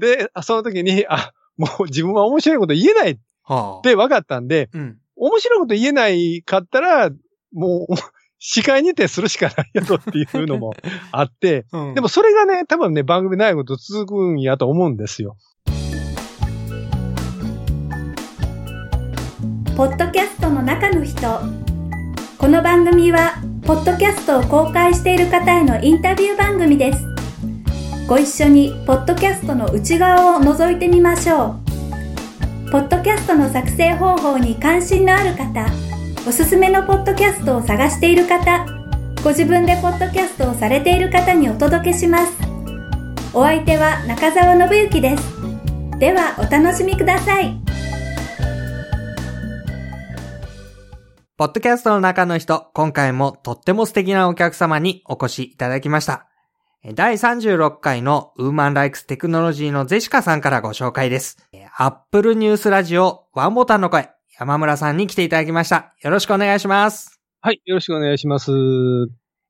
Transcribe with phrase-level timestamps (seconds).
[0.00, 3.82] で、その時に、あ、もう自分は面白いこと言えないっはあ。
[3.82, 4.98] て分かったんで、うん。
[5.16, 7.10] 面白いこと言えないかったら、
[7.52, 7.94] もう、
[8.38, 10.72] 司会にてするしかないやろっていうのも
[11.12, 15.36] あって、うんでも、それがね、多分ね、番組長いこと続くんやと思うんですよ。
[19.76, 21.40] ポッドキャストの中の人
[22.36, 27.19] この番組はポッドキャストを公開している方へのインタビュー番組です
[28.10, 31.60] ご一緒にポッドキャストの内側を覗いてみましょ
[32.66, 32.70] う。
[32.72, 35.64] ポッドキャストの作成方法に関心のある方
[36.26, 38.66] おすすめのポッドキャストを探している方
[39.22, 42.32] ご自分でポッドキャストをされている方にお届けします。
[43.32, 45.22] お相手は中澤信之です。
[46.00, 47.60] ではお楽しみください。
[51.36, 56.29] ポッドキャストの中の人、今回もとっても素敵なお客様にお越しいただきました。
[56.82, 61.36] え第36回のウーマンライクステクノロジーのゼシカさんからご紹介です。
[61.52, 65.92] え Apple ニュースラジオワンボタンの声、山村さんに来ていただきました。
[66.02, 67.20] よろしくお願いします。
[67.42, 68.50] はい、よろしくお願いします。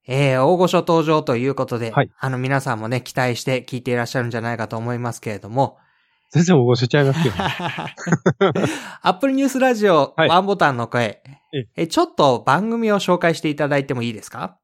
[0.09, 5.79] えー、大御所登場ということで、はいあの皆さんもね、期待して聞いていらっしゃるんじゃないかと思いますけれども、
[6.33, 7.35] 全然ごしちゃいますけど。
[9.03, 14.57] Apple ニュースラジオはいワンボタンの声、ええちょっと番組を紹介していただいてもいいですか？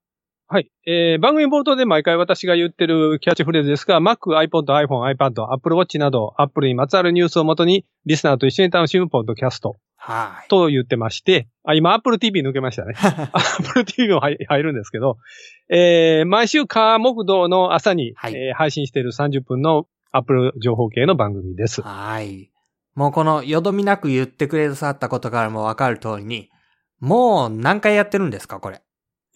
[0.48, 0.70] はい。
[0.86, 10.48] えー、番組冒頭で毎回私が言ってるキャッチフレーズですが、Mac、iPod、iPhone、iPad、Apple Watch など、Apple にまつわるニュースをもとに、リスナーと一緒に楽しむポッドキャストはい。
[10.48, 12.94] と言ってまして、あ、今 Apple TV 抜けましたね。
[13.34, 15.19] Apple TV も入入るんですけど、
[15.69, 21.83] えー、毎週火木道の朝に、はいえー配信している30分の Apple 情報系の番組です。
[21.83, 22.53] はい。
[22.94, 26.50] もうこのよどみなく言ってくださったことからもわかる通りに、
[27.00, 28.81] もう何回やってるんですかこれ。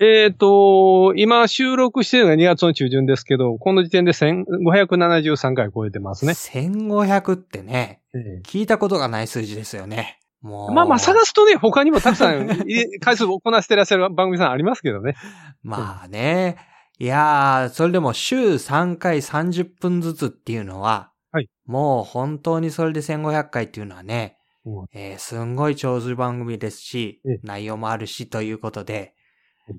[0.03, 6.33] えっ、と、今収録しているのが2月の中旬ですけど、この時点で1573回超えてますね。
[6.33, 10.19] 1500ってね、え聞いたことがない数字ですよね。
[10.41, 10.71] もう。
[10.71, 12.49] ーまあまあ探すとね、他にもたくさん
[13.01, 15.17] 回数をこなしてらっしゃる番組さんありますけどね。
[15.63, 16.57] まあね。
[16.99, 29.20] いやー、それでも週3回30分ずつっていうのは、はいもう本当にそれで1500回っていうのはね、うんえーすんごい長寿番組ですしええ、内容もあるしということでうん、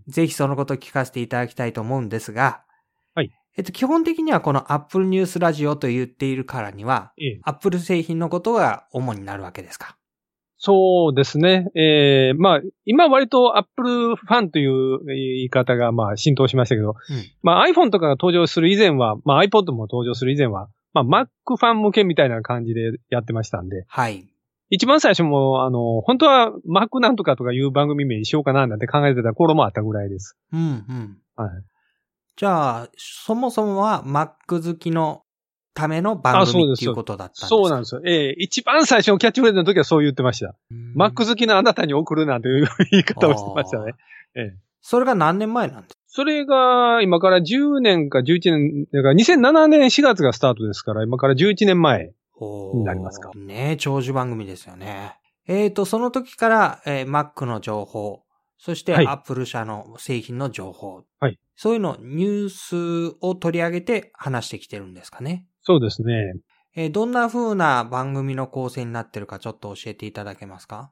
[0.07, 2.63] ぜひそのことを聞かせていただきたいと思うんですが、
[3.15, 9.97] はいえっと、基本的にはこの Apple News ラジオと言っているからには、ええ Apple 製品のことが主になるわけですか？
[10.63, 11.71] そうですね。
[11.75, 16.95] えー、まあ、今割と Apple ファンという言い方がまあ浸透しましたけど、うん
[17.41, 24.27] まあ iPhone とかが登場する以前は、まあ iPod も登場する以前は、まあ Mac ファン向けみたいな感じでやってましたんで、はい。
[24.71, 30.37] 一番最初も、あの、本当は Mac なんとかとかいう番組名にしようかななんて考えてた頃もあったぐらいです。
[30.51, 31.17] うん、うん。
[31.35, 31.49] はい。
[32.37, 35.23] じゃあ、そもそもは Mac 好きの
[35.73, 37.47] ための番組っていうことだったんですか？
[37.47, 38.01] そうなんですよ。
[38.05, 40.55] ええ一番最初のキャッチフレーズの時はそう言ってました。
[40.69, 43.93] うん Mac 好きなあなたに送るなんていう言い方をしてましたね。
[44.35, 45.97] ええそれが何年前なんです？
[46.07, 52.11] それが、今から10年か11年、だから2007年4月がスタートですから、今から11年前。
[52.73, 53.31] になりますか？
[53.35, 55.17] ねえ長寿番組ですよね。
[55.47, 58.23] えーと、その時から、えー Mac の情報、
[58.57, 62.49] そしてはい Apple 社の製品の情報、はいそういうの、ニュー
[63.11, 65.45] スを取り上げて話してきてるんですかね？
[65.61, 66.33] そうですね。
[66.75, 70.91] えーどんな風な番組の構成になってるかちょっと教えていただけますか？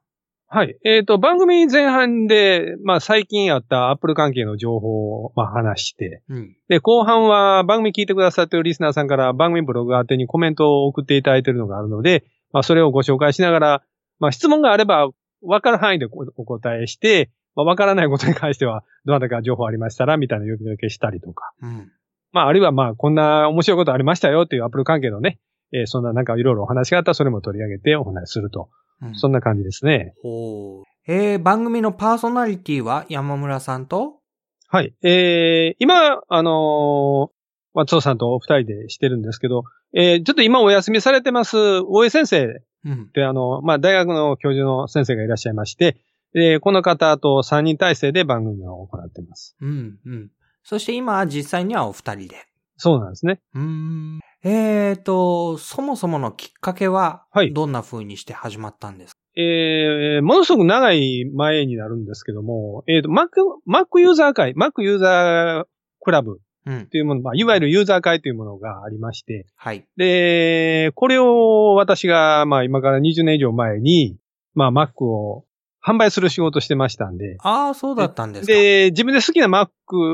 [0.52, 0.76] はい。
[0.84, 6.56] えっ、と、番組前半で、まあ最近あった Apple 関係の情報を、まあ、話して、うん。
[6.68, 13.82] で、後半は番組聞いてくださっているリスナーさんから番組ブログ宛てにコメントを送っていただいているのがあるので、まあそれをご紹介しながら、
[14.18, 15.10] まあ質問があれば
[15.40, 21.52] 分かる範囲でおお答えして、まあ分からないことに関しては、どなたか情報ありましたら、みたいな呼びかけしたりとか。
[21.62, 21.92] うん。
[22.32, 25.38] まああるいはまあこんな面白いことありましたよっていう Apple 関係のね、
[25.72, 28.68] えーそんななんかいろいろお話があったらそれも取り上げてお話しすると。
[29.02, 30.14] うんそんな感じですね。
[30.22, 30.84] ほう。
[31.06, 34.20] えー番組のパーソナリティは山村さんと？
[34.68, 34.94] はい。
[35.02, 37.40] えー、今、あのー
[37.72, 39.62] 松尾さんとお二人でしてるんですけど、
[39.94, 42.48] えー、ちょっと今お休みされてます、大江先生っ
[42.84, 43.08] うん。
[43.10, 45.96] てあの、まあ、大学の教授の先生がいらっしゃいまして、
[46.34, 49.56] えーこの方と3人体制で番組を行っています。
[49.60, 49.98] うん。
[50.04, 50.30] うん。
[50.64, 52.36] そして今、実際にはお二人で。
[52.76, 53.40] そうなんですね。
[53.54, 54.20] うーん。
[54.42, 63.28] えーと、そもそものきっかけは、はいどんな風にして始まったんですか、えー、ものすごく長い前になるんですけども、えっ、と、Mac、
[63.68, 65.64] Mac ユーザー会、Mac ユーザー
[66.00, 66.86] クラブうん。
[66.88, 69.86] というもの、まあ、いわゆるユーザー会というものがありまして、はい。
[69.96, 74.18] で、これを私が、まあ今から20年以上前に、
[74.54, 75.44] まあ Mac を
[75.86, 78.52] 販売する仕事してましたんで、ああ、そうだったんですか。
[78.52, 79.68] で、自分で好きな Mac、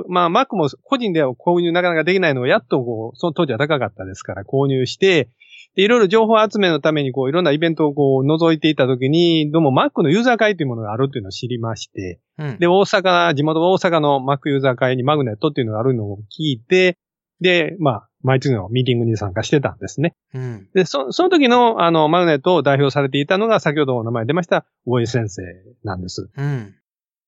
[0.08, 5.28] まあ Mac も個人では購入なかなかできないのがやっとこう、その当時は高かったですから購入して、
[5.76, 12.58] で、いろいろ情報集めのために、こう、いろんなイベントをこう、覗いていたときに、どうも Mac のユーザー会というものがあるっていうのを知りまして、うん。
[12.58, 16.96] で、大阪、地元大阪の Mac ユーザー会にマグネットっていうのがあるのを聞いて、
[17.40, 20.14] で、まあ、毎月のミーティングに参加してたんですね。
[20.34, 20.68] うん。
[20.74, 25.42] で、そその時の、あの、マグネットを代表されていたのが、先ほどお名前出ました、大江先生
[25.84, 26.30] なんです。
[26.36, 26.74] うん。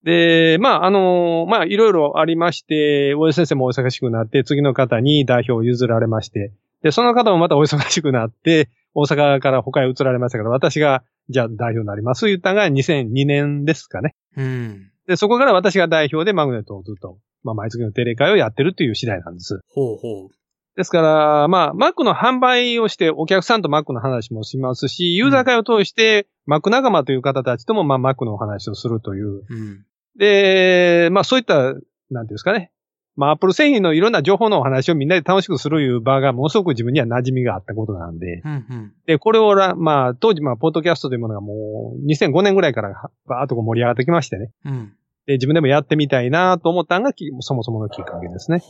[0.05, 6.53] で、まあ、あの、まあ、いろいろありまして、大江先生もお忙しくなって、次の方に代表を譲られまして、
[6.83, 14.15] で、その方もまたお忙しくなって、大阪から他へ移られましたから、私が、じゃあ代表になります、言ったのが2002年ですかね。
[14.37, 14.91] うん。
[15.07, 19.61] で、そこから私が代表でマグネットをずっと、まあ、毎月の定例会をやってるという次第なんです。
[19.69, 20.39] ほうほう。
[20.79, 29.43] ですから、まあ、Mac の販売をして、お客さんと Mac の話もしますし、ユーザー会を通して、Mac 仲間という方たちとも、まあ、Mac のお話をするという。
[29.49, 29.85] うん。
[30.17, 32.71] で、まあ、そういった、なんていうんですかね。
[33.17, 38.43] まあ、Apple 製品のいろんな情報のお話をみんなで楽しくするいう場がものすごく自分には馴染みがあったことなんで。
[38.45, 38.53] うん。
[38.53, 38.93] うん。
[39.07, 44.53] で、これをら、まあ、当時、まあ、ポッドキャストというものがもう、2005年ぐらいから、バーっとこう盛り上がってきましてね。
[44.65, 44.93] うん。
[45.29, 48.63] で、自分でもやってみたいなと思ったのがき、そもそものきっかけですね。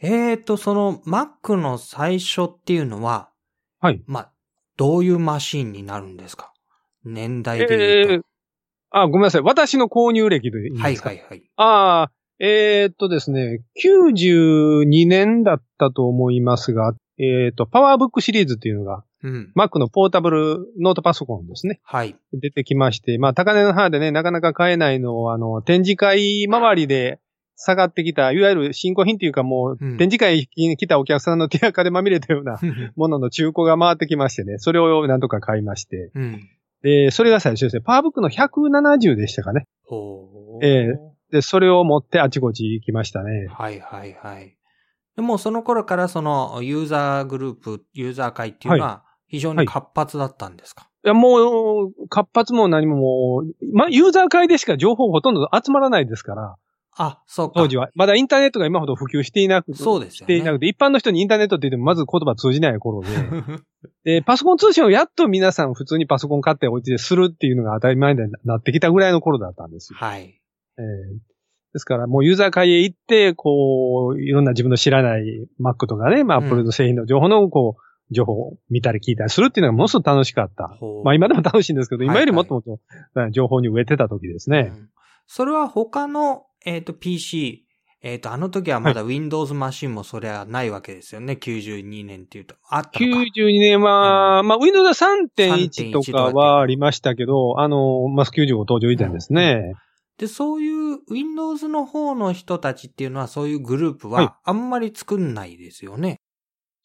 [0.00, 3.28] えーと、その Mac の最初っていうのは、
[3.80, 4.00] はい。
[4.06, 4.32] まあ、
[4.76, 6.52] どういうマシンになるんですか？
[7.04, 8.22] 年代でえー言う
[8.90, 9.42] あ、ごめんなさい。
[9.42, 10.80] 私の購入歴でいいと。
[10.82, 11.08] はいですか？
[11.10, 11.42] はいはい。
[11.56, 19.52] ああ、えーっとですね、92年だったと思いますが、えーっと、パワーブックシリーズっていうのが、うん。
[19.56, 21.80] Mac のポータブルノートパソコンですね。
[21.84, 22.16] はい。
[22.32, 27.20] 出てきまして、まあ、高値のハーでね、なかなか買えないのを、あの、展示会周りで
[27.56, 32.58] 下がってきた、いわゆる新古品っていうかもう、うん展示会に来たお客さんの手垢でまみれたような
[32.96, 36.48] ものの中古が回ってきましてね、それをなんとか買いまして、うん。
[36.82, 39.66] で、それが最初ですね、パワーブックの170でしたかね。
[39.84, 40.64] ほう。
[40.64, 43.46] ええで、それを持ってあちこち行きましたね。
[43.50, 44.56] はいはいはい。
[45.16, 56.56] でもその頃からそのユーザーグループ、ユーザー会っていうのは非常に活発だったんですか、いや、もう、活発も何ももう、ま、ユーザー会でしか情報ほとんど集まらないですから、
[56.96, 57.60] あ、そうか。
[57.60, 57.90] 当時は。
[57.94, 60.34] まだインターネットが今ほど普及していなくて、そうですよね。
[60.34, 63.08] していなくて、一般の人にインターネットって言ってもまず言葉通じない頃で、
[64.18, 69.98] で、パソコン通信をやっと皆さん普通にパソコン買ってお家でするっていうのが当たり前になってきたぐらいの頃だったんですよ。
[70.00, 70.40] はい。
[70.78, 71.30] えー
[71.72, 75.22] ですから、もうユーザー会へ行って、こう、いろんな自分の知らない
[75.60, 80.76] Mac とかね、まあ、うん Apple の製品の情報の、こう、情報を見たり聞いたりするっていうのがものすごく楽しかった。
[81.04, 84.72] まあ今でも楽しいんですけど、はい今よりもっともっと情報に植えてた時ですね。
[84.74, 84.90] うん
[85.32, 87.64] それは他の、えっ、と、PC、
[88.02, 91.34] えっ、と、あの時はまだ Windows マシンもそれはないわけですよね。
[91.40, 92.56] 92年っていうと。
[92.68, 93.22] あったのか。
[93.36, 99.74] 92年は、まあ Windows 3.1 3.1とかはありましたけど、あの、まあ95登場以前ですね。
[100.18, 106.19] で、そういう Windows の方の人たちっていうのは、そういうグループはいはあんまり作んないですよね。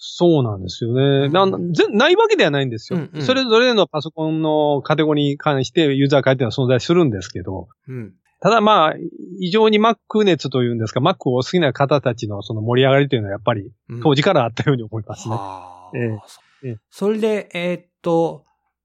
[0.08, 1.30] そうなんですよね。
[1.30, 3.22] なないわけではないんですよ、うんうん。
[3.22, 8.14] それぞれのパソコンのカテゴリーに関してユーザー会っていうのは存在するんですけど、うん。
[8.42, 8.94] ただまあ、
[9.40, 14.02] 異常に Mac 熱というんですか、Mac を好きな方たちのその盛り上がりというのはやっぱりうん。
[14.02, 15.36] 当時からあったように思いますね。
[15.36, 15.98] はあ。
[16.64, 16.78] ええ。
[16.90, 18.44] それで、えーっと、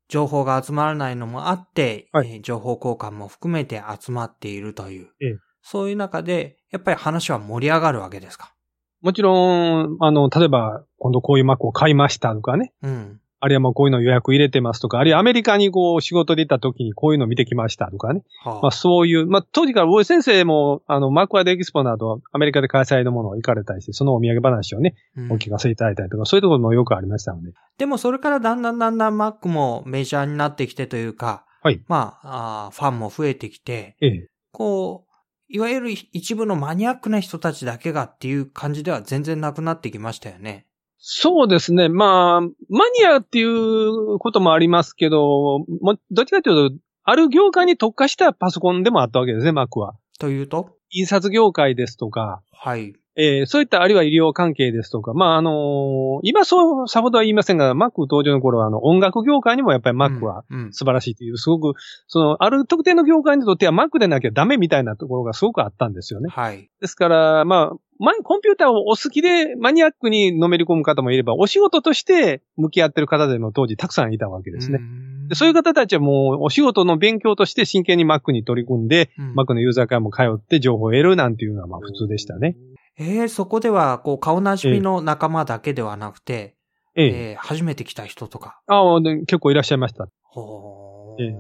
[0.09, 2.33] 情報が集まらないのもあって、はい。
[2.33, 5.37] えー情報交換も含めて集まっているという、ええ。
[5.63, 8.55] そういう中で、やっぱり話は盛り上がるわけですか？
[9.03, 12.73] もちろん、あの、例えば、今度こういう Mac を買いましたとかね。
[12.83, 13.21] うん。
[13.43, 18.23] あるいはもうこういうの予約入れてますとか、あるいはアメリカにこう仕事で行った時にこういうの見てきましたとかね。
[18.45, 27.53] はあまあそういう、まあ当時から大江先生も、あの、マークワードエキスポなどアメリカで開催のものを行かれたりして、そのお土産話をね、うんお聞かせいただいたりとか、そういうところもよくありましたので。
[27.79, 34.29] でもそれからだんだんだんだん Mac もメジャーになってきてというか、はいまあ、あーファンも増えてきて、ええ。
[34.53, 35.10] こう、
[35.53, 40.67] いわゆる一部のマニアックな人たちだけがっていう感じでは全然なくなってきましたよね。
[40.99, 41.89] そうですね。
[41.89, 49.95] まあ、マニアっていうこともありますけど、もどっちかというと、ある業界に特化したパソコンでもあったわけですね、Mac は。
[50.21, 50.77] というと？
[50.91, 52.93] 印刷業界ですとか、はい。
[53.17, 66.29] えーそういったあるいは医療関係ですとか、まあ、あのー今そうさほどは言いませんが、Mac 登場の頃は、あの、音楽業界にもやっぱり Mac はうん、うん素晴らしいという、すごく、その、ある特定の業界にとっては Mac でなきゃダメみたいなところがすごくあったんですよね。
[66.31, 66.69] はい。
[66.81, 74.79] ですから、まあ、まコンピューターをお好きでマニアックにのめり込む方もいれば、お仕事として向き合ってる方でも当時たくさんいたわけですね。
[74.79, 74.85] ね
[75.29, 82.57] でそういう方たちはもうお仕事の勉強として真剣に Mac に取り組んで、うん Mac のユーザー会も通って情報を得るなんていうのはまあ普通でしたね。。
[82.99, 86.57] えー、そこでは、こう、顔なじみの仲間だけではなくて、
[86.97, 87.31] ええ。
[87.33, 88.61] えー初めて来た人とか。
[88.67, 90.09] ああ、で結構いらっしゃいました。
[90.25, 91.35] ほーええ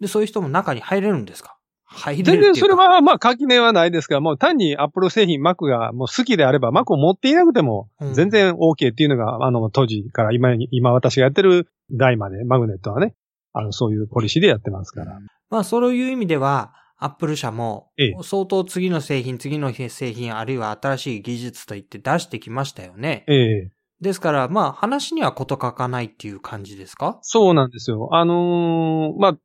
[0.00, 1.56] で、そういう人も中に入れるんですか？
[1.86, 13.14] 入れる全然それは、まあ、垣根はないですが、もう単に Apple 製品 Mac がもう好きであれば、Mac を持っていなくてもう、ん全然 OK っていうのが、あの、当時から今に、今私がやってる台まで、マグネットはね、
[13.52, 15.18] あの、そういうポリシーでやってますから。
[15.50, 16.72] まあ、そういう意味では、
[17.04, 23.24] アップル社もええ、相当次の製品、次の製品、あるいは新しい技術といって出してきましたよね。
[23.28, 23.70] ええ
[24.00, 27.18] ですから、まあ、話にはこと書かないっていう感じですか？
[27.22, 28.08] そうなんですよ。
[28.12, 29.38] あのーまあ、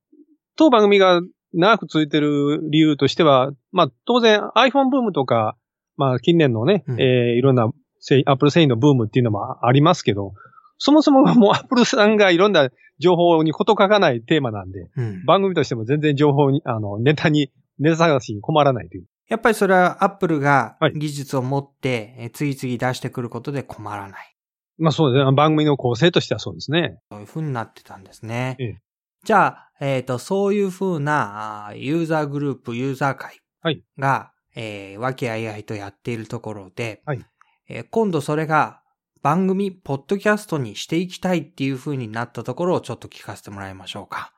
[0.58, 1.22] 当番組が
[1.54, 5.56] 長く続いてる理由としては、まあ、当然 iPhone ブームとか、
[5.96, 10.34] まあ、近年のね、うんえーいろんな製 Apple 製品のブームっていうのもありますけど、
[10.80, 12.70] そもそももう Apple さんがいろんな
[13.00, 15.26] 情報にこと書かないテーマなんで、うん。
[15.26, 19.06] 番組としても全然情報に、あの、ネタに、ネタ探しに困らないという。
[19.28, 24.36] やっぱりそれはアップルがはい技術を持って、え次々出してくることで困らない。
[24.80, 25.32] まあそうですね。
[25.34, 26.98] 番組の構成としてはそうですね。
[27.12, 28.56] そういう風になってたんですね。
[28.60, 28.78] ええ
[29.26, 37.26] じゃあ、えっ、と、そういう風なあーユーザーグループ、ユーザー会はいが、えー、和気あいあいとやっているところで、はい
[37.68, 38.82] えー今度それが
[39.22, 44.32] 番組、ポッドキャストにしていきたいっていう風になったところをちょっと聞かせてもらいましょうか。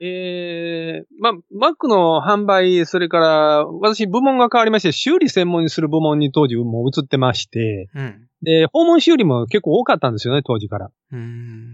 [0.00, 8.28] ええまあ、Mac の販売、それから、私部門が変わりまして、修理専門にする部門に当時もう移ってまして、うん。
[8.42, 10.90] で、訪問修理も結構多かったんですよね、当時から。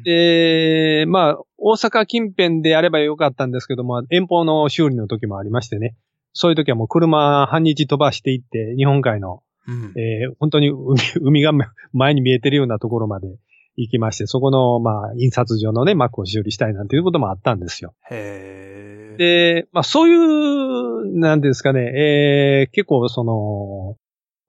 [0.05, 5.97] で、まあ、大阪近辺でやればよかったんですけども、遠方の修理の時もありましてね。
[6.33, 9.93] そういう時はもう車半日飛ばしていって、日本海の、うん。
[9.97, 11.53] えー本当に海 海が
[11.93, 13.29] 前に見えてるようなところまで
[13.77, 17.95] 行きまして、そこの、まあ、印刷所のね、Mac を修理したいなんていうこともあったんですよ。
[18.11, 19.17] へー。
[19.17, 23.97] で、まあそういう、なんですかね、えー結構その、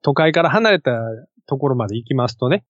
[0.02, 0.92] 都会から離れた
[1.46, 2.64] ところまで行きますとね、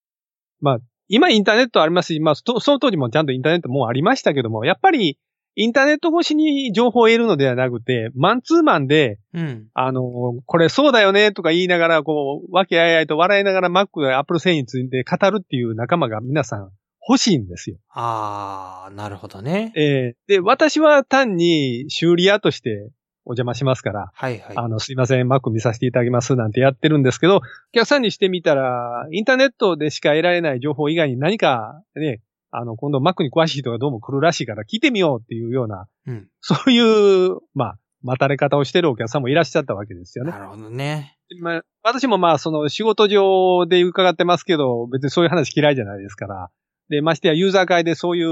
[0.61, 5.19] まあ、今インターネットありますし、まあ、そその当時もちゃんとインターネットもうありましたけども、やっぱり、
[5.55, 9.67] インターネット越しに情報を得るのではなくて、マンツーマンで、うん。
[9.75, 10.03] あの、
[10.47, 16.71] これそうだよねとか言いながら、こう、わけあいあいと笑いながら Mac や Apple 製品について語るっていう仲間が皆さん
[17.09, 17.77] 欲しいんですよ。
[17.91, 19.73] あー、なるほどね。
[19.77, 22.91] えーで、私は単に修理屋として
[23.25, 24.57] お邪魔しますから、はいはい。
[24.57, 27.41] あの、すいません、Mac 見させていただきますなんてやってるんですけど、お
[27.73, 32.21] 客さんにしてみたら、インターネットでしか得られない情報以外に何かね、
[32.53, 36.29] あの、今度 Mac に詳しい人がどうも来るらしいから聞いてみようっていうような、うん。
[36.41, 40.33] そういう、まあ、待たれ方をしてるお客さんもいらっしゃったわけですよね。
[40.33, 41.17] なるほどね。
[41.41, 46.51] まあ、私もまあ、その仕事上で伺ってますけど、別にそういう話嫌いじゃないですから。
[46.91, 48.29] で、ましてやユーザー会でそういう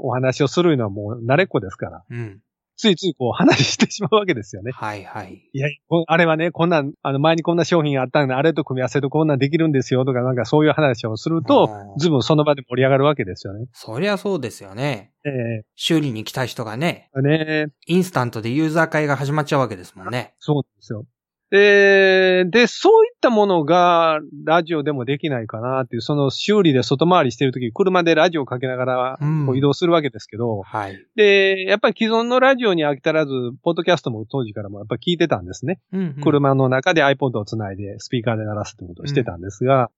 [0.00, 2.04] お話をするのはもう慣れっこですから。
[2.10, 2.40] うん。
[2.82, 4.72] ついついこう話してしまうわけですよね。
[4.74, 5.48] はいはい。
[5.52, 13.66] いや、こあれはね、こんなん、あの前にこんな商品あったんで、あれと組み合わせとこんなんできるんですよとか、なんかそういう話をすると、うんずいぶんその場で盛り上がるわけですよね。
[13.72, 15.12] そりゃそうですよね。
[15.24, 20.34] え修理に来た人がね、えねインスタントでユーザー会が始まっちゃうわけですもんね。
[20.40, 21.04] そうですよ。
[21.52, 30.98] で、で、そういったものがラジオでもできないかなっていう、その修理で外回りしてるとき、車でラジオをかけながらうんこう移動するわけですけど、はい。
[31.14, 33.32] で、やっぱり既存のラジオに飽き足らず、
[33.62, 35.78] ポッドキャストも当時からもやっぱり聞いてたんですね。
[35.92, 36.22] うん、うん。
[36.22, 39.90] 車の中で iPod をつないでスピーカーで鳴らすってことをしてたんですが、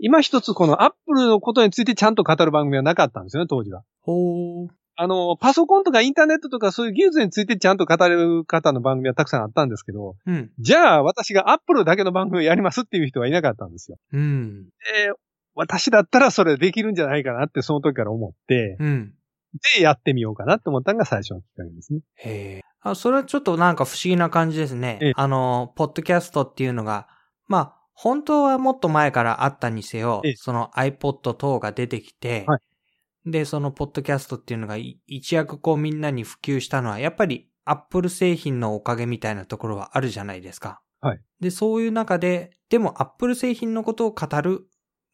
[0.00, 3.82] 今一つこの Apple のことについてちゃんと語る番組はなかったんですよね、当時は。
[4.00, 4.68] ほー。
[5.02, 10.52] あの、パソコンとかインターネットとかそういう技術についてちゃんと語れる方の番組はたくさんあったんですけど、うん。
[10.60, 13.98] じゃあ私が Apple だけの番組をやりますっていう人はいなかったんですよ。
[14.12, 14.66] うん。
[14.66, 14.70] で、
[15.56, 19.12] 私だったらそれできるんじゃないかなってその時から思って、うん。
[19.74, 22.00] で、やってみようかなって思ったのが最初のきっかけですね。
[22.14, 22.60] へえ。
[22.80, 25.12] あ、それはちょっとなんか不思議な感じですねええ。
[25.16, 27.08] あの、ポッドキャストっていうのが、
[27.48, 32.60] まあ、本当はもっと前からあったにせよええ、その iPod 等が出てきて、はい
[33.26, 40.80] で、そのポッドキャストっていうのがい一躍こうみんなに普及したのは、やっぱり Apple 製品のおかげみたいなところはあるじゃないですか。
[41.00, 41.20] はい。
[41.40, 44.66] で、そういう中で、でも Apple 製品のことを語る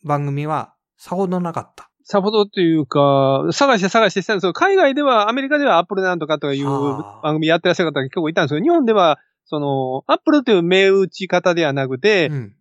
[0.04, 1.90] 番組はさほどなかった。
[2.10, 12.56] さほどというか、探して探してしたんですけど、海外では、アメリカではアップルなんとかとかいう番組やってらっしゃる方が結構いたんですけど、日本では、その、アップルという銘打ち方ではなくて、うん。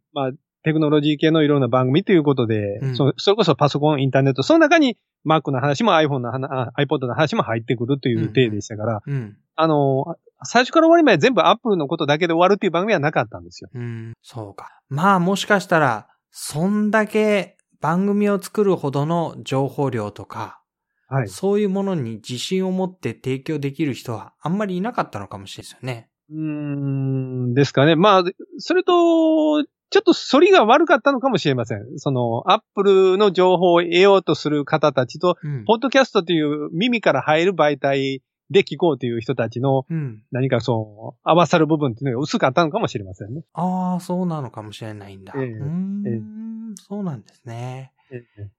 [0.68, 9.38] テクノロジー系のいろんな番組ということで、うんそそれこそパソコン、インターネット、その中に Mac の話も iPhone の話、あ iPod の話も入ってくるという体でしたから、うん。
[9.56, 13.70] あの、最初から終わりまで全部 Apple のことだけで終わるっていう番組はなかったんですよ。
[13.74, 14.82] うん、そうか。
[14.90, 20.62] まあもしかしたら、そんだけ番組を作るほどの情報量とか、
[21.08, 21.30] はい。
[21.30, 26.10] そういうものに自信を持って提供できる人はあんまりいなかったのかもしれないですよね。
[26.30, 27.96] うーん、ですかね。
[27.96, 28.24] まあ、
[28.58, 31.98] それと、ちょっと反りが悪かったのかもしれません。
[31.98, 35.66] その、アップルの情報を得ようとする方たちと、うん。
[35.66, 40.24] ポッドキャストという耳から入る媒体で聞こうという人たちのうん。
[40.32, 43.44] 何かそう、合わさる部分っていうのが薄かったのかもしれませんね。
[43.54, 45.34] ああ、そうなのかもしれないんだ。
[45.38, 47.94] ええうーん、そうなんですね。
[48.12, 48.50] ええ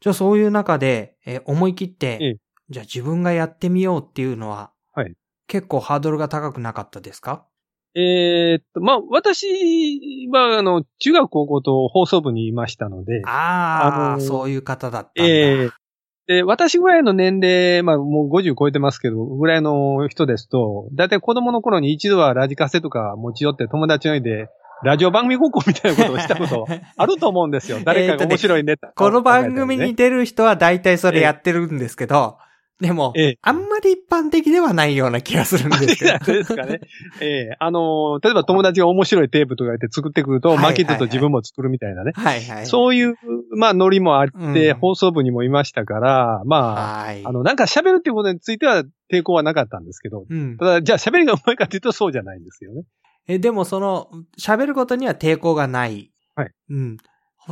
[0.00, 2.36] じゃあそういう中で、えー思い切って、ええ
[2.70, 5.14] じゃあ自分がやってみようっていうのは、はい
[5.48, 7.46] 結構ハードルが高くなかったですか？
[7.94, 15.24] えーっと、まあ、私は、あの、中学高校と放送部にいましたので、ああ、あのーそういう方だった。
[15.24, 15.70] ええ
[16.28, 24.48] で、私ぐらいの年齢、まあもう50超えてますけど、ぐらいの人ですと、だいたい子供の頃に一度はラジカセとか持ち寄って友達の家で、
[24.84, 26.66] ラジオ番組ごっこみたいなことをしたこと
[26.96, 27.78] あると思うんですよ。
[27.82, 32.36] 誰かが面白いネタ、この番組にね、出る人は大体それやってるんですけど、
[32.80, 36.18] でも、ええあんまり一般的ではないような気がするんですけど。
[36.32, 36.80] ですかね。
[37.20, 42.12] ええあの、例えば友達が面白いテープとか言って作ってくると、はいはいはいマキットと自分も作るみたいなね。
[42.14, 42.66] はいはい。
[42.66, 43.14] そういう、
[43.56, 46.56] まあ、ノリもあって、うん放送部にもいましたから、ま
[47.00, 47.26] あ、はい。
[47.26, 50.64] あの、なんか喋るっていうことについては抵抗はなかったんですけど、うんた。
[50.64, 52.82] だ、じゃあ喋りが上手いかっていうとそうじゃないんですよね。
[53.26, 54.08] え、でもその、
[54.40, 56.12] 喋ることには抵抗がない。
[56.36, 56.50] はい。
[56.70, 56.96] うん。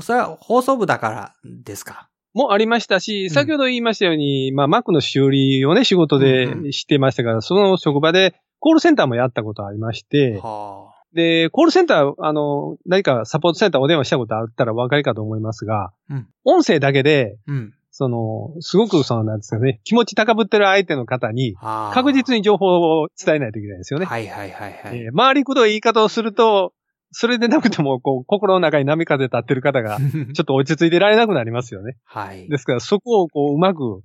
[0.01, 1.33] それは放送部だから
[1.65, 2.09] ですか？
[2.37, 17.53] もありましたし、ん先ほど言いましたように、まあ、Mac の修理をね、仕事うんうでしてましたから、その職場でコールセンターもやったことありまして、はで、コールセンター、あの、何かサポートセンターお電話したことあったらお分かりかと思いますが、うん音声だけで、あ。
[17.53, 17.75] うん。
[17.91, 21.57] その、すごくその、なんですかね、気持ち高ぶってる相手の方に、
[21.95, 24.05] 確実に情報を伝えないといけないですよね。
[24.05, 24.99] はいはいはいはい。
[24.99, 26.75] えー回りくどい言い方をすると、
[27.19, 29.97] それでなくても、こう、 心の中に波風立ってる方が、
[30.35, 31.97] ちょっと落ち着いてられなくなりますよね。
[32.05, 32.47] はい。
[32.47, 34.03] ですから、そこをこう、うまく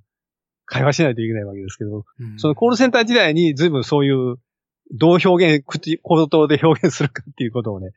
[0.66, 4.38] 会話しないといけないわけですけど、うんそのコールセンター時代に随分そういう、
[4.94, 7.90] どう表現、口、口頭で表現するかっていうことをね、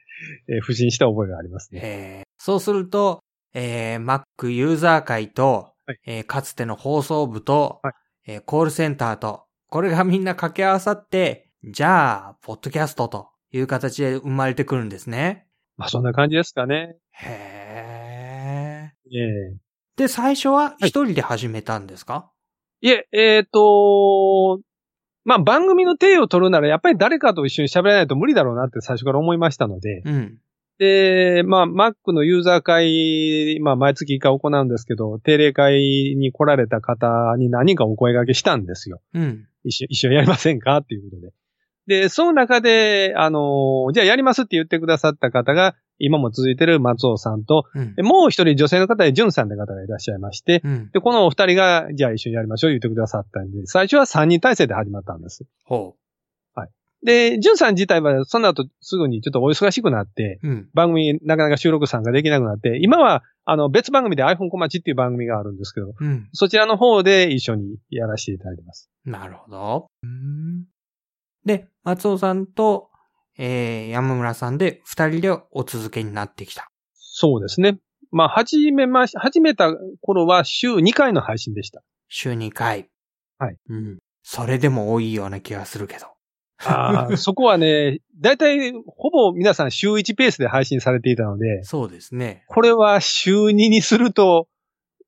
[0.48, 1.80] えー不審した覚えがありますね。
[1.84, 3.20] えーそうすると、
[3.54, 7.92] えー Mac ユーザー会と、はいえーかつての放送部と、はい
[8.26, 13.28] えーコールセンターと、これがみんな掛け合わさって、じゃあ、ポッドキャストと
[13.58, 15.46] いう形で生まれてくるんですね。
[15.76, 16.96] まあ、そんな感じですかね。
[17.12, 19.14] へー。
[19.16, 19.20] え
[19.54, 19.56] え
[19.96, 22.32] で、最初は一人で始めたんですか、
[22.80, 24.60] いえ、えっ、と、
[25.24, 30.38] まあ、番組の手を取るなら、やっぱり誰かと一緒に喋らないと無理だろうなって最初から思いましたので、うん。
[30.78, 39.00] で、まあ、Mac のユーザー会、まあ、毎月1回行うんですけど、定例会に来られた方に何人かお声掛けしたんですよ。
[39.14, 39.46] うん。
[39.62, 40.78] 一緒、一緒にやりませんか？
[40.78, 41.32] っていうことで。
[41.86, 48.02] で、その中で、あの、じゃあやりますって言ってくださった方が、今も続いてる松尾さんと、うんで。
[48.02, 50.90] もう一人女性の方で淳さんって方がいらっしゃいまして、うん。
[50.92, 55.44] で、このお二人が、じゃあ一緒にやりましょう言ってくださったんで、最初は3人体制で始まったんです。
[55.64, 55.94] ほ
[57.04, 60.48] で、淳さん自体はその後すぐにちょっとお忙しくなって、う。
[60.48, 60.68] うん。
[60.72, 66.28] 番組なかなか収録参加できなくなって、今はあの別番組で iPhone 小町っていう番組があるんですけど、うん。
[66.32, 68.90] そちらの方で一緒にやらせていただいてます。
[69.04, 69.88] なるほど。
[71.44, 72.90] うんで、松尾さんと、
[73.36, 76.70] えー、山村さんで二人でお続けになってきた。
[76.94, 77.78] そうですね。
[78.10, 81.82] まあ、始めまし、始めた頃は週2回の配信でした。
[82.08, 82.88] 週2回。
[83.38, 83.56] はい。
[83.68, 83.98] うん。
[84.22, 86.06] それでも多いような気がするけど。
[86.64, 92.44] ああ、 そこはね、だいたいほぼ皆さん週1ペースで配信されていたので、そうですね。
[92.48, 94.48] これは週2にすると、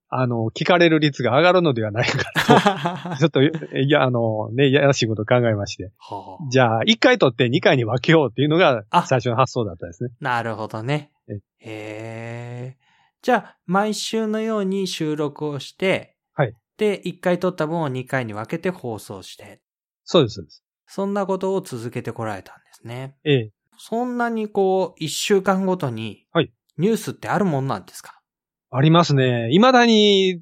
[0.08, 5.90] あの、聞かれる率が上がるのではないかはと、 ちょっと、いや、あの、ね、やらしいことを考えまして。
[6.10, 10.10] あじゃあ、1回取って2回に分けようっていうのがあ最初の発想だったですね。
[10.20, 11.10] なるほどね。
[11.28, 12.76] えへえ。
[13.22, 16.54] じゃあ、毎週のように収録をして、はい。
[16.78, 19.60] で、1回撮った分を2回に分けて放送して、
[20.04, 20.34] そうです。
[20.36, 23.16] そうですそんなことを続けてこられたんですね。
[23.24, 23.50] ええ。
[23.76, 28.20] そんなにこう、1週間ごとに、はいニュースってあるもんなんですか？
[28.70, 29.48] ありますね。
[29.50, 30.40] 未だに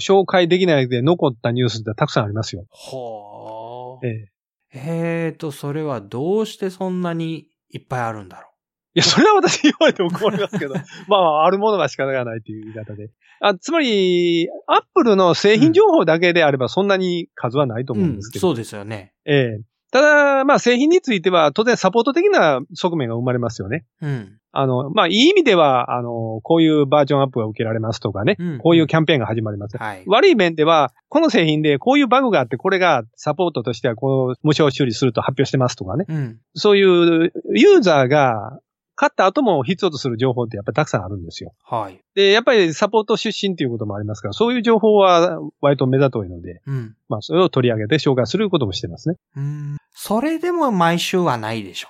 [0.00, 2.64] 紹介できないで残ったニュースってたくさんありますよ。
[2.70, 4.28] ほええ。
[4.74, 8.48] えーと、それはどうしてそんなにいっぱいあるんだろ
[8.94, 10.74] いや、それは私言われても困りますけど、
[11.08, 13.10] まあ、あるものが仕方がないという言い方で。
[13.40, 17.96] あつまり、アップルの製品情報だけであればそんなに数はないとう。
[17.96, 18.40] 思うんですけど。
[18.40, 19.12] そうですよね。
[19.24, 19.60] ええ
[19.92, 23.84] ただ、まあ、製品については当然サポート的な側面が生まれますよね。
[24.00, 24.38] うん。
[24.50, 29.76] あの、まあ、いい意味では、あの、こういうバージョンアップが受けられますとかね、うんこういうキャンペーンが始まります。
[29.76, 30.02] はい。
[30.06, 36.06] 悪い面では、この製品でこういうバグがあって、これがサポートとしてはこう無償修理すると発表してますとかね。
[36.08, 36.38] うん。
[36.54, 38.60] そういうユーザーが
[38.94, 41.52] 買った後も必要とする情報ってやっぱりたくさんあるんですよ。
[41.64, 42.00] はい。
[42.14, 46.94] で、やっぱりサポート出身っていうこともありますから、そういう情報は割と目立といので、うん。
[47.08, 49.16] まあそれを取り上げて紹介することもしてますね。
[49.36, 49.76] うん。
[50.04, 51.88] それでも毎週はないでしょ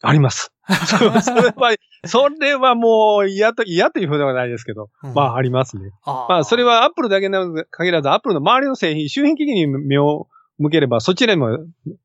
[0.00, 0.50] あります。
[0.86, 1.20] それは、
[2.06, 5.90] それはもう嫌と、嫌というふうではないですけど、うんまあありますね。
[6.06, 10.26] あーまあそれはアップルだけなので限らず、アップルの周りの製品、周辺機器に目を
[10.58, 11.58] 向ければ、そちらにも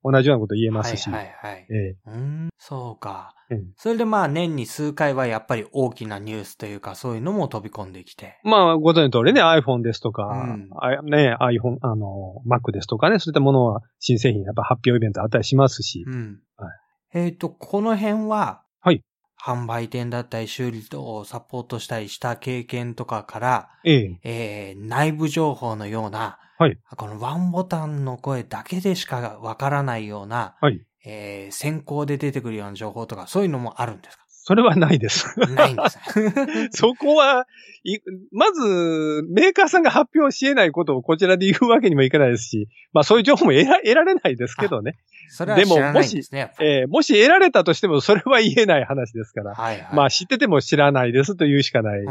[0.04, 1.10] 同じようなこと言えますし。
[1.10, 1.68] はいはいはい。
[1.70, 3.36] ええうん、そうか。
[3.52, 8.40] ええそれでまあ年に数回はやっぱり大きなニュースというかそういうのも飛び込んできて。
[8.44, 16.40] まあ、ご存知の通りね、iPhone ですとか、うんあね、iPhone、あの、Mac ですとかね、そういったものは新製品やっぱ発表イベントあったりしますし、うん。
[16.58, 16.70] は
[17.14, 19.02] えっ、と、この辺は、はい。
[19.44, 24.20] 販売店だったり修理をサポートしたりした経験とかから、ええ。
[24.24, 26.78] えー内部情報のような、はい。
[26.96, 30.80] このワンボタンの声だけでしかわからないような、はい。
[31.06, 34.23] えー先行で出てくるような情報とか、そういうのもあるんですか？
[34.46, 35.40] それはないです。
[35.56, 36.70] ないんですね。
[36.76, 37.48] そこは、
[37.86, 38.00] い
[38.34, 44.98] まず、メーカーさんが発表し得ないことをこちらで言うわけにもいかないですし、まあそういう情報も得ら得られないですけどね。
[45.30, 46.70] それは知らないんですね、やっぱり。
[46.70, 49.56] えーもし得られたとしてもそれは言えない話ですから。
[49.56, 49.96] はいはい。
[49.96, 52.02] まあ知ってても知らないですというしかない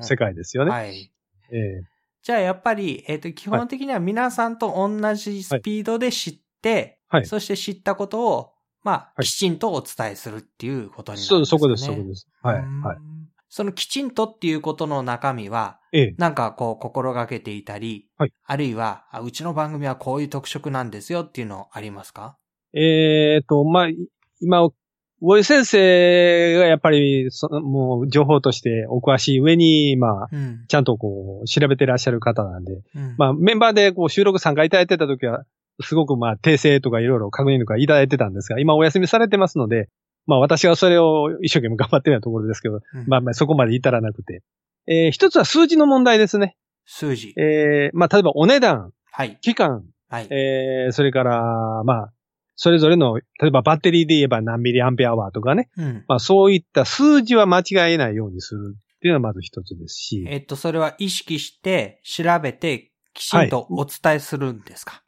[0.00, 0.72] 世界ですよね。
[0.72, 1.12] はい。
[1.52, 1.82] ええ
[2.26, 8.50] じゃあやっぱり、えっ、と、基本的には皆さんと同じスピードで知って、はいそして知ったことを、
[8.86, 11.58] まあ、はいきちんとお伝えするっていうことになるそう、んですかね。
[11.58, 12.28] そこです、そこです。
[12.40, 12.96] はい、うんはい。
[13.48, 22.36] そのきちんとっていうことの中身は、ええなんかこう心がけていたり、はいあるいは、あうちの番組はこういう特色なんですよっていうのありますか？
[22.74, 23.96] えっと、まあ、い
[24.40, 24.68] 今、
[25.22, 30.66] 大井先生がやっぱり、そのもう情報としてお詳しい上に、まあ、うん。
[30.68, 35.44] ちゃんとこう、調べてらっしゃる方なんで、うんまあ、メンバーでこう収録参加いただいてた時は、
[35.80, 39.88] すごくまあ、訂正とかいろいろ確認とかいただいてたんですが、今お休みされてますので、
[40.26, 44.42] まあ私はそれを一生懸命頑張ってるようなところですけど、うんまあまあそこまで至らなくて。
[44.88, 46.56] えー一つは数字の問題ですね。
[46.84, 47.34] 数字。
[47.36, 49.38] えーまあ例えばお値段、はい。
[49.40, 50.26] 期間、はい。
[50.30, 52.12] えーそれから、まあ、
[52.54, 55.68] それぞれの、例えばバッテリーで言えば何ミリアンペアワーとかね。
[55.76, 56.04] うん。
[56.08, 60.24] まあそういった数字は間違えないようにするっていうのはまず一つですし。
[60.28, 64.92] えっと、それは意識して、調べて、きちんとお伝えするんですか？
[64.92, 65.05] はい。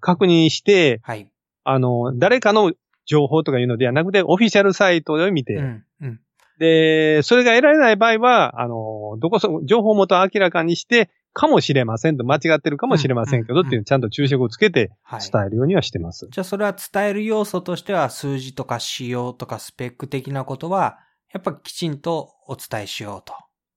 [0.00, 1.30] 確認して、はい。
[1.64, 2.72] あの、誰かの
[3.04, 5.84] 情報とかいうのではなくて、オフィシャルサイトで見て、うん。
[6.00, 6.20] うん。
[6.58, 15.20] で、それが得られない場合は、あの、どこそ、情報元を明らかにして、かもしれませんと、間違ってるかもしれませんけど、っていうちゃんと注釈をつけてはい。
[15.20, 16.26] 伝えるようにはしてます。
[16.30, 20.98] じゃあそれは伝える要素としては数字とか仕様とかスペック的なことは、
[21.32, 23.34] やっぱきちんとお伝えしようと。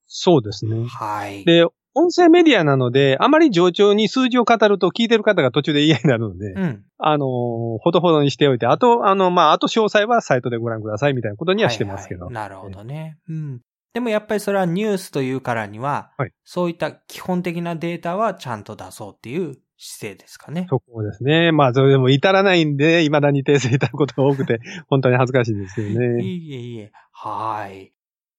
[0.08, 0.88] そうですね。
[0.88, 1.46] はい。
[1.46, 6.84] で、音声メディアなので、あまり冗長に数字を語ると聞いてる方が途中で嫌になるので、うん。
[6.98, 12.26] あの、ほどほどにしておいて、あと、あの、まあ、あと詳細はサイトでご覧くださいみたいなことにはしてますけど。
[12.26, 13.18] はいはいなるほどね。
[13.28, 13.62] うん。
[13.94, 20.68] でもやっぱりそれはニュースというからには、はいそういった基本的なデータはちゃんと出そうっていう姿勢ですかね。
[20.70, 21.52] そこですね。
[21.52, 26.22] まあ、それでも至らないんで、未だに訂正いただくことが多くて、本当に恥ずかしいんですけどね。
[26.24, 26.92] いえいえ。
[27.12, 27.92] はい。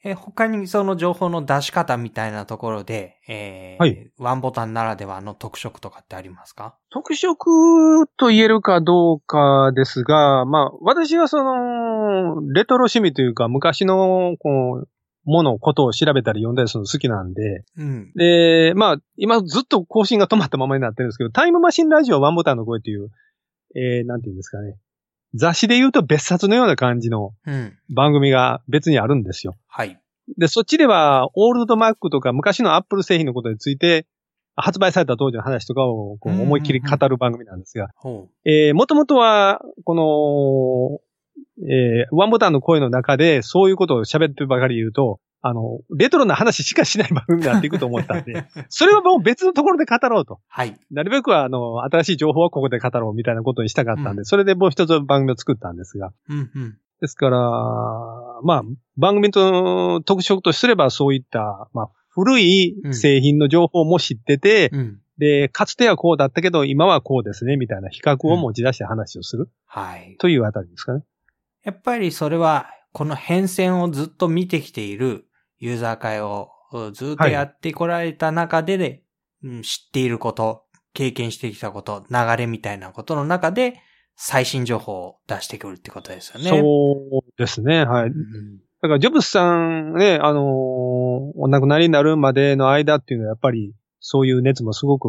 [0.04, 6.76] え、他にその情報の出し方みたいなところで、えーはいワンボタンならではの特色とかってありますか？
[6.90, 14.88] 特色と言えるかどうかですが、まあ、私はその、レトロ趣味というか、昔の、こう、
[15.24, 18.12] もの、ことを調べたり読んだりするの好きなんで、うん。
[18.16, 23.08] で、まあ、今ずっと更新が止まったままになってるんですけど、タイムマシンラジオワンボタンの声という、
[23.76, 24.76] えー、なんていうんですかね。
[25.34, 27.76] 雑誌で言うと別冊のような感じのうん。
[27.88, 29.56] 番組が別にあるんですよ。
[29.66, 29.98] はい。
[30.38, 34.06] で、そっちでは、オールドマックとか昔のアップル製品のことについて、
[34.54, 41.00] 発売された当時の話とかをこうんうんううん思いっきり語る番組なんですが、もともとは、こ
[41.60, 50.40] の、えー、ワンボタンの声の中で、そういうことを喋ってばかり言うと、あの、レトロな話しかしない番組になっていくと思ったんで、 それはもう別のところで語ろうと。
[50.46, 50.78] はい。
[50.92, 56.12] なるべくは、あの、新しい情報はここで語ろうみたいなことにしたかったんで、うんそれでもう一つ番組を作ったんですが。
[56.28, 56.78] うんうん。
[57.00, 57.40] ですから、
[58.44, 58.62] まあ、
[58.96, 64.98] 番組と特色とすればそういった、まあ、古い製品の情報も知ってて、うん。
[65.18, 70.16] で、かつてはこうだったけど、今はこうですね、みたいな比較を持ち出して話をする、はい。
[70.18, 71.02] というあたりですかね。
[71.64, 75.24] やっぱりそれは、この変遷をずっと見てきている
[75.62, 79.02] ユーザー会をうずっとやってこられた中で、ね
[79.44, 83.74] うん知っていること、経験してきたこと、流れみたいなことの中で、
[84.16, 86.50] 最新情報を出してくるってことですよね。
[86.50, 88.08] そうですね、はい。
[88.08, 95.08] うんだから、ジョブスさんね、あのーお亡くなりになるまでの間っていうのは、やっぱり、そういう熱もすごく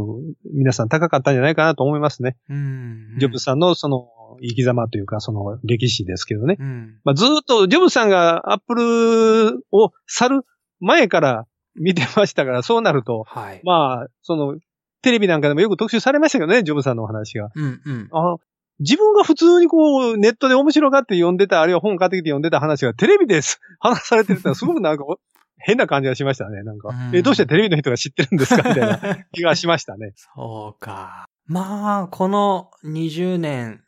[0.53, 2.37] 皆さん高かったんじゃないかなと思いますね。
[2.49, 3.17] うん。
[3.19, 4.07] ジョブスさんのその
[4.47, 6.57] 生き様というか、その歴史ですけどね。
[6.59, 6.99] うん。
[7.03, 10.41] まあ、ずーっとジョブスさんがアップルを去る
[10.79, 13.61] 前から見てましたから、そうなると、はい。
[13.63, 14.57] まあ、その、
[15.01, 17.49] テレビなんかでもよく特集されましたけどね、ジョブさんのお話が。
[17.55, 18.09] うんうん。
[18.11, 18.37] あ
[18.79, 25.03] 自分が普通にこう、ネットで面白がって読んでた、あるいは本買ってきて読んでた話がテレビです 話されてるってのはすごくなんか、
[25.65, 26.89] 変な感じがしましたね、なんか。
[26.89, 28.67] うんえ、どうしてテレビの人が知ってるんですか？
[28.67, 30.13] みたいな気がしましたね。
[30.35, 31.25] そうか。
[31.45, 33.82] まあ、この20年、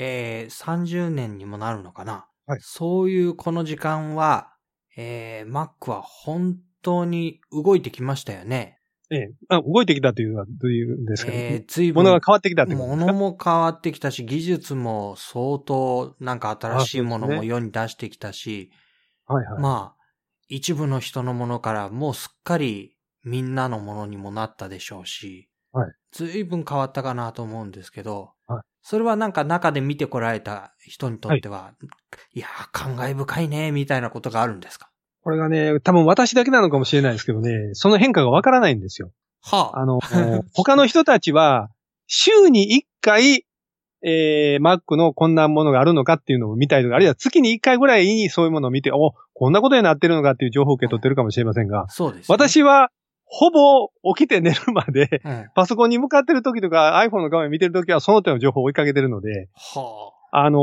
[0.00, 2.26] えー、30年にもなるのかな。
[2.46, 4.54] はいそういうこの時間は、
[4.96, 8.78] えー、Mac は本当に動いてきましたよね。
[9.10, 9.30] ええ。
[9.48, 11.36] あ動いてきたというのはどういうんですかね。
[11.36, 13.06] えー、随分物が変わってきたってことですか？
[13.06, 18.70] 物も変わってきたし、技術も相当なんか新しいものも世に出してきたし、
[19.26, 19.62] はいはい。
[19.62, 20.02] まあ、
[20.48, 28.37] 一部の人のものからもうすっかりみんなのものにもなったでしょうし、はい随分変わったかなと思うんですけど、はい
[28.82, 31.72] それはなんか中で見てこられた人にとっては、
[32.34, 34.90] い、やー、感慨深いね、みたいなことがあるんですか？
[35.22, 39.10] これがね、多分私だけなのかもしれないですけどね、その変化がわからないんですよ。
[39.42, 39.80] はあ。
[39.80, 40.00] あの、
[40.54, 41.68] 他の人たちは、
[42.06, 43.44] 週に1回、
[44.02, 52.26] えー、Mac のこんなものがあるのかっていうのを見たりとか、あるいは月に1回ぐらいにそういうものを見て、お、こんなことになってるのかっていう情報を受け取ってるかもしれませんが、そうです、ね。
[52.28, 52.90] 私は、
[53.30, 60.48] ほぼ起きて寝るまで、うん、パソコンに向かってる時とか iPhone の画面見てる時はその手の情報を追いかけてるので、はあ。
[60.50, 60.58] の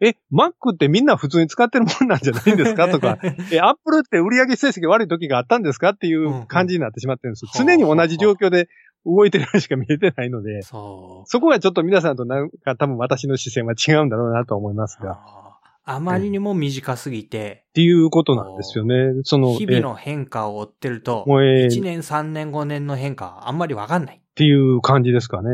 [0.00, 2.88] ーえ、Mac ってみんな普通に使ってるもんなんじゃないんですか？
[2.92, 3.18] とか、
[3.52, 5.90] え、Apple って売上成績悪い時があったんですか？
[5.90, 7.50] っていう感じになってしまってるんですよ。
[7.54, 8.68] うんうん常に同じ状況で
[9.04, 15.45] 動いてるようにしか見えてないので、そこがちょっと皆さんとなんか多分私の視線は違うんだろうなと思いますが、っ
[15.88, 19.20] あまりにも短すぎて、ていうことなんですよね。
[19.22, 24.16] その、日々の変化を追ってるとえ、もうえー1年、3年、5年の変化はあんまりわかんない。
[24.16, 25.50] っていう感じですかね。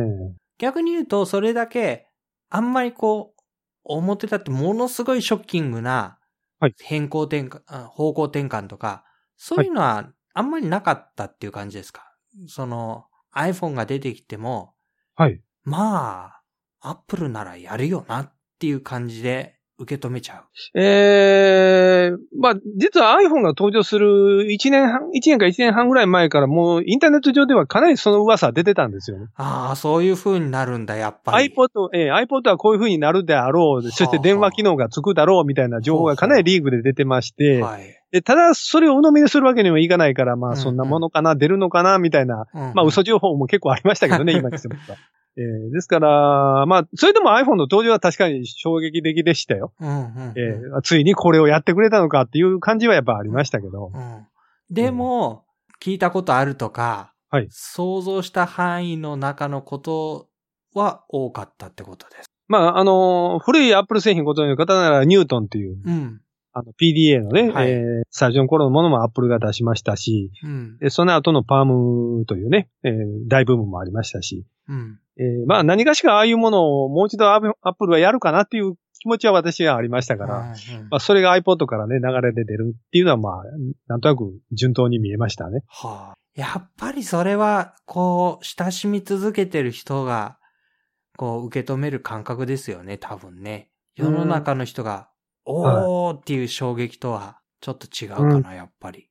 [0.59, 2.07] 逆に言うと、それだけ、
[2.49, 3.43] あんまりこう、
[3.85, 6.19] 表だってものすごいショッキングな
[6.61, 9.05] はい変更転換、あ方向転換とか、
[9.37, 12.15] そういうのはあんまりなかったっていう感じですか、
[12.47, 14.73] その iPhone が出てきても、
[15.15, 15.43] はい。
[15.65, 16.37] ま
[16.81, 20.79] あ、Apple ならやるよなっていう感じで受け止めちゃう。
[20.79, 29.27] えー、まあ、実は iPhone が登場する1年半、1年か1年半ぐらい前からもうインターネット上ではかなりその噂出てたんですよね。
[29.37, 31.53] ああ、そういう風になるんだ、やっぱり。
[31.53, 37.99] iPod、えー iPod はこういう風になるであろう、そして電話機能がつくだろうみたいな情報がかなりリーグで出てまして、はい。
[38.13, 44.75] でただそれを鵜呑みにするわけにもいかないから、まうんうんあそんなものかな、出るのかな、みたいな、うんまあ嘘情報も結構ありましたけどね、今にしても。
[45.37, 49.73] えーですから、まあ、それでも iPhone の登場は確かに衝撃的でしたよ。
[49.81, 53.91] うんうんうんえーついにこれをやってくれたのかっていう感じはやっぱありましたけど。
[53.95, 54.27] うん
[54.71, 55.45] でも、
[55.83, 60.29] 聞いたことあるとか、はい想像した範囲の中のこと
[60.75, 62.27] は多かったってことです。
[62.49, 66.21] まあ、あのー古い Apple 製品ご存知の方なら、ニュートンっていう、うん。
[66.55, 70.79] あの、PDA のね、はいえー最初の頃のものも Apple が出しましたし、うん。
[70.79, 72.93] でその後のパームというね、えー
[73.29, 74.99] 大ブームもありましたし、うん。
[75.19, 83.43] えーまあ何がしかああいうものをもう一度 Apple はやるかなっていう気持ちは私はありましたから、うんまあそれが iPod からね、流れで出るっていうのはまあ、
[83.89, 85.63] なんとなく順当に見えましたね。
[85.67, 90.39] はあ、やっぱりそれは、こう、親しみ続けてる人が、
[91.17, 93.71] こう、受け止める感覚ですよね、多分ね。
[93.97, 95.11] 世の中の人が、
[95.45, 99.11] おーっていう衝撃とは、ちょっと違うかな、やっぱり。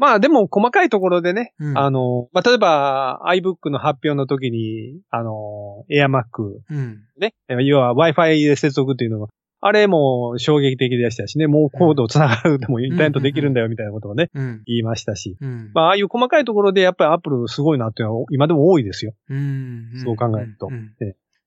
[0.00, 6.22] まあでも細かいところでね、うんあの、まあ例えば iBook の発表の時に、あの、AirMac
[6.70, 7.02] うん。
[7.18, 7.34] ね、
[7.66, 9.28] 要は Wi-Fi で接続っていうのは、
[9.60, 14.62] あれも衝撃的でしたしね、もうコードを繋がるでもインターネットできるんだよみたいなことをね、うん。
[14.64, 15.36] 言いましたし。
[15.38, 15.70] うん。
[15.74, 19.12] まあああいう細かいところでやっぱり Apple すごいなっていうのは今でも多いですよ。
[19.28, 19.90] うん。
[20.02, 20.70] そう考えると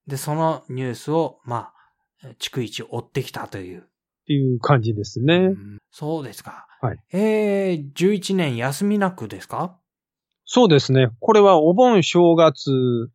[0.05, 1.71] で、そのニュースを、ま
[2.23, 3.87] あ、逐一追ってきたという。
[4.23, 5.35] っていう感じですね。
[5.35, 6.65] うんそうですか。
[6.81, 6.97] はい。
[7.13, 9.77] えー、11年休みなくですか？
[10.45, 11.09] そうですね。
[11.19, 13.09] これはお盆正月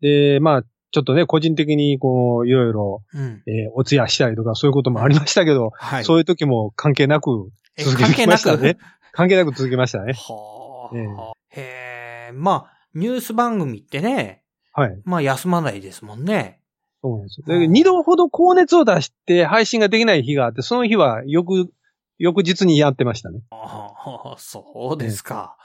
[0.00, 3.42] で、まあ、ちょっとね、個人的にこう、いろいろ、うん。
[3.46, 6.04] えーお通夜したりとかそういうこともありましたけど、はい。
[6.04, 8.78] そういう時も関係なくえ続けましたね。
[9.12, 9.52] 関係なく？
[9.52, 10.14] 続けましたね。
[10.14, 11.32] はえあ。
[11.50, 12.32] へえ。
[12.32, 15.00] まあ、ニュース番組ってね、はい。
[15.04, 16.61] まあ休まないですもんね。
[17.02, 17.46] そうなんですよ。
[17.84, 21.72] 度ほど高熱を出して配信ができない日があって、その日は翌、
[22.18, 23.40] 翌日にやってましたね。
[23.50, 23.92] あ
[24.34, 25.56] あ、そうですか。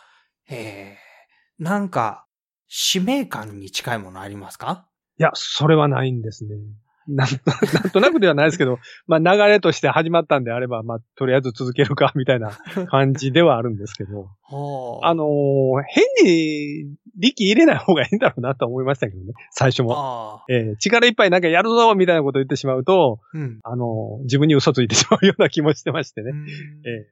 [0.45, 0.97] へえ。
[1.59, 2.25] なんか、
[2.67, 4.87] 使命感に近いものありますか？
[5.19, 6.55] いや、それはないんですね。
[7.07, 7.35] なんと
[7.73, 12.51] なんとなくではないですけど、まあ流れとして始まったんであれば、まあとりあえず続けるか、みたいな
[12.89, 20.41] 感じではあるんですけど、はあのー変に力入れない方がいいんだろうなと思いましたけどね、最初も。
[20.49, 23.59] えー力いっぱいなんかやるぞみたいなことを言ってしまうと、うん。
[23.63, 26.31] あのー自分に嘘ついてしまうような気もしてましてね。
[26.31, 26.47] うん
[26.85, 27.07] え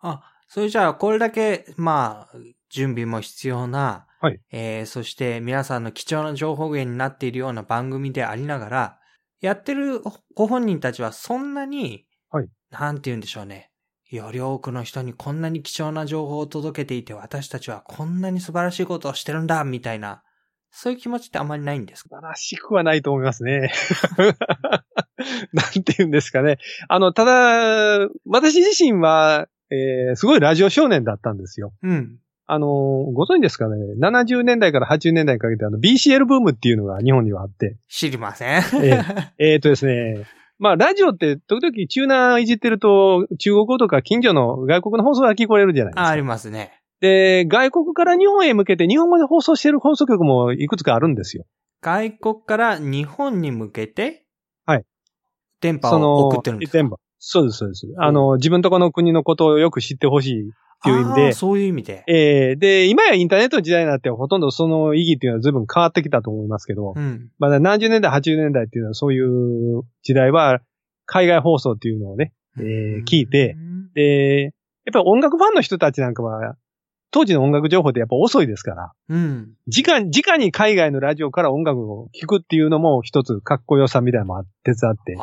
[0.00, 2.36] あ、それじゃあ、これだけ、まあ、
[2.70, 8.97] 準備も必要な、はいえーそして皆さんの貴重な情報源になっているような番組でありながら、
[9.40, 10.02] やってる
[10.34, 13.70] ご本人たちはそんなに、はいなんて言うんでしょうね。
[14.10, 20.22] より多くの人にこんなに貴重な情報を届けていて、私たちはこんなに素晴らしいことをしてるんだ、みたいな、
[20.70, 22.16] そういう気持ちってあんまりないんですか？
[22.16, 23.70] 素晴らしくはないと思いますね。
[25.52, 26.58] なんて言うんですかね。
[26.88, 31.72] あの、ただ、私自身は、えー、すごいラジオ少年だったんですよ。
[31.82, 32.18] うん。
[32.50, 37.76] あの、ご存知ですかね ?70 年代から80年代にかけてあの BCL ブームっていうのが日本にはあって。
[37.88, 38.62] 知りません。
[38.82, 39.02] え
[39.38, 40.24] えーとですね。
[40.58, 46.08] まあ、ラジオって時々チューナーいじってると、中国語とか近所の外国の放送が聞こえるじゃないですあ、か。
[46.10, 46.72] ありますね。
[47.00, 51.44] で、外国から日本へ向けて日本語で放送してる放送局もいくつかあるんですよ。
[51.82, 54.24] 外国から日本に向けて、
[54.66, 54.84] はい。
[55.60, 56.78] 電波を送ってるんですか？
[56.78, 56.96] 電波。
[57.20, 57.86] そうです、そうです。
[57.98, 62.04] あの、自分とこの国のことをよく知ってほしいっていう意味でそういう意味で。
[62.06, 67.30] えーで、今やインターネットの時代になってほとんどその意義っていうのは随分変わってきたと思いますけど、うん。
[67.38, 70.60] まだ何十年代、80年代っていうのはそういう時代は
[71.06, 74.52] 海外放送っていうのをね、えー聞いてうんで、やっ
[74.92, 76.56] ぱり音楽ファンの人たちなんかは、
[77.10, 79.54] 当時の音楽情報ってやっぱ遅いですから、うん。
[79.66, 85.16] 直に、直に海外のラジオから音楽を聴くっていうのも一つかっこよさみたいなのも手伝って、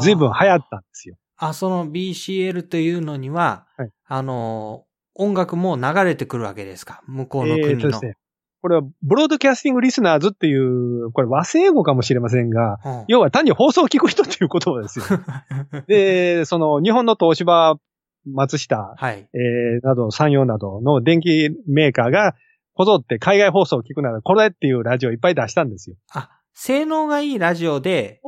[0.00, 1.16] 随分流行ったんですよ。
[1.36, 7.02] あ、その BCL というのには、はいあの、音楽も流れてくるわけですか？
[7.06, 7.80] 向こうのえー国の。
[7.82, 8.14] とですね。
[8.62, 15.04] これは、ブロードキャスティングリスナーズっていう、これ和製英語かもしれませんが、うん要は単に放送を聞く人っていう言葉ですよ。
[15.88, 17.74] で、その、日本の東芝、
[18.24, 19.28] 松下、はい。
[19.34, 22.36] えー、など、山陽などの電気メーカーが、
[22.74, 25.96] こぞって海外放送を聞くなら、これっていうラジオをいっぱい出したんですよ。
[26.14, 28.20] あ、性能がいいラジオで。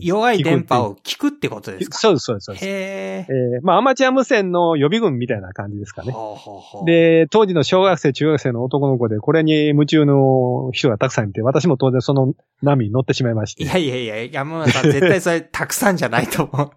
[0.00, 1.98] 弱い電波聞を聞くってことですか？
[1.98, 2.44] そうです、そうです。
[2.44, 3.58] そうですへええ。
[3.58, 6.12] ー、まあ、アマチュア無線の予備軍みたいな感じですかね。
[6.12, 13.64] ほうほうほう、で、当時の小学生、中学生の男の子で、これに夢中の人がたくさんいて、私も当然その波に乗ってしまいまして。
[13.64, 16.70] いやいやいや、山村さん絶対それたくさんじゃないと思う。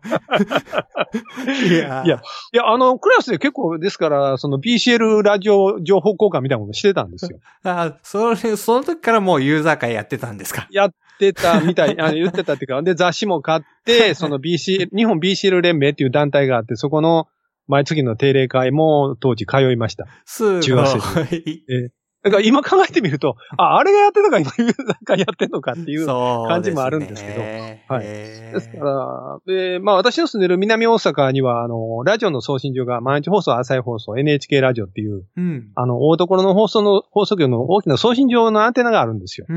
[1.67, 2.21] い やいや、
[2.53, 7.39] いや、あの、クラスで結構、ですから、その BCL ラジオ情報交換みたいなものしてたんですよ。
[7.63, 10.67] あ、それ、その時からもうユーザー会やってたんですか？
[10.71, 10.76] や
[11.17, 17.27] ってたみたい、 あの言ってたっていうか、で、雑誌も買って、その BCL、日本 BCL 連盟っていう団体があって、そこの
[17.67, 20.05] 毎月の定例会も当時通いました。
[20.25, 20.61] すごい。
[20.61, 21.91] 中学
[22.23, 26.05] だから今考えてみると、あ、あれがやってたから今ユーザー会やってんのかっていう。
[26.05, 35.71] 感じもあるんですけどねはいですから、で、まあ私の住んでる南大阪には、あの、ラジオの送信所が毎日放送、朝日放送、NHK ラジオっていう、うん。
[35.75, 39.47] あの、大所の放送の、放送局の大きな送信所のアンテナがあるんですよ。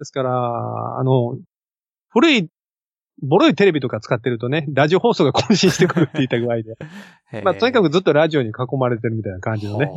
[0.00, 1.38] ですから、あの、
[2.08, 2.48] 古い、
[3.22, 6.76] ボロいテレビとか使ってるとね、ラジオ放送が更新してくるって言った具合で。
[7.44, 7.90] まあ、とにかく。
[7.90, 9.90] くずっとラジオに囲まれてるみたいな感じのね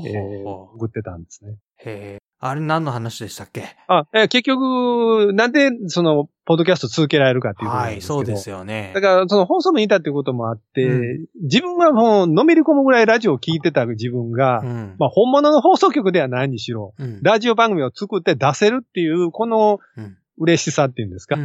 [0.76, 1.56] 送ってたんですね。
[1.86, 3.64] へーあれ何の話でしたっけ？
[3.88, 8.02] あ、えー結局、なんで、その、ポッドキャスト続けられるかっていうはい。
[8.02, 9.00] そうですよねだ。
[9.00, 14.96] から、その放送部にいたっていうこともあって、う自分はもう、のめり込むぐらいラジオを聞いてた自分が、うん。
[15.00, 21.38] まあ、本物の放送局ではないにしろ、うんラジオ番組を作って出せるっていう、このうん嬉しさっていうんですか？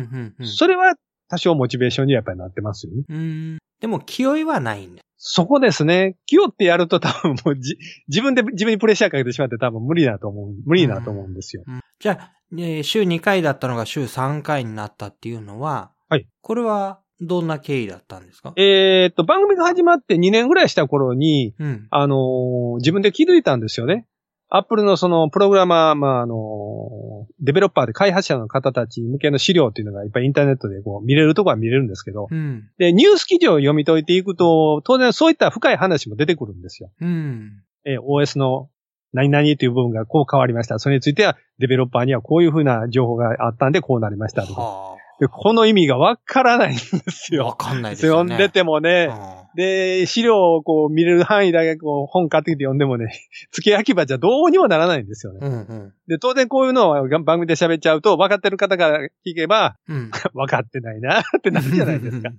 [0.43, 0.95] それは
[1.29, 3.03] 多少モチベーションにやっぱりなってますよね。
[3.09, 3.59] うーん。
[3.81, 5.03] でも、気負いはないんだ。
[5.21, 6.17] そこですね。
[6.27, 7.77] 気負ってやると多分もうじ
[8.09, 11.65] 自分で自分にプレッシャーかけてしまって多分無理だと思う、無理だと思うんですよ。
[11.99, 16.27] じゃあ、えー週2回だったのが週3回になったっていうのは、はい。
[16.41, 18.53] これは、どんな経緯だったんですか？
[18.57, 21.87] えーっと、番組が始まって2年ぐらいした頃に、うん。
[21.91, 24.07] あのー自分で気づいたんですよね。
[24.51, 27.09] アップルのそのプログラマー、まあ、あのー
[27.41, 32.69] デベロッパーで開発者の方たち向けの資料っていうのがいっぱいインターネットでこう見れるとこは見れるんですけど、うん。
[32.79, 36.91] で、ニュース記事を読み解いていくと、当然そういった深い話も出てくるんですよ。
[37.01, 37.63] うん。
[37.85, 38.69] えー OS の
[39.13, 40.79] 何々という部分がこう変わりました。
[40.79, 44.61] それについては、デベロッパーにはこういうふうな情報があったんでこうなりましたとか。
[44.61, 47.43] はでこの意味がわからないんですあ。
[47.43, 47.55] わよ。
[47.55, 48.35] かんないですよね。
[48.35, 53.09] 読んでてもね、うんで、資料をこう見れる範囲だけこう本買ってきて読んでもね、
[53.51, 55.41] 付け焼き場じゃどうにもならないんですよね。
[55.43, 55.93] うんうん。
[56.07, 60.11] で、当然こういうのを番組で喋っちゃうと、分かってる方が聞けば、うん。
[60.33, 62.31] 分かってないなってなるじゃないですか。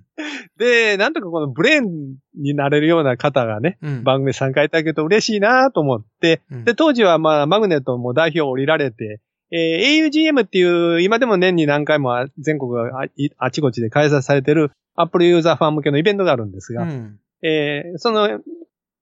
[0.56, 4.02] で、なんとかこのブレーンになれるような方がね、うん。
[4.02, 9.20] 番組参加いただけると嬉しいなと思って、うんで、当時はまあ、マグネットも代表を降りられて、
[9.52, 17.18] えー augm っていう、今でも年に何回もあ全国あいあちこちで開催されてる Apple ユーザーファン向けのイベントがあるんですが、うん。
[17.42, 18.40] えーその、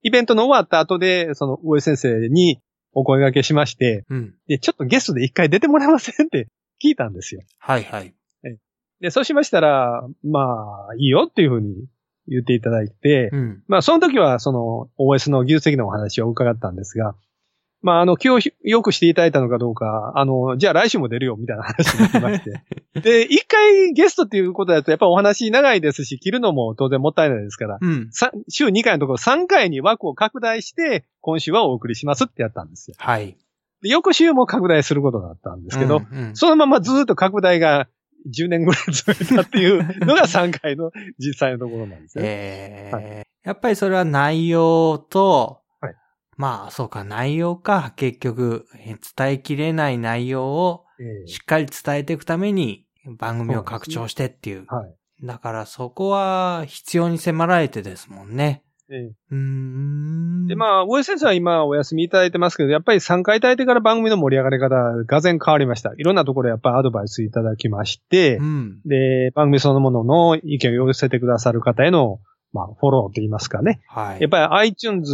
[0.03, 2.61] イベントの終わった後で、その、上先生に
[2.93, 4.35] お声掛けしまして、うん。
[4.47, 6.49] で、ちょっとゲストで一回出てもらえませんって
[6.83, 7.43] 聞いたんですよ。
[7.59, 8.15] はいはい。
[9.01, 11.87] で、そうしましたら、まあ、いいよっていうふうに
[12.27, 13.63] 言っていただいて、うん。
[13.69, 17.15] まあ、その時は、その、OS の技術的なお話を伺ったんですが、
[17.81, 22.63] まあ、あの、今日よくしていただいたのかどうか、あの、じゃあ来週も出るよ、みたいな話になりまして。
[23.01, 28.09] で、一回ゲストっていうことだと、やっぱお話長いですし、切るのも当然もったいないですから、うん。
[28.11, 32.97] さ週2回のところ3回に枠を拡大して、今週はお送りしますってやったんですよ。
[32.99, 33.37] はい。
[33.83, 37.87] で翌週も拡大することがあったんですけど、うんうんそのままずっと拡大が
[38.35, 42.25] 10年ぐらい続いたっていうのが 3回の実際のところなんですね。
[42.25, 45.68] えーはやっぱりそれは内容と、はい
[46.39, 52.87] まあそうか、内容か、結局、えー伝えきれない内容をええしっかり伝えていくために
[53.19, 54.65] 番組を拡張してっていう。
[54.69, 55.27] はい。
[55.27, 58.63] だからそこは必要に迫られてですもんね。
[58.91, 60.47] ええうーん。
[60.47, 65.93] で、まあ、大江先生は今お休みいただいてますけど、やっぱり3回いただいてから番組の盛り上がり方、がぜん変わりました。
[65.97, 68.81] いろんなところやっぱりアドバイスいただきましてう、ん。
[68.87, 72.21] で、番組そのものの意見を寄せてくださる方への、
[72.53, 73.81] まあ、フォローと言いますかね。
[73.89, 74.21] はい。
[74.21, 75.13] やっぱり iTunes、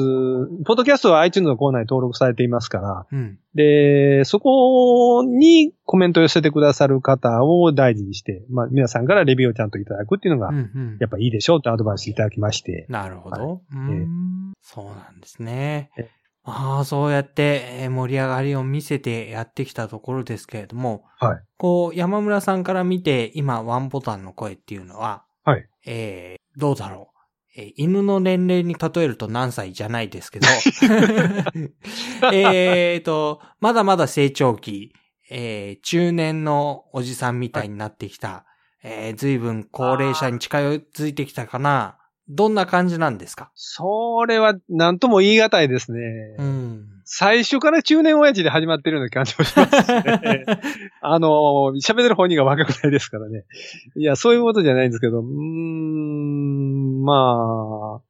[0.65, 3.39] ポッドキャストは iTunes のコーナーに登録されていますから、うん。
[3.55, 13.49] で、そこにコメントを寄せてくださる方を大事にして、まあ、皆さんからレビューをちゃんといただくっていうのが、うんうんやっぱいいでしょうとアドバイスいただきまして、なるほど。
[13.49, 16.09] はうーんそうなんですねえ。
[16.45, 21.39] ああ、そうやってえー盛り上がりを見せてやってきたところですけれども、はい。
[21.57, 25.67] こう、山村さんから見て、今、ワンボタンの声っていうのは、はい。
[25.87, 27.14] えー、どうだろう？
[27.57, 30.47] えー犬の年齢に例えると何歳じゃないですけど、
[32.33, 34.93] えーと、まだまだ成長期、
[35.31, 38.45] えー中年のおじさんみたいになってきた、
[38.83, 41.99] えー随分高齢者に近づいてきたかな。
[42.29, 43.51] どんな感じなんですか？
[43.55, 46.01] それは何とも言い難いですね。
[46.39, 46.87] うん。
[47.05, 50.47] 最初から中年親父で始まってるような感じもしますね。
[51.03, 51.29] あの、
[51.85, 53.45] 喋ってる本人が若くないですからね。
[53.97, 58.03] いや、そういうことじゃないんですけど、うーん、まあ、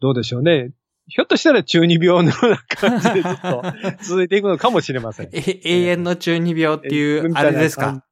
[0.00, 0.72] どうでしょうね。
[1.10, 3.62] ひょっとしたら中二病のような感じでずっと
[4.02, 5.28] 続いていくのかもしれません。
[5.34, 8.02] え永遠の中二病っていう、あれですか？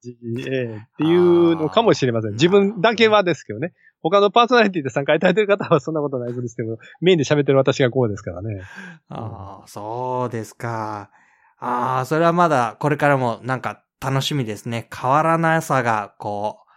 [0.47, 2.33] えっていうのかもしれません。
[2.33, 3.73] 自分だけはですけどね。
[4.01, 8.61] 他のパーソナリティで参加いただいてる方はそんなことないですけど、メインで喋ってる私がこうですからね。
[9.09, 11.09] ああ、そうですか。
[11.57, 14.87] ああ、それはまだこれからもなんか楽しみですね。
[14.97, 16.68] 変わらなさが、こう、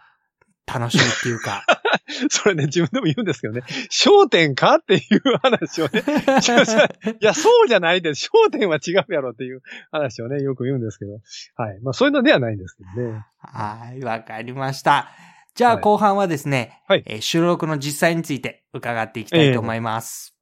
[0.65, 1.65] 楽しみっていうか。
[2.29, 6.03] それね、自分でも言うんですけどね、焦点かっていう話をね、
[7.19, 8.29] いや、そうじゃないです。
[8.29, 9.61] 焦点は違うやろっていう
[9.91, 11.13] 話をね、よく言うんですけど。
[11.55, 11.79] はい。
[11.81, 13.25] まあ、そういうのではないんですけどね。
[13.39, 15.09] はい、わかりました。
[15.55, 20.35] じゃあはい後半はですね、はいえー収録の実際について伺っていきたいと思います。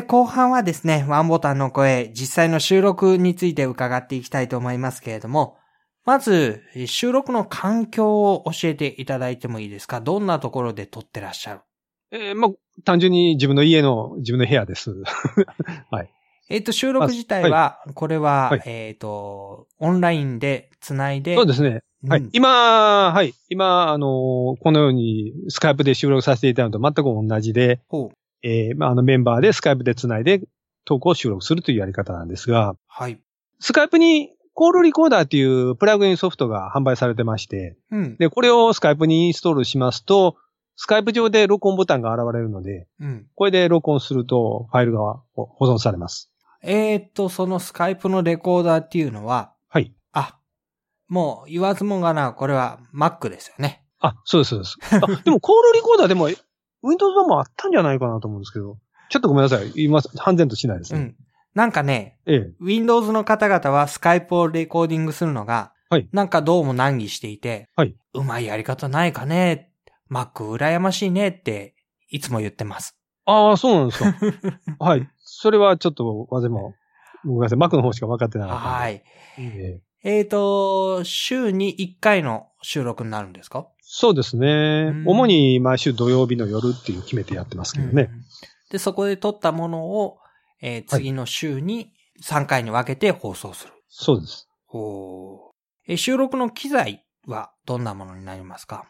[0.00, 5.56] えー後半はですね、ワンボタンの声、実際の収録について伺っていきたいと思いますけれども、
[6.04, 10.00] まず、えー収録の環境を教えていただいてもいいですか？
[10.00, 11.60] どんなところで撮ってらっしゃる？
[12.12, 12.50] えーまあ、
[12.84, 14.90] 単純に自分の家の、自分の部屋です。
[15.90, 16.10] はい。
[16.48, 21.82] えっ、と、収録自体は、これは、はいえっ、と、オンラインで繋いで、そうですね。
[22.08, 22.20] はい。
[22.20, 23.32] うん今、はい。
[23.50, 24.10] 今、あのー
[24.60, 28.16] このようにスカイプで収録させていただくのと全く同じで、ほう。
[28.42, 30.42] えーまあ、あのメンバーでスカイプでつないで
[30.84, 33.20] トークを収録するというやり方なんですが、はい。
[33.58, 38.16] スカイプにコールリコーダーっていうプラグインソフトが販売されてまして、うん。
[38.16, 40.36] で、これをスカイプにインストールしますと、
[40.76, 43.26] スカイプ上で録音ボタンが現れるので、うん。
[43.34, 46.32] これで録音するとファイルが保存されます。
[46.62, 49.94] えっ、と、そのスカイプのレコーダーっていうのは、はい。
[50.12, 50.38] あ、
[51.08, 53.84] もう言わずもがな、これは Mac ですよね。
[54.00, 54.76] あ、そうです、そうです。
[55.02, 56.28] あ、でもコールリコーダーでも
[56.82, 58.78] Windows 版もあったんじゃないかなと思うんですけど、
[59.10, 59.72] ちょっとごめんなさい。
[59.76, 61.00] 今、半然としないですね。
[61.00, 61.16] うん。
[61.54, 62.52] なんかね、ええ。
[62.60, 67.96] Windows の方々はスカイプをレコーディングするのが、はいなんかどうも難儀していて、はい。
[68.14, 69.72] うまいやり方ないかね
[70.08, 71.74] ?Mac 羨ましいねって、
[72.08, 72.96] いつも言ってます。
[73.24, 74.14] ああ、そうなんですか。
[74.78, 75.08] はい。
[75.18, 76.74] それはちょっと、わぜも、
[77.24, 77.58] ごめんなさい。
[77.58, 78.68] Mac の方しか分かってなかった。
[78.68, 79.00] はいい。
[79.38, 83.66] えええっ、と、週に1回の収録になるんですか？
[83.92, 85.04] そうですねん。
[85.04, 88.08] 主に毎週土曜日の夜っていう決めてやってますけどね。
[88.12, 88.24] うん
[88.70, 90.18] で、そこで撮ったものを、
[90.62, 93.72] えー次の週に3回に分けて放送する。
[93.88, 94.48] そうです。
[94.66, 98.84] ほうえー収録の機材はどんなものになりますか？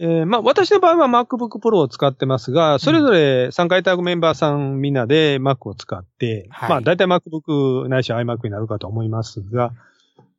[0.00, 9.72] えーまあ、私の場合は MacBook Pro を使ってますが、それぞれ参加いただくメンバーさんみんなで Mac を使って、はいまあ、大体 MacBook ないし iMac になるかと思いますが、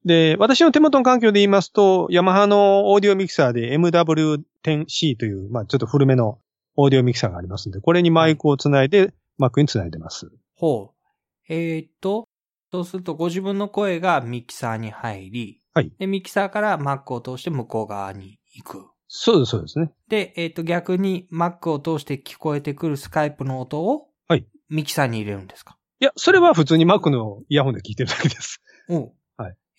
[0.05, 6.39] で、私の手元の環境で言いますと、ヤマハのオーディオミキサーで MW10C という、まあ、ちょっと古めの
[6.75, 10.31] オーディオミキサーがありますので、これにマイクをつないで Mac につないでます。
[10.55, 11.53] ほう。
[11.53, 12.27] えーっと、
[12.71, 18.85] そうするとご自分の声がミキサーに入り、はいで、ミキサーから Mac を通して向こう側に行く。
[19.07, 19.91] そうです、そうですね。
[20.07, 25.77] で、えーっと、逆に Mac を通して聞こえてくるスカイプの音を、はいミキサーに入れるんですか？
[25.99, 28.61] いや、それは普通に Mac のイヤホンで聞いてるだけです。
[28.87, 29.09] おうは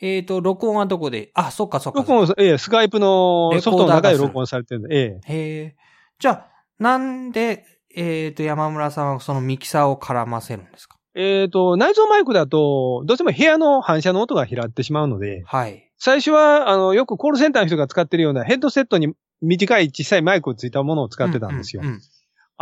[0.00, 0.06] い。
[0.06, 1.30] えーっと、録音はどこで？
[1.34, 2.00] あ、そっかそっか。
[2.00, 5.34] 録音、ええ、スカイプのソフトの中で録音されてるんで、ええ。
[5.34, 5.76] へえ。
[6.18, 6.46] じゃあ、
[6.78, 10.96] なんで、えっ、と、山村さんはそのミキサーを絡ませるんですか？
[11.14, 15.90] えっ、と、内蔵マイクだと、どうしても部屋の反射の音が拾ってしまうので、はい。
[15.98, 21.82] 最初は、あの、よくコールセンターの人が使ってるようなヘッドセットに短い小さいマイクをついたものを使ってたんですよ。
[21.82, 22.00] うううん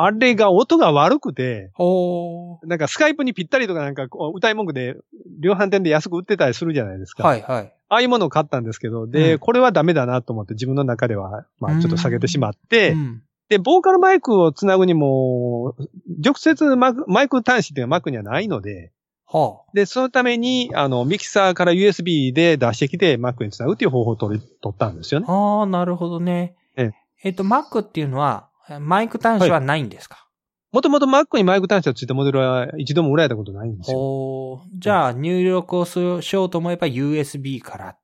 [0.00, 4.96] あれが音が悪くて、ほなんかスカイプにぴったりとかなんかこう歌い文句で
[5.40, 7.22] 量販店で安く売ってたりするじゃないですー。
[7.22, 7.26] か。
[7.26, 7.72] はいはい。
[7.88, 15.74] ああいうものを買ったんですけど、で、うんこれはダメだなと思って自分の中では、まあちょっと下げてしまって、うんで、ボーカルマイクをつなぐにも、
[16.22, 16.90] 直接マ
[17.22, 18.92] イク端子っていうのは Mac にはないので、
[19.26, 25.26] はで、そのために、あの、ミキサーから USB で出してきて Mac につなぐっていう方法を取り、取ったんですよね。
[25.28, 25.32] あ。
[25.32, 26.56] ああ、なるほどね。
[26.76, 26.92] ええ
[27.24, 28.47] えっ、と、Mac っていうのは、
[28.80, 30.28] マイク端子はないんですか、
[30.72, 33.96] もともと Mac にマイク端子がついたモデルは一度も売られたことないんですよ。
[33.96, 34.58] ほー。
[34.74, 37.96] じゃあ、入力をしようと思えば USB から。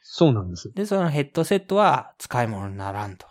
[0.00, 0.72] そうなんです。
[0.72, 3.26] で、そのヘッドセットは使い物にならんと。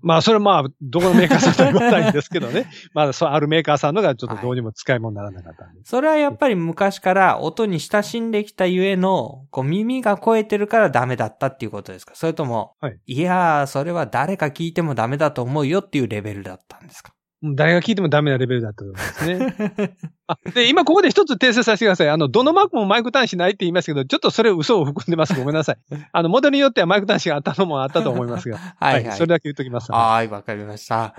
[0.00, 2.66] まあ、それまあ、どこのメーカーさんとは言わないんですけどね。
[2.94, 5.80] まあ、そう、あるメーカーさんのがちょっとどうにも使い物にならなかったんで。
[5.84, 12.12] それはやっぱり昔から音に親しんできたゆえの、こう耳が超えてるからダメだったっていうことですか？
[12.14, 17.12] それとも、はい、やー、それは誰か聞いてもダメだと思うよっていうレベルだったんですか？
[17.42, 19.96] 誰が聞いてもダメなレベルだったと思いますね。
[20.26, 22.08] あで、今ここで一つ訂正させてください。
[22.08, 25.34] あの、どのマークもマイク端子ないって言いましたけど、ちょっとそれ嘘を含んでます。
[25.34, 25.76] ごめんなさい。
[26.12, 28.58] あの、モデルによってはマイク端子があったのもあったと思いますが。
[28.80, 29.16] はいはい。
[29.16, 29.92] それだけ言っときます。
[29.92, 31.14] はい、わかりました。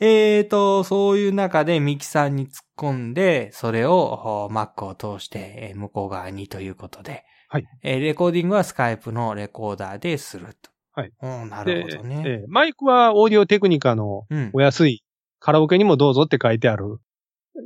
[0.00, 10.70] えーと、そういう中でミキサーに突っ込んで、それを Mac を通してえー向こう側にということで、はいえーレコーディングはスカイプのレコーダーですると。
[10.96, 12.22] はいうん、なでるほどね。
[12.26, 14.50] ええマイクはオーディオテクニカのうん。
[14.52, 15.03] お安い、
[15.44, 17.00] カラオケにもどうぞって書いてある、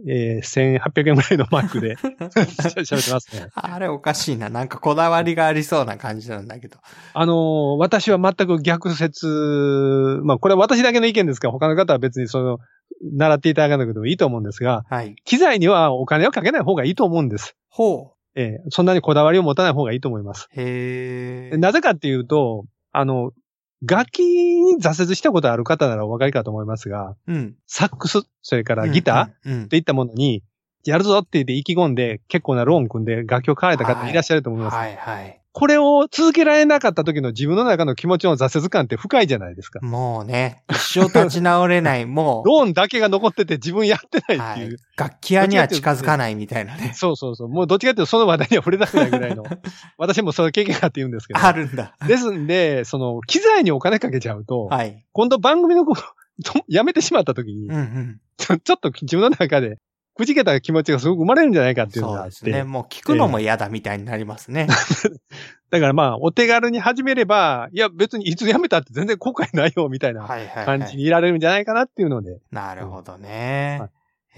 [0.09, 1.95] えー、1800円ぐらいのマイクで
[2.35, 3.47] 喋ってますね。
[3.55, 4.49] あれおかしいな。
[4.49, 6.79] なんかこだわりがありそうな感じなんだけど。
[7.15, 9.29] あのー私は全く逆説、
[10.25, 12.59] まあこれは私だけの意見ですから、他の方は別にその、
[13.13, 15.15] 習っていただかなくてもいいと思うんですが、はい。
[15.25, 17.55] 機材にはお金をかけない方がいいと思うんです。
[17.71, 20.49] ほええそんなにこだわりを持たない方がいいと思います。
[20.51, 20.61] う。
[20.61, 21.59] へー。
[21.59, 23.31] なぜかっていうと、あの、
[23.83, 27.55] 楽器に挫折したことある方ならお分かりかと思いますが、うん。
[27.67, 30.43] サックス、それからギター、といったものに、
[30.85, 34.77] やるぞって言って意気込んで、結構なローン組んで楽器を買われた方いらっしゃると思います。
[34.77, 35.41] はいはい。
[35.59, 39.81] これを続けられなかった時の自分の中の気持ちの挫折感って深いじゃないですか。
[39.81, 44.69] もうね、一生立ち直れない、 もう、ローンだけが残ってて自分やってないっていう。
[44.69, 46.93] はい、楽器屋には近づかないみたいなね。
[46.95, 47.49] そうそうそう。
[47.49, 49.43] もうどっちかっていうとその話題には触れたくないぐらいの。
[49.99, 51.41] 私もそういう経験があって言うんですけど。
[51.41, 51.97] あるんだ。
[52.07, 55.05] ですんで、その、機材にお金かけちゃうと、はい。
[55.11, 56.03] 今度番組のこと、
[56.45, 58.21] と やめてしまった時に、うんうん。
[58.39, 59.79] ちょっと自分の中で、
[60.19, 62.33] くじけた気持ちがすごく生まれるんじゃないかっていうのがあって。
[62.33, 62.65] そうですね。
[62.65, 64.67] もう聞くのも嫌だみたいになりますね。
[65.71, 70.91] だからまあ、お手軽に始めれば、いや別にいつやめたって全然後悔ないよ、みたいなはいはい、感はい。
[70.91, 72.39] じにいられるんじゃないかなっていうので。
[72.51, 73.79] なるほどね。
[73.81, 73.91] はい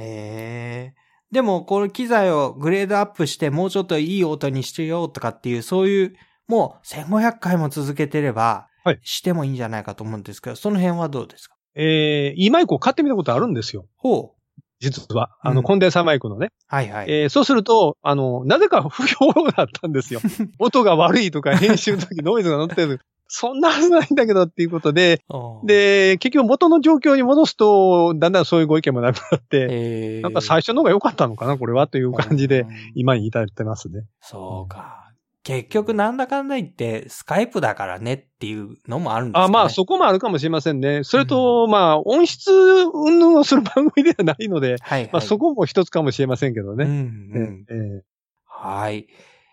[0.03, 0.95] へえ。
[1.31, 6.15] でも、この機材をグレードアップしてもうちょっといい音にしてよとかっていう、そういう、
[6.49, 11.55] もう1500回も続けてれば、はいしてもいいんじゃないかと思うんですけど、その辺はどうですか？
[11.77, 13.87] えー、いいマイクを買ってみたことあるんですよ。
[13.97, 14.40] ほう。
[14.81, 15.31] 実は。
[15.43, 16.51] あの、うんコンデンサーマイクのね。
[16.67, 17.11] はいはい。
[17.11, 20.21] えーそうすると、あの、なぜか不評だったんですよ。
[20.59, 23.01] 音が悪いとか、編集の時ノイズが乗ってる。
[23.33, 25.23] そんなはずないんだけどっていうことで、
[25.63, 34.03] で、結局元の状況に戻すと、だんだんそういうご意見もなくなって、えーなんか最初の方が良かったのかな、これはという感じでう、ん今に至ってますね。
[34.21, 35.00] そうか。
[35.43, 39.45] 結局なんだかんだ言って、スカイプだからねっていうのもあるんですかね。
[39.47, 41.03] あまあ、そこもあるかもしれませんね。
[41.03, 45.11] それと、まあ、音質云々をする番組ではないので、はい、はい。
[45.13, 46.85] まあ、そこも一つかもしれませんけどね。
[46.85, 48.03] うんうん。
[48.45, 49.07] はい。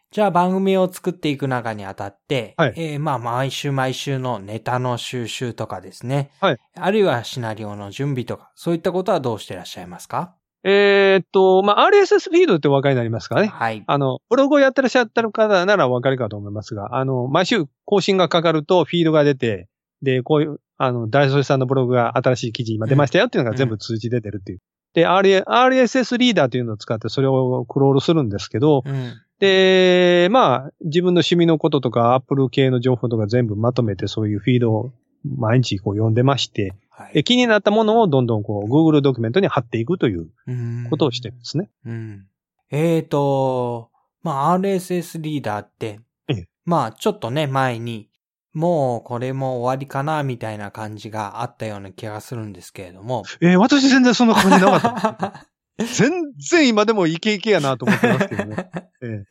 [0.09, 6.31] じゃあ番組を作っていく中にあたって、はいえーまあ毎週毎週のネタの収集とかですね。
[6.39, 6.57] はい。
[6.75, 10.36] あるいはシナリオの準備とか、そういったことはどうしてらっしゃいますか？
[10.69, 13.47] えーっと、まあ、RSS フィードってお分かりになりますかね。
[13.47, 13.85] はい。
[13.87, 19.69] あの、ブログをやってらっしゃった方ならお分かりかと思いますが、あの、毎週更新がかかるとフィードが出て、
[20.01, 24.59] で、こういう、あの、大ソさんのブログが新しい記事今出ましたよっていうのが全部通知で出るっていう。
[24.93, 29.13] で、RA RSS リーダーというのを使ってそれをクロールするんですけど、うん。
[29.39, 34.91] で、まあ、自分の趣味のこととか、アップル系の情報とか全部まとめて、そういうフィードを
[35.23, 37.11] 毎日こう読んでまして、はい。
[37.13, 41.69] え気になったものをどんどんこう、Google ドキュメントに貼っていくといううんことをしてるんですね。
[41.85, 42.25] うん。
[42.71, 43.91] えーと、
[44.23, 48.09] まあ RSS リーダーってええ、まあちょっとね、前に、
[48.53, 53.23] もうこれも終わりかな、みたいな感じがあったような気がするんですけれども。
[53.41, 55.47] えー私全然そんな感じなかった。
[55.77, 56.11] 全
[56.49, 58.69] 然今でもイケイケやなと思ってますけどね。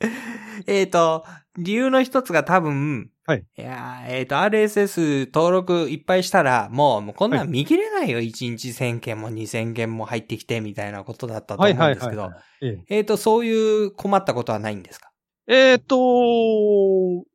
[0.67, 1.25] ええっと、
[1.59, 3.45] 理由の一つが多分、はい。
[3.59, 8.21] いやーえっ、と、RSS 登録いっぱいしたら、もう、もうこんなん見切れないよ。
[8.21, 12.31] 1日1000件も2000件も入ってきてみたいなことだったえと思うんですけど。
[12.63, 15.11] えええっと、そういう困ったことはないんですか？
[15.49, 17.27] えーっと、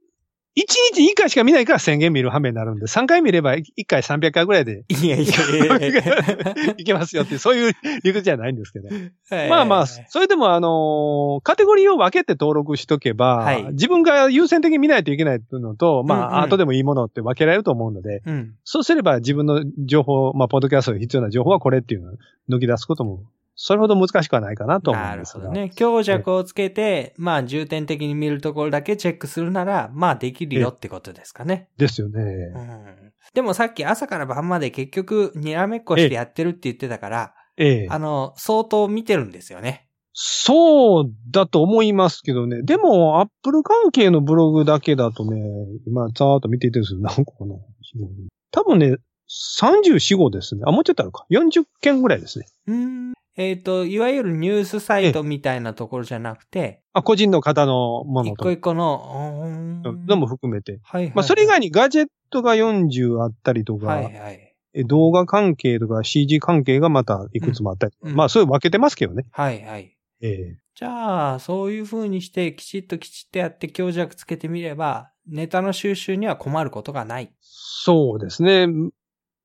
[0.57, 5.87] 1日1回しか見ないから1000件見る羽目になるんで、3回見れば1回300回ぐらいでいやいやいや
[6.77, 7.73] い けますよっていう、そういう
[8.03, 8.89] 理屈じゃないんですけど。
[8.91, 18.55] えーまあまあ、それでもあのーカテゴリーを分けて登録しとけば、はい自分が優先的に見ないといけないっていうのと、まあ、うんうん後でもいいものって分けられると思うので、うん。
[18.65, 22.13] そうすれば自分の情報、まあ、ポッドキャストに必要な情報はこれっていうのを
[22.49, 23.23] 抜き出すことも、
[23.63, 25.41] それほど難しくはないかなと思なうんですが。
[25.43, 25.69] るほどね。
[25.69, 31.69] 強弱をつけて、まあ重点的に見るところだけチェックするなら、まあできるよってことですかね。
[31.77, 32.23] ですよね。
[32.55, 33.13] うん。
[33.35, 37.87] でもさっき朝から晩まで結局にらめっこしてやってるって言ってたから、ええ。
[37.91, 39.87] あの、相当見てるんですよね。
[40.13, 42.63] そうだと思いますけどね。
[42.63, 45.39] でも、アップル関係のブログだけだとね、
[45.85, 46.99] 今、ざーっと見ていてるんですよ。
[46.99, 47.55] 何個かな
[48.49, 48.97] 多分ね、
[49.53, 50.63] 34号ですね。
[50.65, 51.27] あ、もうちょっとあるか。
[51.29, 52.47] 40件ぐらいですね。
[52.67, 53.13] うん。
[53.37, 59.41] えっ、と、いわゆるニュースサイトみたいなところじゃなくて、あ、個人の方のものと一個一個の、
[59.83, 60.79] うーんのも含めて。
[60.83, 61.13] はいはい。
[61.15, 64.55] まあ、それ以外にガジェットが40あったりとか、はいはい。
[64.73, 69.25] え動画関係とか CG 関係がまたいくつもあったりとか、うんまあ、そういう分けてますけどね。
[69.31, 69.97] はいはい。
[70.21, 77.31] ええじゃあ、そういう風にして、きちっときちっとやって強弱つけてみれば、ネタの収集には困ることがない。
[77.41, 78.67] そうですね。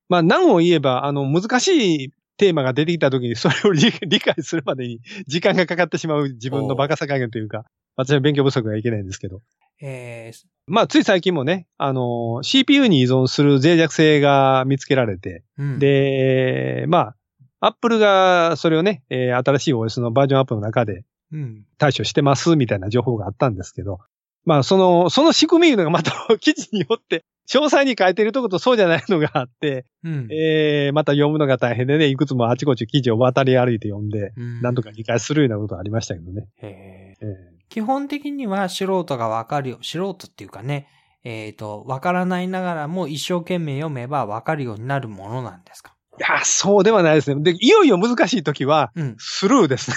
[0.08, 7.64] まあ、何を言えば、あの、難しいテーマが出てきたときに、それを理 理解するまでに時間がかかってしまう自分のバカさ加減というか、
[7.96, 9.40] 私は勉強不足がいけないんですけど。
[9.80, 17.16] えー、まあ、つい最近もね、あの、CPU に依存する脆弱性が見つけられて、うん、で、まあ、
[17.60, 21.64] アップルがそれをね、えー新しい OS のバージョンアップの中でうん。
[21.78, 23.98] 対処してますみたいな情報があったんですけど、
[24.46, 30.28] まあ、その、その仕組みいうのがまた 記事によって、詳細に書いてるとことそうじゃないのがあって、うん。
[30.32, 36.46] えー、また読むのが大変でね、いくつもあちこち記事を渡り歩いて読んで、うんなんとか理解するようなことがありましたけどね。
[36.62, 39.78] えーえ基本的には素人がわかるよ。
[39.82, 40.86] 素人っていうかね、
[41.24, 45.90] えっ、と、わからないながらも一生懸命読めばわかるようになるものなんですか？
[45.90, 47.42] ーいや、そうではないですね。
[47.42, 49.16] で、いよいよ難しい時は、うん。
[49.18, 49.96] スルーですね。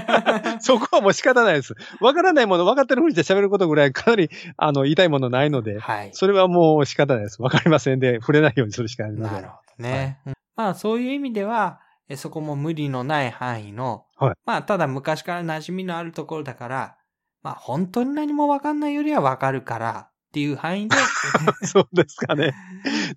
[0.60, 1.74] そこはもう仕方ないです。
[2.00, 6.10] わからないもの、分かってるふりして喋ることぐらいかなり、あの、言いたいものないので、はい。
[6.12, 7.40] それはもう仕方ないです。
[7.40, 9.34] わかりませんで、触れないようにするしかありません。
[9.36, 10.18] なるほどね。
[10.26, 16.96] うんまあそういう意味では、えそこも無理のない範囲の、はいまあただ昔から馴染みのあるところだから、
[17.42, 20.96] まあ本当に何もわかんないよりはわかるからっていう範囲で、
[21.64, 22.52] そうですかね。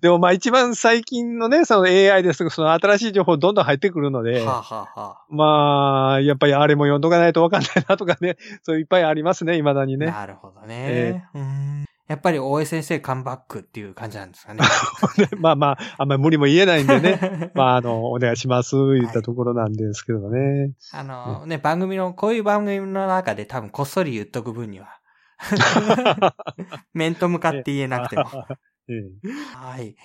[0.00, 10.06] でもまあ一番最近のね、その AI ですとか、その新しい情報どんどん入ってくるので、はあ、はあはまあ、やっぱりあれも読んどかないとわかんないなとかね、 そういっぱいありますね、未だにあ、ね。
[10.06, 11.28] なるほどね。
[11.34, 14.60] うんやっぱり大江先生カムバックっていう感じなんですかね。
[15.38, 17.52] まあまあ、あんまり無理も言えないんでね。
[17.54, 20.72] まあ、あの、お願いします、言ったところなんですけどね。
[20.92, 24.99] あのね、番組の、こういう番組の中で多分こっそり言っとく分には。
[26.94, 28.24] 面と向かって言えなくても。
[28.88, 28.92] え
[29.24, 29.96] えはい。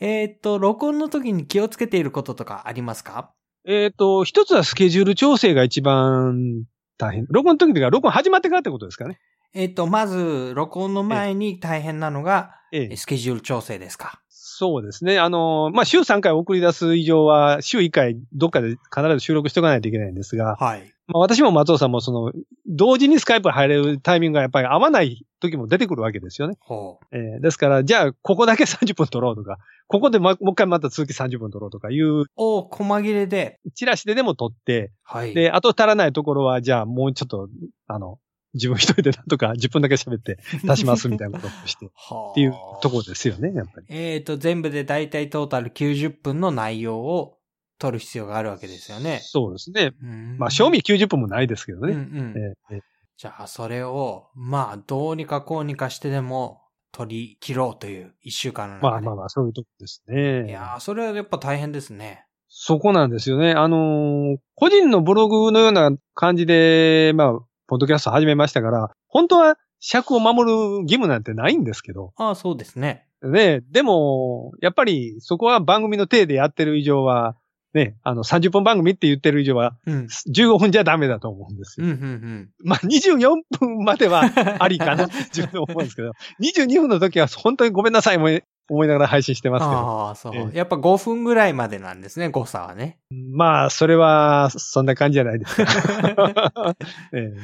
[0.00, 3.32] えーっと、録音の時に気をつけていることとかありますか？
[3.66, 6.64] えっ、と、一つはスケジュール調整が一番
[6.96, 7.26] 大変。
[7.28, 9.20] 録音の時とか、録音始まってからってことですかね。
[9.52, 14.22] えーっと、まず、録音の前に大変なのが、ええスケジュール調整ですか？
[14.60, 15.18] そうですね。
[15.18, 20.82] あの、まあ、週3回送り出す以上は、週1回どっかで必ず収録しておかないといけないんですが、はい。
[21.06, 22.30] まあ、私も松尾さんもその、
[22.66, 26.58] 同時にスカイプ入れるタイミングがやっぱり合わない時も出てくるわけですよね。
[26.60, 27.16] ほう。
[27.16, 29.56] えーですから、じゃあ、ここだけ30分取ろうとか、
[29.86, 33.60] ここでまもう一回また続き30分取ろうとかいう、お細切れで。
[33.74, 35.32] チラシででも取って、はい。
[35.32, 37.48] で、あと足らないところは、じゃあもうちょっと、
[37.86, 38.18] あの、
[38.54, 40.38] 自分一人でなんとか10分だけ喋って
[40.68, 43.86] 足しますみたいなことをして、っはあていうところですよね、やっぱり。
[43.88, 47.38] えーっと、全部でだいたいトータル90分の内容を
[47.78, 49.20] 取る必要があるわけですよね。
[49.22, 49.92] そうですね。
[50.02, 51.94] うんまあ、賞味90分もないですけどうんうね。
[51.94, 52.34] ん。
[52.36, 52.80] えーえー
[53.20, 58.90] じゃあ、それを、まあ、どうにかこうにかしてでも取り切ろうという一週間の中で。
[58.92, 60.48] まあまあまあ、そういうとこですね。
[60.48, 62.24] いやー、それはやっぱ大変ですね。
[62.48, 63.52] そこなんですよね。
[63.52, 67.38] あのー個人のブログのような感じで、まあ、
[67.70, 73.06] ポッドキャスト始めましたから、本当は尺を守る義務なんてないんですけど、ああ、そうですね。
[73.22, 77.36] ね、でも、やっぱりそこは番組の体でやってる以上は、
[77.72, 80.08] ね、あの、30分番組って言ってる以上は、うん。
[80.34, 81.94] 15分じゃダメだと思うんですうん、よ。
[81.94, 82.50] うん、うん。
[82.64, 84.24] まあ、24分までは
[84.58, 86.10] ありかなって自分で思うんですけど、
[86.42, 89.72] 22分の時は本当にごめんなさい、もう思いながら配信してますけど。
[89.72, 90.56] ああ、そうえ。
[90.56, 92.98] やっぱ5分ぐらいまでなんですね、誤差はね。
[93.10, 96.74] まあ、それは、そんな感じじゃないですか。
[97.12, 97.40] ええ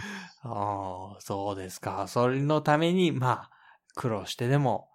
[0.49, 2.07] ああ、そうですか。
[2.07, 3.51] それのために、まあ、
[3.97, 4.89] 苦労してでも、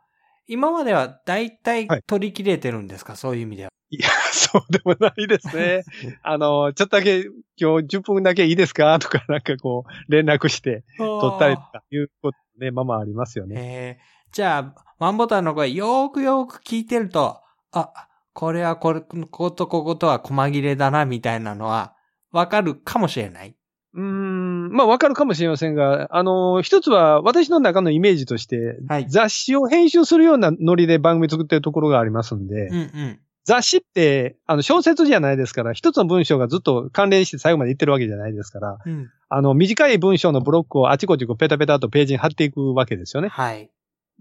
[0.47, 3.69] 今までは大体はい取り切れてるんですか、そういう意味では。
[3.89, 5.83] いや、そうでもないですね。
[6.23, 7.23] あの、ちょっとだけ、
[7.57, 8.97] 今日10分だけいいですか？
[8.99, 13.55] とか、なんかこう、連絡して、撮ったりとか、いうことね、まあまあありますよね。
[13.57, 21.95] えーじゃあ、ワンボタンの声よーくよーく聞いてると、あ、これはこれ、こことこことは細切れだな、みたいなのは、
[22.31, 23.55] わかるかもしれない。
[23.93, 33.19] うーん、まあわかるかもしれませんが、あの、一つは私の中のイメージとして、はい雑誌を編集するようなノリで番組作ってるところがありますんで、うんうん。
[33.43, 39.09] 雑誌って、あの、小説じゃないですから、一つの文章がずっと関連して最後まで言ってるわけじゃないですから、うん。
[39.29, 43.29] あの、短い文章のブロックをあちこちこうペタペタとページに貼っていくわけですよね。
[43.29, 43.69] はい。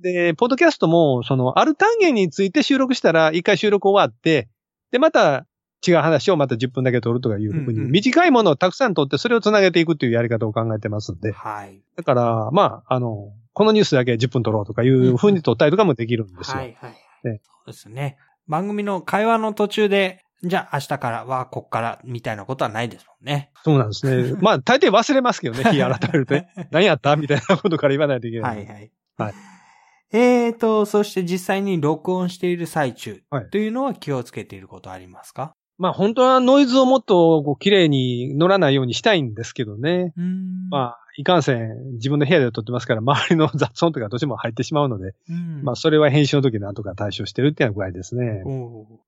[0.00, 4.48] で、ポッドキャストも、その、ある単元について収録したら、一回収録終わって、
[4.90, 5.46] で、また
[5.86, 11.82] 違う話をまた10分だけ撮るとかいうふうに、短いものをたくさん撮って、それをつなげていくっていうやり方を考えてますんで、はい。
[11.96, 16.56] だから、まあ、あの、このニュースだけ10分撮ろうとかいうふうに撮ったりとかもできるんですよ。
[16.58, 16.92] はいはい。
[17.28, 18.16] ねそうですね。
[18.48, 23.50] 番組の会話の途中で、じゃあ明日からはこっからみたいなことはないですもんね。
[23.62, 24.34] そうなんですね。
[24.40, 26.48] まあ、大抵忘れますけどね、日改めるとね。
[26.72, 27.14] 何やった？
[27.16, 28.48] みたいなことから言わないといけな。
[28.48, 28.90] はいいはい。
[29.18, 29.34] はい。
[30.12, 33.50] えーと、そして実際に録音している最中はい。
[33.50, 35.54] というのは気をつけていることありますか？
[35.78, 40.12] まあ、本当はノイズをもっとこう綺麗に乗らないようにしたいんですけどね。
[40.68, 45.62] まあ、いかんせん、自分の部屋で撮ってますから、周りの雑音とかどうしても入ってしまうので、うん。
[45.62, 48.42] まあ、それは編集の時なんとか対処してるっていう具合ですね。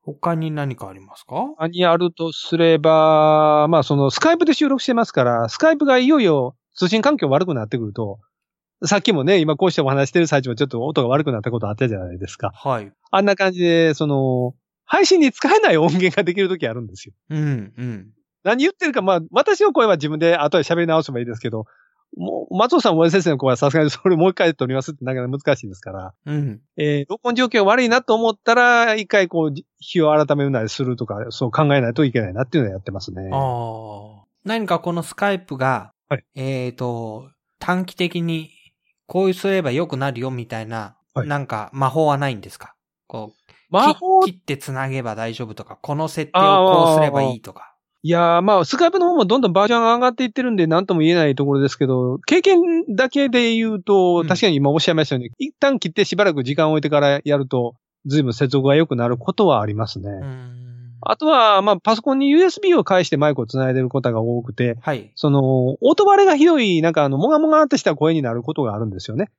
[0.02, 1.46] 他に何かありますか？
[1.58, 8.18] 他にあるとすれば、まあ、その、スカイプで収録してますから、スカイプがいよいよ通信環境悪くなってくると、
[8.84, 12.50] さっきもね、今こうしてお話してる最中もちょっと音が悪くなったことあったじゃないですか。
[12.54, 12.92] はい。
[13.10, 14.54] あんな感じで、その、
[14.84, 17.14] 配信に使えない音源ができる時あるんですよ。
[17.30, 18.10] うん、うん。
[18.44, 21.66] 何言ってるか、まあ、私の声は自分で後で喋り直せばいいですけど、
[22.16, 26.60] もう、松尾さん、森先生の声はさすがにそれもう一回撮りますってなかなか難しいですから、うん。
[26.76, 33.30] えー録音状況悪いなと思ったら、一回こう、日を改めるなりするとか、そう考えないといけないなっていうのをやってますね。
[33.32, 34.24] ああ。
[34.44, 38.50] 何かこのスカイプが、はいえっ、と、短期的に
[39.06, 42.74] こうすれば良くなるよみたいな、はいなんか魔法はないんですか？
[43.06, 47.74] こう、魔法き切って繋げば大丈夫とか、この設定をこうすればいいとか。
[48.04, 52.60] いやー、まあ、スカイプの方もどんどんバージョンが上がっていってるんで、なんとも言えないところですけど、経験
[52.96, 57.74] だけで言うと、うん確かに今おっしゃいましたように、一旦切ってしばらく時間を置いてからやると、
[58.06, 60.08] 随分接続が良くなることはありますね。
[60.10, 60.61] うーん
[61.04, 65.10] あとは、まあ、パソコンに USB を介してマイクを繋いでることが多くて、はい。
[65.14, 69.30] その、音割れがひどい、なんかあの、もがもがってした声になることがあるんですよね。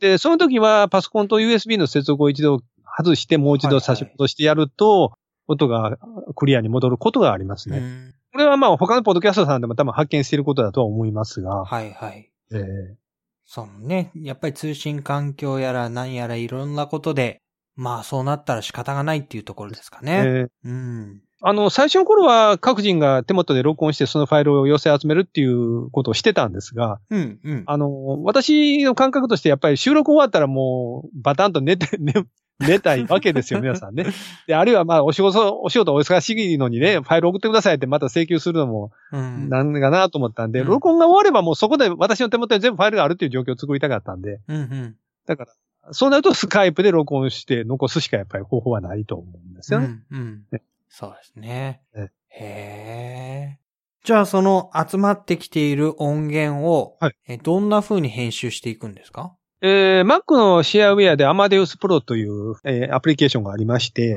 [0.00, 2.60] で、その時はパソコンと USB の接続を一度
[2.96, 5.12] 外して、もう一度差し戻してやると、
[5.48, 5.96] 音が
[6.34, 7.78] クリアに戻ることがありますね。
[7.78, 12.30] うんこれはまあ他のポッドキャストさんでも多分発見していることだとは思いますが、はいはい。
[12.52, 12.58] えー
[13.48, 14.10] そうね。
[14.16, 17.40] やっぱり通信環境やら何やらいろんなことで、
[17.76, 20.12] まあそうなったら仕方がないっていうところですかね。
[20.12, 21.22] えーうん。
[21.42, 27.62] あの、最初の頃は各人が手元で録音してそのファイルを寄せ集めるっていうことをしてたんですが、うん、うん。
[27.66, 32.14] あの、私の感覚としてやっぱり収録終わったらもうバタンと寝て、 寝、
[32.58, 34.06] 寝たいわけですよ、皆さんね。
[34.46, 39.50] で、あるいはまあお仕事、お仕事お忙しいのにね、ファイル送ってくださいってまた請求するのもうん。
[39.50, 44.96] なんかなと思ったんで、うん録音が終わればもうそこで私の手元に全部ファイルがあるっていう状況を作りたかったんで、うん、うん。
[45.26, 45.52] だから、
[45.92, 49.86] そうなるとスカイプで録音して残すしかやっぱり方法はないと思うんですよね。
[50.10, 50.62] うん、うんね。
[50.88, 51.82] そうですね。
[51.94, 53.58] えへえ。
[54.04, 59.34] じゃあその集まってきている音源を、はいえどんな風に編集していくんですか？
[59.62, 64.16] えー、Mac のシェアウェアで Amadeus Pro という、えーアプリケーションがありまして、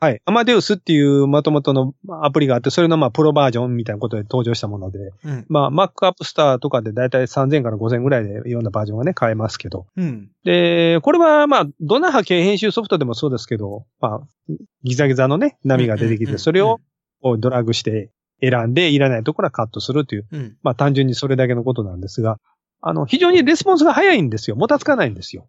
[0.00, 5.46] アマデウスっていう元々のまあアプリがあって、それのまあプロバージョンみたいなことで登場したもので、うん。
[5.48, 9.86] まあ Mac App Store とかでだいたい3000から5000ぐらいでいろんなバージョンがね、買えますけど。
[9.96, 10.30] うん。
[10.44, 16.78] で、これはまあ、どんな波形編集ソフトでもそうですけど、まあ、ギザギザのね、波が出てきて、それを
[17.38, 20.56] ドラッグして選んで、いらないところはカットするという、うん。
[20.62, 22.38] まあ単純にそれだけのことなんですが、
[22.80, 24.56] あの、非常にレスポンスが早いんですよ。
[24.56, 25.46] もたつかないんですよ。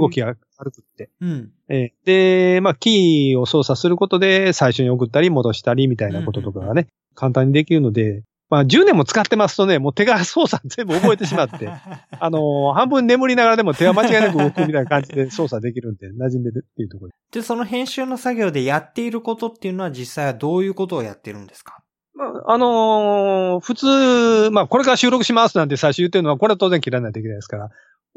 [0.00, 1.10] 動きが軽くって。
[1.20, 1.50] うん。
[1.68, 11.68] えーで、まあ、キーを操作することで最初に送ったり戻したりみたいなこととかがね、簡単にできるので、まあ、10年も使ってますとね、もう手が操作全部覚えてしまって、
[12.18, 17.14] あのー半分眠りながらでも手は間違いなく動くみたいな感じで 操作できるんで、馴染んでるっていうところで。
[17.40, 21.81] で、その編集の作業でやっていることっていうのは実際はどういうことをやってるんですか？
[22.14, 27.70] まあ、あのー普通、まあ、これから収録しますなんて最初言ってるのは、これは当然切らないといけないですから、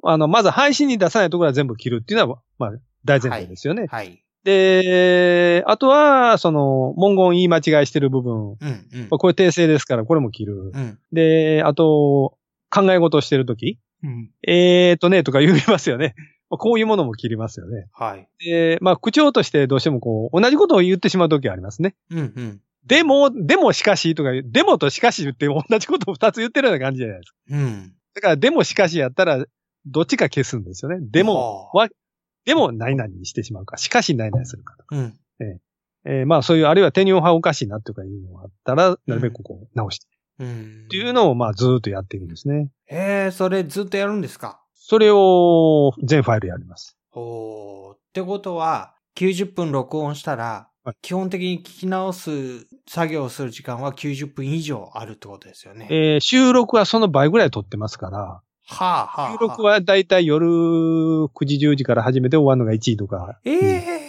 [0.04, 2.72] あの、まず配信に出さないところは全部切るっていうのは、まあ、
[3.06, 3.86] 大前提ですよね。
[3.90, 4.22] はい。
[4.44, 8.36] で、あとは、その、文言言い間違いしてる部分。
[8.36, 9.08] うん、うん。
[9.10, 10.72] これ訂正ですから、これも切る。
[10.72, 11.00] うん。
[11.12, 12.38] で、あと、
[12.70, 14.30] 考え事をしてるとき、うん。
[14.48, 16.14] えーとね、とか言いますよね。
[16.50, 17.88] こういうものも切りますよね。
[17.92, 18.28] はい。
[18.44, 21.96] で、まあ、口調としてどうしてもこう、同じことを言ってしまうときはありますね。
[22.12, 22.62] うん、うん。
[22.86, 27.38] でも、でもしかしとか、でもとしかし言って同じことを二つ言ってるような感じじゃないですか。
[27.50, 27.94] うん。
[28.14, 29.44] だから、でもしかしやったら、
[29.86, 30.98] どっちか消すんですよね。
[31.02, 31.90] でも、はわ、
[32.46, 34.96] でも何々にしてしまうか、しかし何々するかとか。
[34.96, 35.20] うん。
[35.40, 40.08] えーまあそういう、あるいは手にオ派おかしいなとかいうのがあったら、なるべくこう直して。
[40.38, 40.84] うん。
[40.86, 42.70] っていうのをまあずーっとやっていくんですね。
[42.88, 44.62] ええ、それずっとやるんですか？
[44.76, 46.96] それを全ファイルやります。
[47.14, 47.96] おー。
[47.96, 55.88] ってことは、90分録音したら、はい基本的に聞き直す作業をする時間は90分以上あるってことですよね。
[55.90, 59.32] えー収録はその倍ぐらい撮ってますから、はあ、はあ。
[59.34, 63.40] 収録はだいたい夜9時10時から始めて終わるのが1時とか。
[63.46, 64.06] ええ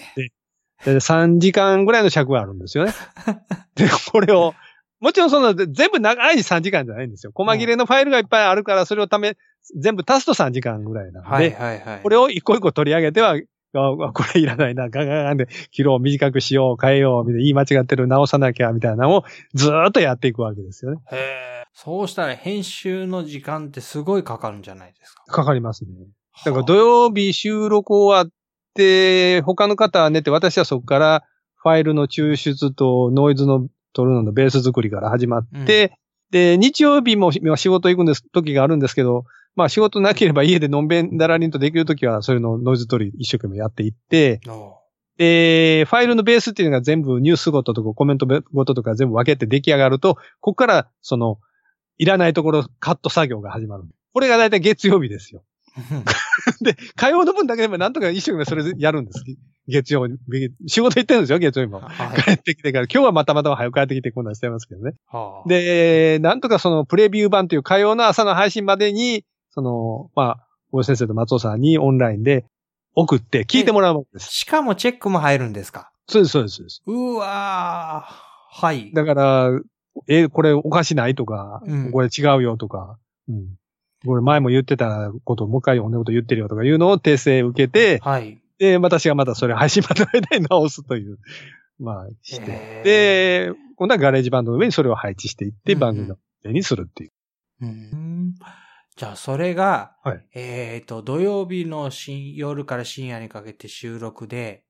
[0.85, 2.93] で3時間ぐらいの尺があるんですよね。
[3.75, 4.55] で、これを、
[5.01, 7.33] もちろんその全部長い3時間じゃないんですよ。
[7.35, 9.37] 細切れのファイルがいっぱいあるから、それをため、
[9.75, 12.01] 全部足すと3時間ぐらいなんで、はいはいはい。
[12.03, 13.37] これを一個一個取り上げては、
[13.79, 19.25] あこれいらないな、ガンガンガンで、切ろう、短くしよう、変えよう、みたいな言い間違ってる、直さなきゃ、みたいなのを
[19.55, 21.01] ずーっとやっていくわけですよね。
[21.13, 21.67] へえ。
[21.73, 25.25] そうしたら編集の時間ってすごいかかるんじゃないですか？
[25.27, 25.91] かかりますね。
[26.45, 28.33] だから土曜日収録終わっ
[28.75, 31.25] て、他の方は寝て、私はそこから
[31.57, 35.99] ファイルの抽出とノイズの取るののベース作りから始まって、
[36.31, 39.25] で、日曜日もまあ仕事行くんです、時があるんですけど、
[39.57, 44.77] まあ仕事なければ家でのんべんだらりんとできる時は、それのノイズ取り一生懸命やっていって、お
[45.19, 51.39] で、ファイルのベースっていうのが全部ニュースごととかコメントごととか全部分けて出来上がると、ここからその、
[51.99, 53.85] いらないところカット作業が始まる。
[54.13, 55.43] これがだいたい月曜日ですよ。
[56.61, 59.25] で、火曜の分だけでもなんとか一生懸命それやるんです。
[59.69, 60.15] 月曜日。
[60.67, 61.81] 仕事行ってるんですよ、月曜日も。
[61.81, 62.23] はい。
[62.23, 64.93] 帰ってきてから、今日はまたまた早く帰ってきてこんなんしてますけどね。
[65.07, 69.25] はあ、で、なんとかそのプレビュー版という火曜の朝の配信までに、
[69.57, 72.45] その、まあ、大江先生と松尾さんにオンラインで
[72.95, 74.31] 送って聞いてもらうわけです。
[74.31, 75.91] しかもチェックも入るんですか？
[76.09, 76.83] そうです、そうです、そうです。
[76.87, 78.65] うわー。
[78.67, 78.93] はい。
[78.93, 79.51] だから、
[80.09, 82.99] え、これおかしないとか、うんこれ違うよとか、
[83.29, 83.57] うん。
[84.05, 88.39] これ前も言ってたことをもう一回同じこと言ってるよとかいうのを訂正受けて、はい。
[88.59, 91.19] で、私がまたそれ配信までの間に直すという、
[91.79, 92.83] まあ、して。
[92.85, 97.11] で、今度は GarageBand の上にそれを配置していって、うんうん番組の上にするっていう。
[97.63, 98.35] うん。
[98.97, 104.65] じゃあ、それが、はいえっ、と、土曜日の深夜から深夜にかけて収録で、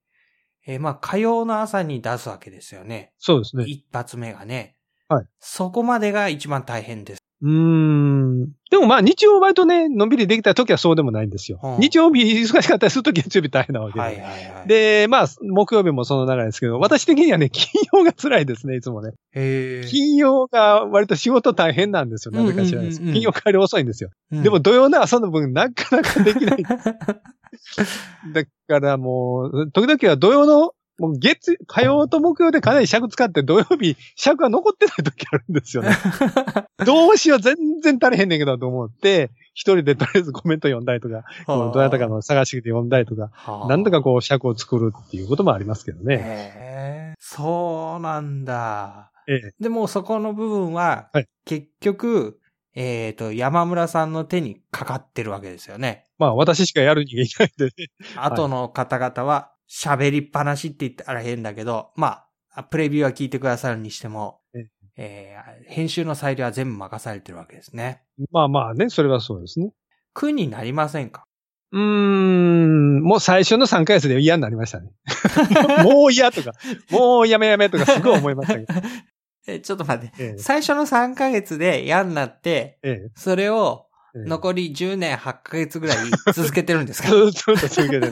[0.66, 3.12] えーまあ、火曜の朝に出すわけですよね。
[3.18, 3.64] そうですね。
[3.66, 4.76] 一発目がね。
[5.08, 5.26] はい。
[5.38, 7.20] そこまでが一番大変です。
[7.40, 8.25] うーん。
[8.70, 11.60] でもまあ日曜割とね、のんびりできた時はそうでもないんですよ。
[11.62, 14.00] うん日曜日忙しかったりする時月曜日大変なわけで。
[14.00, 19.12] はいはいはい。、で、まあ、木曜日もその流れですけど、私的にはね、金曜が辛いですね、いつもね。
[19.32, 22.32] 金曜が割と仕事大変なんですよ。
[22.32, 23.00] なぜか知らないです。
[23.00, 24.10] うんうんうんうん金曜帰り遅いんですよ。
[24.32, 26.62] うんでも土曜の朝の分なかなかできない。
[28.32, 35.90] だからもう、時々は土曜の、もう月、火曜と木曜でかなり尺使って土曜日 尺が残ってない時あるんですよね。
[36.84, 46.18] どうしよう、全然足りへんねんけどと思って、一人でとりあえずコメント読んだりとか、どなたかの探して読んだりとか、はあなんとかこう尺を作るっていうこともありますけどね。
[46.20, 49.10] へーそうなんだ。
[49.28, 49.54] ええ。
[49.60, 52.40] でもそこの部分は、はい結局、
[52.74, 56.04] えっ、と、山村さんの手にかかってるわけですよね。
[56.18, 57.70] まあ私しかやる人間いないんでね。
[58.16, 68.02] 後の方々は喋りっぱなしって言ったら変だけど、まあ、プレビューは聞いてくださるにしても、ええー編集の裁量は全部任されてるわけですね。
[68.30, 69.70] まあまあね、それはそうですね。
[70.14, 71.24] 苦になりませんか？
[71.72, 74.90] うーん、もう最初の3ヶ月で嫌になりましたね。
[75.84, 76.52] もう嫌とか、
[76.90, 78.74] もうやめやめとかすごい思いましたけど。
[79.48, 80.22] え、ちょっと待って。
[80.22, 83.85] ええ最初の3ヶ月で嫌になって、ええそれをええ
[84.24, 85.96] 残り10年8ヶ月ぐらい
[86.34, 87.08] 続けてるんですか？
[87.12, 88.10] ずっと続けてる。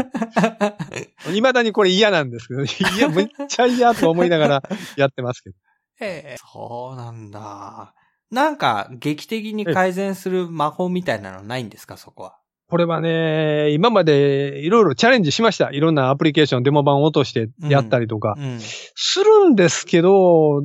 [1.33, 2.67] 未だにこれ嫌なんですけど、い
[3.01, 4.63] や、めっちゃ嫌と思いながら
[4.97, 5.57] やってますけど。
[6.01, 7.95] ええそうなんだ。
[8.31, 12.37] なんか、劇的に改善する魔法みたいなのないんですか、そこは。
[12.69, 15.71] これはね、今までいろいろチャレンジしました。
[15.71, 18.35] いろんなアプリケーション、デモ版を落としてやったりとか。
[18.37, 18.59] うん。
[18.61, 20.63] するんですけど、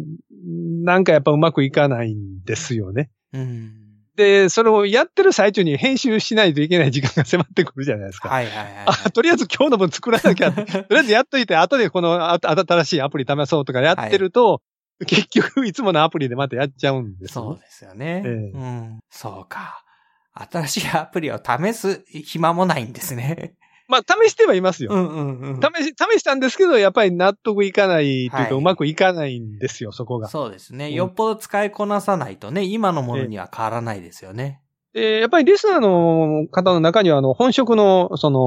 [0.83, 3.11] なんかやっぱうまくいかないんですよね。
[3.33, 3.73] うん。
[4.19, 8.27] で、それをやってる最中に編集しないといけない時間が迫ってくるじゃないですか。
[8.27, 8.73] はいはいはい、
[9.05, 10.51] あ、とりあえず今日の分作らなきゃ。
[10.51, 14.61] とりあえずやっといて、後でこのあ新しいアプリ試そうとかやってると、
[15.07, 18.23] 結局いつものアプリでまたやっちゃうんですよそうですよね。
[18.25, 18.99] ええうん。
[19.09, 19.85] そうか。
[20.33, 23.53] 新しいアプリを試す暇もないんですね。
[23.89, 24.93] まあ、試してはいますよ。
[24.93, 25.59] うんうんうん。
[25.59, 30.27] 試し、試したんですけど、やっぱり納得いかないっていうか、はいうまくいかないんですよ、そこが。
[30.27, 30.87] そうですね。
[30.87, 34.61] うんよっぽど使いこなさないとね、今のものには変わらないですよね。
[34.93, 38.39] で、やっぱりリスナーの方の中には、あの、本職の、その、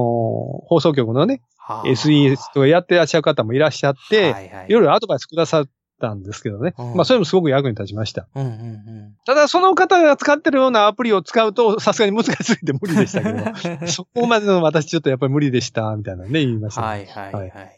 [0.67, 5.65] 放送局のね、はあ SES とかやってらっしゃる方もいらっしゃって、はいはい、いろいろアドバイスくださっ
[5.99, 6.73] たんですけどね。
[6.77, 8.27] うんまあ、それもすごく役に立ちました。
[8.35, 9.15] うんうんうん。
[9.25, 17.49] ただ、その方が使ってるようなアプリを使うと、さすがに難しすぎて無理でしたけど、 そこまでの私ちょっとやっぱり無理でした、みたいなね、言いましたね、はいはいはい。
[17.49, 17.77] はい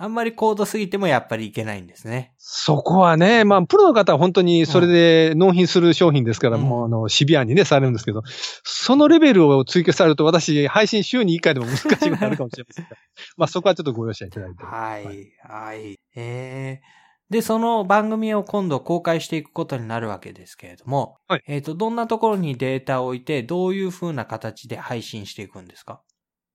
[0.00, 2.32] あんまり高度すぎてもやっぱりいけないんですね。
[2.38, 8.22] そこはね、まあ、プロの方は本当にそれで納品する商品ですから、うんもう、あの、シビアにね、されるんですけど、
[8.62, 12.90] そのレベルを追求されると、私、配信週に1回でも難しくなるかもしれませんが、
[13.36, 14.62] まあ、そこはちょっとご容赦いただいて。
[14.62, 15.98] はい、はい。
[16.14, 16.97] えー、
[17.30, 26.00] で、その番組を今度公開していくことになるわけですけれども、はいえっ、と、どんなところにデータを置いて、どういう風な形で配信していくんですか？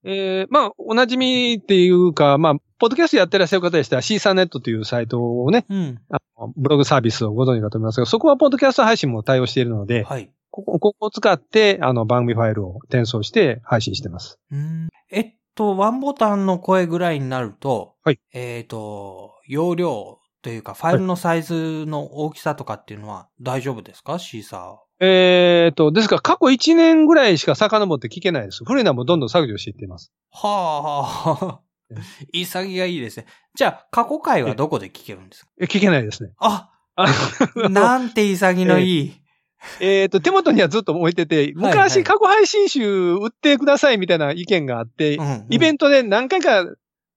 [0.06, 6.02] えー、まあ、おなじみっていうか、まあ、ポッドキャストやってらっしゃる方でしたら、シーサーネットというサイトをね、うん。
[6.10, 10.30] あのブログサービスをご存知かと思いますが、そこはポッドキャスト配信も対応しているので、はい。
[10.50, 14.40] ここここを使って、あの、番組ファイルを転送して配信してます。
[14.52, 24.20] うんえっと、ワンボタンの声ぐらいになると、はいえっ、と、容量というか、ファイルのサイズの大きさとかっていうのは大丈夫ですか？
[24.20, 28.64] シーサえーと、ですから過去1年ぐらいしか遡って聞けないです。
[28.66, 30.12] 古いのはもうどんどん削除していっています。
[30.34, 30.38] ー。
[30.38, 31.60] はあ、
[32.34, 33.26] 潔がいいですね。
[33.56, 35.52] じゃあ、過去回はどこで聞けるんですか？
[35.62, 36.32] え聞けないですね。
[36.40, 37.08] あ、あ
[37.70, 39.14] なんて潔のいい。
[39.80, 45.18] えーと、手元にはずっと置いてて、はいはい昔過去配信集売ってくださいみたいな意見があって、
[45.50, 46.66] イベンントで何回か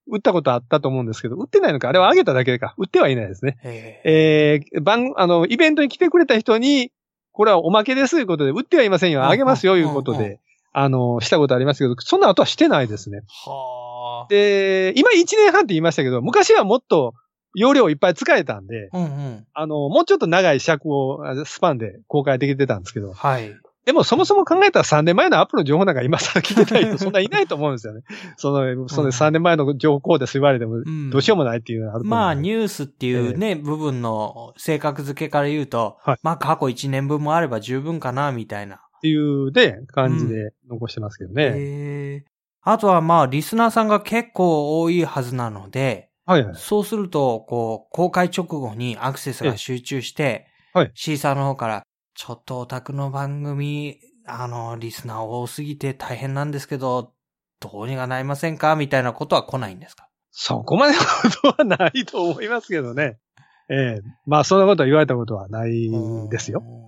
[0.09, 2.75] 売ったことあったと思うんですけど、売ってないのかあれはあげただけか。
[2.79, 3.59] 売ってはいないですね。
[3.63, 3.69] ト。
[3.69, 6.93] ええー、番、あの、イベントに来てくれた人に、
[7.33, 10.41] これはおまけですということで、売ってはいませんよ、うんあげますよ、いうことうんうんで、
[10.73, 13.23] あの、したことありますけど、そんな後はしてないですね。
[13.29, 14.27] はあ。
[14.29, 17.15] で、今1年半って言いましたけど、昔はもっと
[17.55, 19.47] 容量いっぱい使えたんで、うんうん。
[19.55, 23.55] あの、もうちょっと長い尺を、あスパンで公開できてたんですけど、はい。
[23.87, 28.03] でもそもそも考えたら3年前のアップの情報なんか今更聞いてない人 そんないないと思うんですよね。
[28.37, 31.11] その、その3年前の情報です言われても、ん。
[31.11, 36.19] どうしようもないっていうのがあると思うまあ、んでニュースっていうね、部分の性格付けから言うと、はい。
[36.25, 38.75] まあ、過去1年分もあれば十分かな、みたいな。
[38.75, 41.45] っていうね、感じで残してますけどね。
[41.45, 42.25] へえ。
[42.63, 46.55] あとはまあ、リスナーさんが結構多いはずなので、はいはい。
[46.57, 50.91] そうすると、こう、公開直後にアクセスが集中して、はい。
[50.95, 51.83] シーサーの方から、
[52.17, 57.13] ちょっとオタクの番組、あの、リスナー多すぎて大変なんですけど、
[57.61, 58.75] どうにかなりませんか？
[58.77, 60.09] みたいなことは来ないんですか？
[60.31, 63.19] そこまでのことはないと思いますけどね。
[63.69, 65.91] ええまあ、そんなことは言われたことはない
[66.31, 66.63] ですよ。。
[66.65, 66.87] うん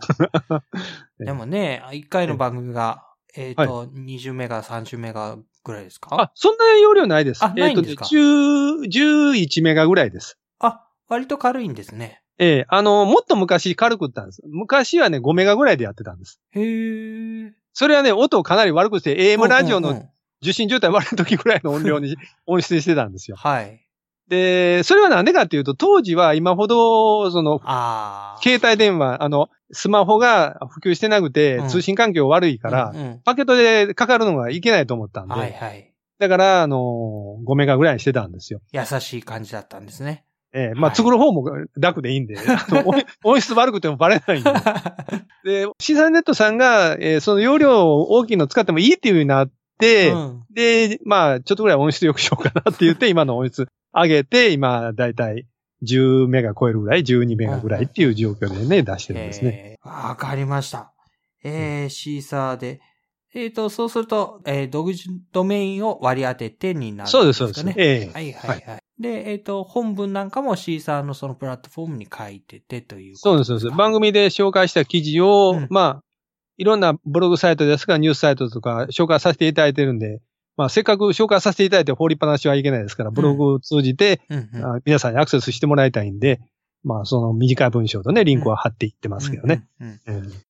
[1.27, 3.05] でもね、1回の番組が、
[3.37, 6.09] えっ、と、20メガ、30メガぐらいですか？
[6.21, 7.45] あ、そんな容量ないです。
[7.45, 8.05] あないんですか？
[8.05, 10.39] えっ、とね、10 11メガぐらいです。
[10.61, 12.23] あ、割と軽いんですね。
[12.39, 14.43] ええあの、もっと昔軽くったんです。
[14.47, 16.41] 昔はね、5メガぐらいでやってたんです。
[16.53, 17.53] へえ。
[17.73, 20.05] それはね、音をかなり悪くして、AM ラジオの
[20.43, 22.17] 受信状態悪い時ぐらいの音量に
[22.47, 23.37] 音質してたんですよ。
[23.37, 23.85] はい。
[24.29, 27.61] で、それはなんでかっていうと、当時は今ほど、その。
[28.43, 35.93] 携帯電話、あの、スマホが普及してなくてう、ん通信環境悪いから、うんうんパケットでかかるのがいけないと思ったんで、はいはい。
[36.19, 38.61] だから、あの、5メガぐらいにしてたんですよ。
[38.73, 40.25] 優しい感じだったんですね。
[40.59, 41.45] ええまあ、はい作る方も
[41.77, 44.53] 楽でいいんで、 あの音音質悪くてもバレないんで。
[45.45, 55.47] で、シーサーネットさんが、えーその容量大きいの使ってもいいっていう風になって、うんで、まあ、ちょっとぐらい音質良くしようかなって言って、 今の音質上げて、今、だいたい
[55.85, 59.79] 10メガ超えるぐらい、12メガぐらいっていう状況でね、出してるんですね。
[59.83, 60.93] えーわかりました。
[61.45, 62.81] えー、シーサーで。
[63.35, 67.63] えっ、と、そうすると、えー、独自ドメインを割り当ててになるんそうで、ですすかね。
[67.63, 67.79] そうです。
[67.79, 68.83] ええはいはいはい。
[69.01, 73.77] で、えっ、と、本文なんかもシーサーのそのプラットフォームに書いててというそうです、そうです。
[73.77, 75.67] 番組で紹介した記事を、うん。
[75.71, 76.03] まあ、
[76.57, 80.21] いろんなブログサイトですか、ニュースサイトとか紹介させていただいてるんで、
[80.57, 84.65] まあ、せっかく紹介させていただいて放りっぱなしはいけないですから、ブログを通じて、うんうん。
[84.65, 86.41] あ皆さんにアクセスしてもらいたいんで、
[86.85, 89.67] まあ、その短い文章とね、リンクは貼っていってますけどね。。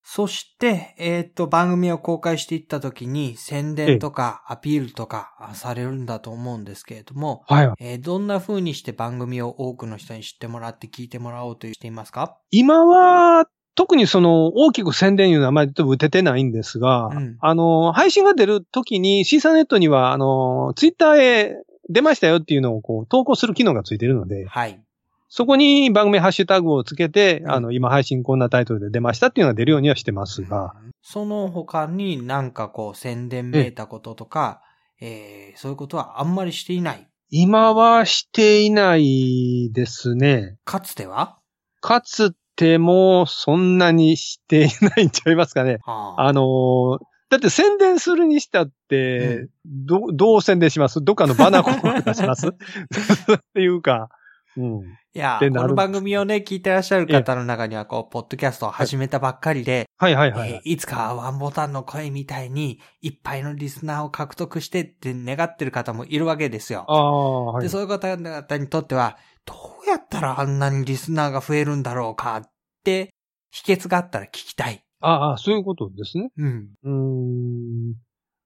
[0.02, 7.72] そして、えっ、と、番組を公開していったときに、宣伝とかアピールとかあされるんだと思うんですけれども、はい。
[7.80, 12.36] えーどんな風にして番組を多くの人に知ってもらって聞いてもらおうとしていますか？
[12.50, 21.54] 今は、特にその、大きく宣伝いうのはあまり打ててないんですが、うんあの、配信が出るときに、シーサーネットには、あの、ツイッターへ
[21.88, 24.82] 出ましたよっていうのをこう、投稿する機能がついてるので、はい。
[25.28, 27.50] そこに番組ハッシュタグをつけて、うん。
[27.52, 34.62] あの、今配信こんなタイトルで出ましたっていうのが出るようにはしてますが、その他になんかこう宣伝めいたこととか、
[35.00, 37.08] えー、そういうことはあんまりしていない？
[37.30, 40.56] 今はしていないですね。
[40.64, 41.38] かつては？
[41.80, 45.78] かつてもそんなにしていないんちゃいますかね。
[45.84, 46.14] あ。
[46.18, 46.98] あのー
[47.30, 51.04] だって宣伝するにしたって、ど、どう宣伝します？
[51.04, 52.48] どっかのバナー広告とかします？
[52.48, 52.52] っ
[53.52, 54.08] ていうか、
[54.59, 54.82] うん。
[55.14, 60.50] いや、この番組をね、聞いてらっしゃる方の中には、こう、ポッドキャストを始めたばっかりで、はいはいはい。
[60.50, 66.84] えーいつかはワンボタンの声みたいに、いっぱいのリスナーを獲得してって願ってる方もいるわけですよ。
[66.88, 67.68] ああ、はいで、。
[67.68, 69.54] そういう方々にとっては、ど
[69.86, 72.50] うやったらあんなにリスナーが増えるんだろうかっ
[72.84, 73.11] て、
[73.50, 74.82] 秘訣があったら聞きたい。
[75.00, 76.30] ああ、そういうことですね。
[76.36, 76.68] うん。
[76.82, 77.94] うーん。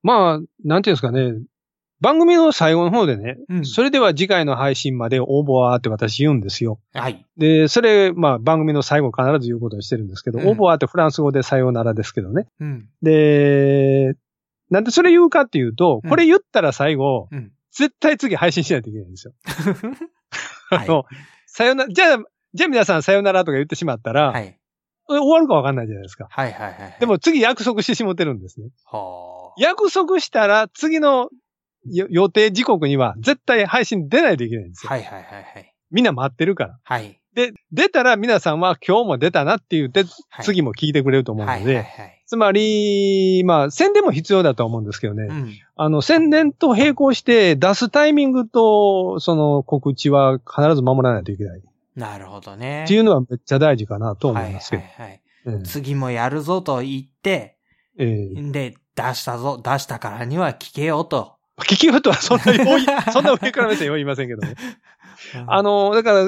[0.02, 1.32] まあ、なんていうんですかね。
[2.02, 6.80] 番組の最後の方でね、うんそれでは次回の配信まで応募はって私言うんですよ。
[6.92, 7.24] はい。
[7.36, 12.48] で、それ、まあ番組の最後必ず言うことにしてるんですけど、うん応募はってフランス語でさようならですけどね。
[12.58, 12.88] うん。
[13.02, 14.14] で、
[14.68, 17.52] なんでそれ言うかっていうと、うんこれ言ったら最後、うん。
[17.70, 19.34] 絶対次配信しないといけないんですよ。
[20.70, 21.04] はいあの、
[21.46, 22.18] さよなら、じゃあ、
[22.52, 24.58] じゃあ皆さんさよならとか言ってしまったら、はい。
[25.08, 26.26] 終わるかわかんないじゃないですか。
[26.28, 26.96] はいはいはいはい。
[26.98, 28.70] でも次約束してしもてるんですね。
[28.86, 29.54] はあ。
[29.56, 31.30] 約束したら次のよ
[31.84, 34.90] 予定時刻には絶対配信出ないといけないんですよ。
[34.90, 35.74] はいはいはいはい。
[35.90, 36.78] みんな待ってるから。
[36.82, 37.18] はい。
[37.34, 42.22] で、出たら皆さんは今日も出たなって言って、はい次も聞いてくれると思うので、はいはいはい。
[42.26, 45.24] つまり、まあ、宣伝も必要だと思うんですけどね。
[45.24, 45.54] うん。
[45.76, 51.58] あの、宣伝と並行して出すタイミングと、その告知は必ず守らないといけない。
[51.58, 51.62] っ
[51.96, 52.84] なるほどね。
[52.88, 54.82] ていうのはめっちゃ大事かなと思いますけど。
[54.82, 55.20] はいはいはい。
[55.44, 57.58] うん次もやるぞと言って、
[57.98, 61.34] ええで、出したぞ、出したからには聞けよと。
[61.60, 64.54] 聞きよとはそんなに多い、 そんな上から目線は言いませんけどね。
[65.46, 66.24] あの、だから、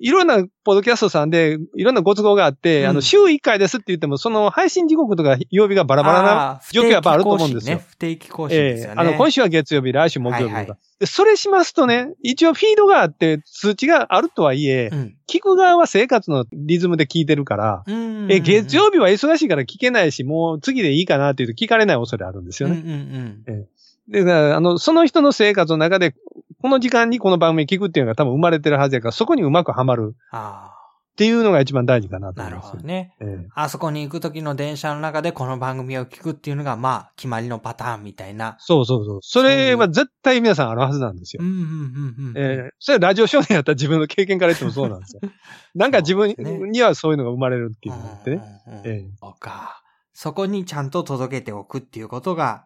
[0.00, 8.64] いろんなポッドキャストさんで、いろんなご都合があって、うんあの、週1回ですって言っても、その配信時刻とか曜日がバラバラな、状況やっぱあると思うんですよ不定期更新ね。
[8.64, 8.94] ですよね。
[8.96, 10.54] ええあの、今週は月曜日、来週木曜日とか。
[10.54, 15.14] はいはいで、それしますとね、一応フィードがあって、通知があるとはいえ、うん。
[15.28, 18.32] 聞く側は生活のリズムで聞いてるから、うん。
[18.32, 22.82] え、月曜日は忙しいから聞けないし、もう次でいいかなっていうと聞かれない恐れあるんですよね。
[22.84, 23.42] うんうんうん。
[23.44, 23.66] で、だ
[24.12, 26.14] からあの、その人の生活の中で、
[26.60, 30.74] この時間にこの番組聞くっていうのが多分生まれてるはずやから、そこにうまくはまるあ
[31.12, 32.70] っていうのが一番大事かなあ、なると思います。
[32.76, 33.12] ほどね。
[33.20, 38.56] ええあそこに行く時の電車の中でこの番組を聞くっていうのが、まあ、決まりのパターンみたいな。
[38.60, 39.18] そうそうそう。
[39.20, 41.48] それは絶対皆さんあるはずなんですようん。
[41.48, 42.34] うんうんうん。
[42.36, 45.22] ええそれはラジオ少年やったら自分の経験から言ってもそうなんですよ。
[45.74, 46.36] なんか自分
[46.70, 48.62] にはそういうのが生まれるっていうのがあってね。
[48.68, 49.82] うんうんうんええそうか。
[50.12, 52.64] そこにちゃんと届けておくっていうことが、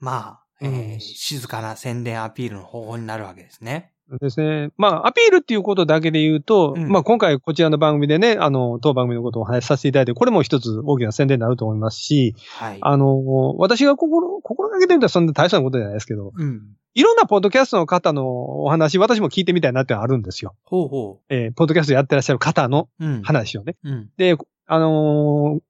[0.00, 3.92] まあ、えーうん静かな宣伝アピールの方法になるわけですね。
[4.20, 4.70] ですね。
[4.76, 12.78] まあ、アピールっていうことだけで言うと、うんまあ今回こちらの番組でね、あの、当番組のことをお話しさせていただいて、これも一つ大きな宣伝になると思いますし、はい。
[12.80, 16.62] あの、私が心、心がけてみたらそんな大したことじゃないですけど、うん。
[16.94, 20.54] いろんなポッドキャストの方のお話、私も聞いてみたいなってあるんですよ。
[20.64, 23.06] ほうほえーポッドキャストやってらっしゃる方のう。
[23.06, 23.22] うん。
[23.22, 23.76] 話をね。
[23.82, 24.10] うん。
[24.18, 24.36] で、
[24.66, 25.60] あのー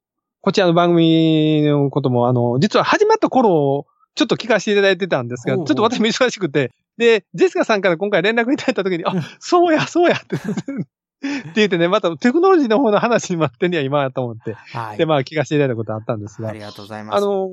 [0.44, 14.54] こちらの番組のことも、あの、実は始まった頃、ちょっと聞かせていただいてたんですが、ちょっと私も忙しくて、で、ジェシカさんから今回連絡いただいた時に、あ、うんそうや、そうやって、 って言ってね、またテクノロジーの方の話に待ってんねや、今やと思って。
[14.54, 14.98] はい。
[14.98, 17.16] で、まあ聞かせていただいたことあったんですがあり、がとうございます。
[17.16, 17.50] あのー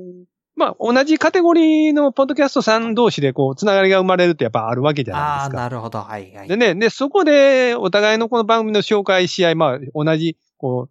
[0.56, 5.56] まあ、同じカテゴリーのポッドキャストさん同士で、こう、つながりが生まれるってやっぱあるわけじゃないああ、ですか。
[5.56, 6.00] なるほど。
[6.00, 6.48] はいはい。
[6.48, 10.88] でね、で、そこで、お互いのこの番組の紹介し合い、まあ、同じ、こ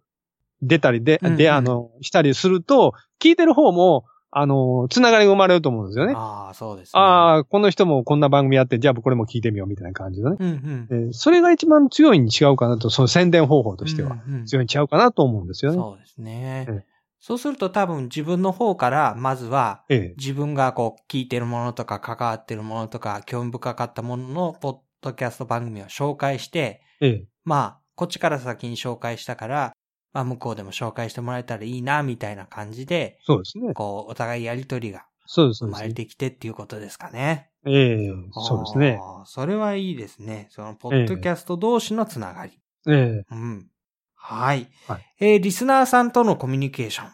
[0.62, 6.14] 出たりで、うんうんで、あの、したりすると、聞いてる方も、あの、つながりが生まれると思うんですよね。
[6.16, 7.00] ああ、そうですね。
[7.00, 10.36] ああ、この人もこんな番組やって、じゃあこれも聞いてみようみたいな感じでね。
[10.38, 10.88] うんうん。
[10.90, 15.78] えーそれが一番強いに違うかなと、その宣伝方法としては、うんうん強いに違うかなと思うんですよね。
[15.78, 16.84] そうですねええ。
[17.18, 29.72] そうすると多分自分の方から、まずは、ええ自分がこう聞いてるものとか関わってるものとか興味深かったもののポッドキャスト番組を紹介して、ええまあ、こっちから先に紹介したから、
[30.12, 33.74] まあ向こうでも紹介してもらえたらいいな、みたいな感じで、そうですね。
[33.74, 35.92] こう、お互いやりとりがそうです、そ生まれ。
[35.94, 37.50] てきてっていうことですかね。
[37.66, 38.98] ええそうですね。
[39.26, 40.48] それはいいですね。
[40.50, 42.52] その、ポッドキャスト同士のつながり。
[42.88, 43.66] ええうん。
[44.14, 44.68] はい。
[44.86, 47.10] はいえーリスナーさんとのコミュニケーション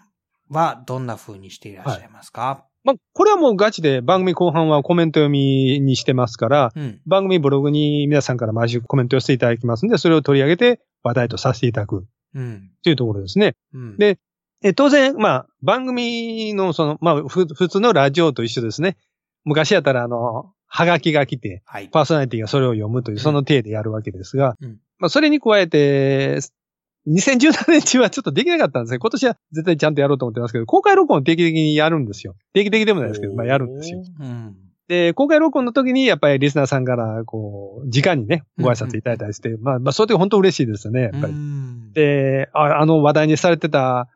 [0.49, 7.01] はどんな風にしていらっしゃいますか、まあ、これはもうガチで番組後半はコメント読みにしてますから、うん。
[7.07, 12.07] 番組ブログに皆さんから毎週コメントをしていただきますんで、それを取り上げて話題とさせていただく
[12.37, 12.71] うん。
[12.85, 13.55] というところですね。
[13.75, 13.97] うん。
[13.97, 14.19] で
[14.63, 18.97] え当然、まあ、番組のその、まあ、ふ普通のラジオと一緒ですね。
[19.45, 21.89] 昔やったら、あの、はがきが来て、はい。
[21.89, 26.39] パーソナリティがそれを読むという、その体でやるわけですが、うんまあ、それに加えて、
[27.07, 28.99] 2017年中はちょっとできなかったんですね。
[28.99, 32.35] 今年は絶対ちゃんとやろうと思ってますけど、公開録音を定期的にやるんですよ。
[32.53, 34.03] 定期的でもないですけど、まあやるんですよ。。
[34.21, 34.57] うん。
[34.89, 41.33] で、公開録音の時に、やっぱりリスナーさんから、こう、直にね、ご挨拶いただいたりして、まあ、まあ、そういう時本当嬉しいですよね、やっぱり。
[41.33, 44.09] うんで、ああの話題にされてた、あ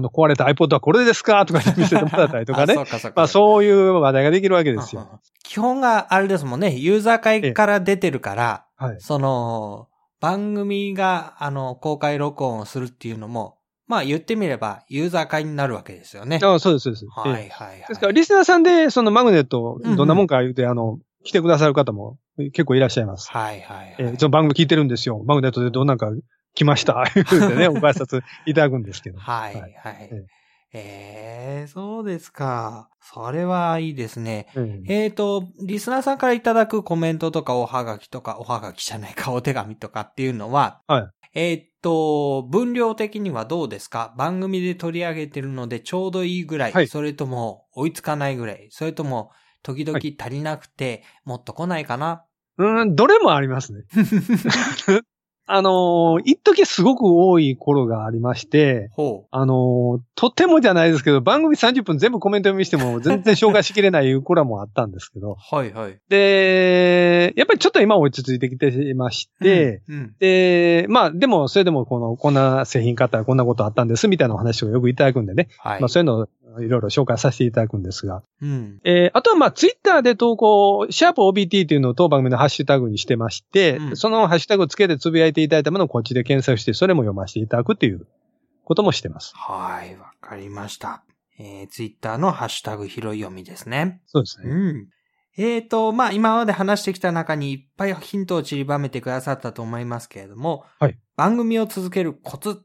[0.00, 1.44] の、壊れた iPod はこれですか？
[1.46, 2.82] とか見せてもらったりとかね あそ。
[2.82, 5.02] うかそうかまあ、そういう話題ができるわけですよ。
[5.02, 5.18] うんうん
[5.50, 8.96] 基本があれですもんね、ユーザー会から出てるから、はい。
[9.00, 9.88] その、
[10.20, 13.56] 番組が、あの、公開録音をするっていうのも、
[13.88, 16.38] まあ言ってみれば、ユーザー会になるわけですよね。
[16.42, 17.06] あそうです、そうです。
[17.08, 17.78] はいええはいはい。
[17.88, 23.30] ですから、リスナーさんで、そのマグネットうんうん、どんなもんか言うて、あの、来てくださる方も結構いらっしゃいます。
[23.32, 23.96] はいはいはい。
[23.98, 25.22] えーその番組聞いてるんですよ。
[25.26, 26.10] マグネットでどんなんか
[26.54, 27.02] 来ました？
[27.14, 29.18] 言うてね、お挨拶いただくんですけど。
[29.18, 29.68] はいははいい。
[30.12, 30.26] え
[30.74, 32.90] ええそうですか。
[33.00, 34.48] それはいいですね。
[34.54, 44.14] えええっ、と、リスナーさんからいただくコメントとかおはがきとか、おはがきじゃないか、お手紙とかっていうのは、はいえっ、と、分量的にはどうですか？
[44.16, 46.88] 番組で取り上げてるのでちょうどいいぐらい、はい。
[46.88, 49.30] それとも追いつかないぐらい、それとも
[49.62, 52.24] 時々足りなくて、もっと来ないかな？
[52.56, 53.84] うん、どれもありますね。
[55.50, 65.56] あのー一時すごく多い頃がありまして、ほあのーとてもじゃないですけど、番組30分全部コメント読みしても全然紹介しきれない頃もあったんですけど、う。
[65.56, 65.98] はいはい。
[66.10, 75.48] で、やっぱりちょっと今落ち着いてきていまして、うん、で、まあ、でも、それでも、この、こんな製品買ったらこんなことあったんです、みたいなお話をよくいただくんでね。
[75.58, 75.80] はい。
[75.80, 76.28] まあ、そういうのを
[76.62, 78.22] いろいろ紹介させていただくんですが。
[78.42, 78.80] うん。
[78.84, 88.06] えーあとは、まあ、ツイッターで投稿、シャープ OBT っていうのを当番組のハッシュタグにしてまして、うんそのハッシュタグをつけてつぶやいていただいたものをこっちで検索して、それも読ませていただくっていう
[88.64, 89.32] こともしてます。
[89.36, 91.02] はい、わかりました。
[91.38, 94.00] えー、ツイッターのハッシュタグ拾い読みですね。
[94.06, 94.50] そうですね。
[94.50, 94.88] うん。
[95.40, 102.60] えーと、まあ、今まで話してきた中にいっぱいヒントを散りばめてくださったと思いますけれども、はい番組を続けるコツ、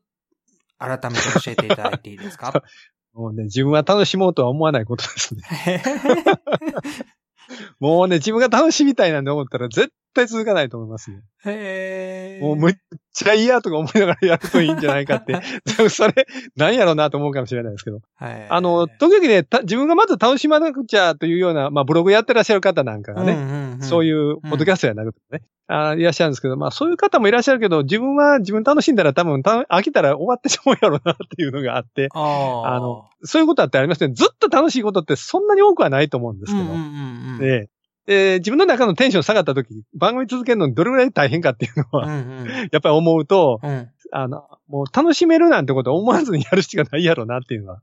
[0.79, 2.63] 改めて教えていただいていいですか？
[3.13, 5.83] もうね、自分は楽しもうとは思わないことですね。
[7.79, 11.21] もうね、自分が楽しみたいなんて思ったら絶対続かないと思いますね。
[11.45, 12.75] へーもうむっ
[13.13, 15.39] ちゃ嫌とか思いながらやるといいんじゃないかって。
[15.89, 16.25] それ、
[16.55, 17.99] 何やろうなと思うかもしれないですけど。
[18.15, 32.09] はいあの、時々ね、た自分がまず楽しまなくちゃというような、まあブログやってらっしゃる方なんかがね、そうういう、ポッドキャストやなくてね、あーいらっしゃるんですけど、まあそういう方もいらっしゃるけど、自分は自分楽しんだら多分た飽きたら終わってしまうやろうなっていうのがあって、ん。
[32.13, 34.13] ああの、そういうことだってありますね。
[34.13, 36.65] ずっと楽しいことってそんなに多くはないと思うんですけど。
[36.65, 37.69] うんうんうんうん、で
[38.05, 43.89] で自分の中のテンション下がった時、番組続けるのにどれぐらい大変かっていうのは、うんうん やっぱり思うと、うん。
[44.11, 47.81] あの、もう楽しめるなんてことは思わずにやるしかないやろうなっていうのは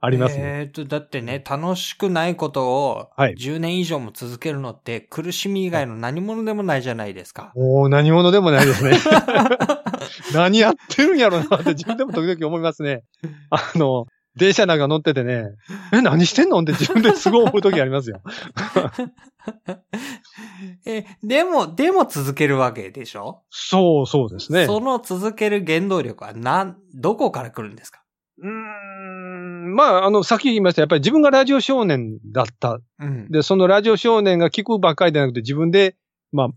[0.00, 0.42] ありますね。
[0.44, 7.52] えーと、だってね、楽しくないことをはい10年以上も続けるのって苦しみ以外の何者でもないじゃないですか。
[7.54, 8.92] もう何者でもないですね。
[10.34, 13.04] 何やってるんやろうなって自分でも時々思いますね。
[13.50, 14.06] あの、
[14.40, 15.50] 電車なんか乗っててね、
[15.92, 16.58] え、何してんの？
[16.60, 18.20] って自分ですごい思う時ありますよ。
[20.86, 23.42] え、でも、でも続けるわけでしょ？
[23.50, 24.66] そうそうですね。
[24.66, 28.02] その続ける原動力はなん、どこから来るんですか？
[28.38, 32.80] うーんまあ、あの、さっき言いました、やっぱり自分がラジオ少年だった。
[32.98, 33.28] うん。
[33.30, 35.96] で、そのラジオ少年が聞くばっかりじゃなくて自分で、
[36.32, 36.48] まあ、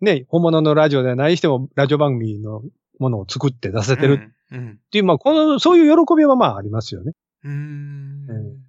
[0.00, 2.62] ね、本物のラジオではないにしても、ラジオ番組の
[3.00, 4.20] ものを作って出せてるうん。
[4.20, 4.22] う
[4.60, 7.12] んっていう、まあ、この、そういう喜びはまあありますよね。
[7.44, 8.64] うーんえ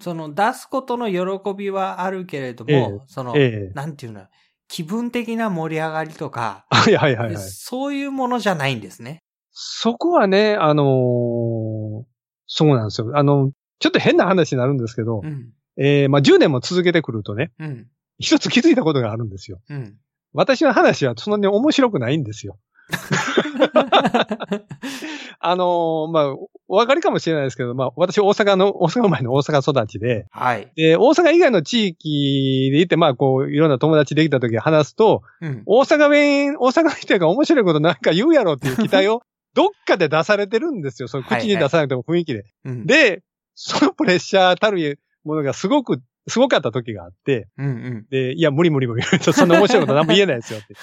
[0.00, 4.26] その出すことの喜びはあるけれども、ええその、ええなんていうの、
[4.68, 7.36] 気分的な盛り上がりとか、はいはいはいはい。
[7.38, 9.22] そういうものじゃないんですね。
[9.52, 12.04] そこはね、あのー
[12.46, 13.12] そうなんですよ。
[13.14, 15.52] あの、ちょっと変な話になるんですけど、うん。
[15.76, 17.86] えーまあ10年も続けてくるとね、うん。
[18.18, 19.60] 一つ気づいたことがあるんですよ。
[19.70, 19.96] うん。
[20.32, 22.58] 私の話はそんなに面白くないんですよ。
[25.44, 26.34] あのーまあ、
[26.68, 30.70] お分かりかもしれないですけど、まあ、私大阪の、大阪生まれの大阪育ちで、はい。
[30.76, 35.62] で、大阪以外の地域でいて、まあ、こう、いろんな友達できた時話すと、うん。
[35.66, 39.22] 大阪弁、大阪の人が面白いことなんか言うやろっていう期待を、
[39.54, 41.08] どっかで出されてるんですよ。
[41.08, 42.44] その口に出さなくても雰囲気で。
[42.64, 43.22] うん、で、
[43.54, 48.06] そのプレッシャーたるものがすごく、すごかった時があって、うんうん。
[48.10, 49.02] で、いや、無理無理無理。
[49.32, 50.74] そんな面白いこと何も言えないですよって。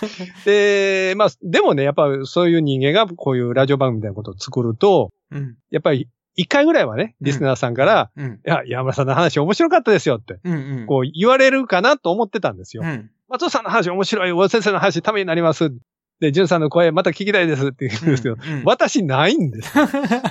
[1.12, 5.56] で、まあ、でもね、やっぱそういう人間がこういうラジオ番組みたいなことを作ると、うん。
[5.72, 8.34] やっぱり一回ぐらいはね、リスナーさんから、うん。
[8.34, 10.54] いや、山村さんの話面白かったですよって、うん。
[10.54, 10.86] うん。
[10.86, 12.84] こう言われるかなと思ってたんですよ。
[12.86, 13.10] うん。
[13.30, 15.72] 松尾さんの話面白い、大先生の話ためになります。
[16.20, 19.74] で、淳さんの声また聞きたいですって言うんですけど、うん私ないんです。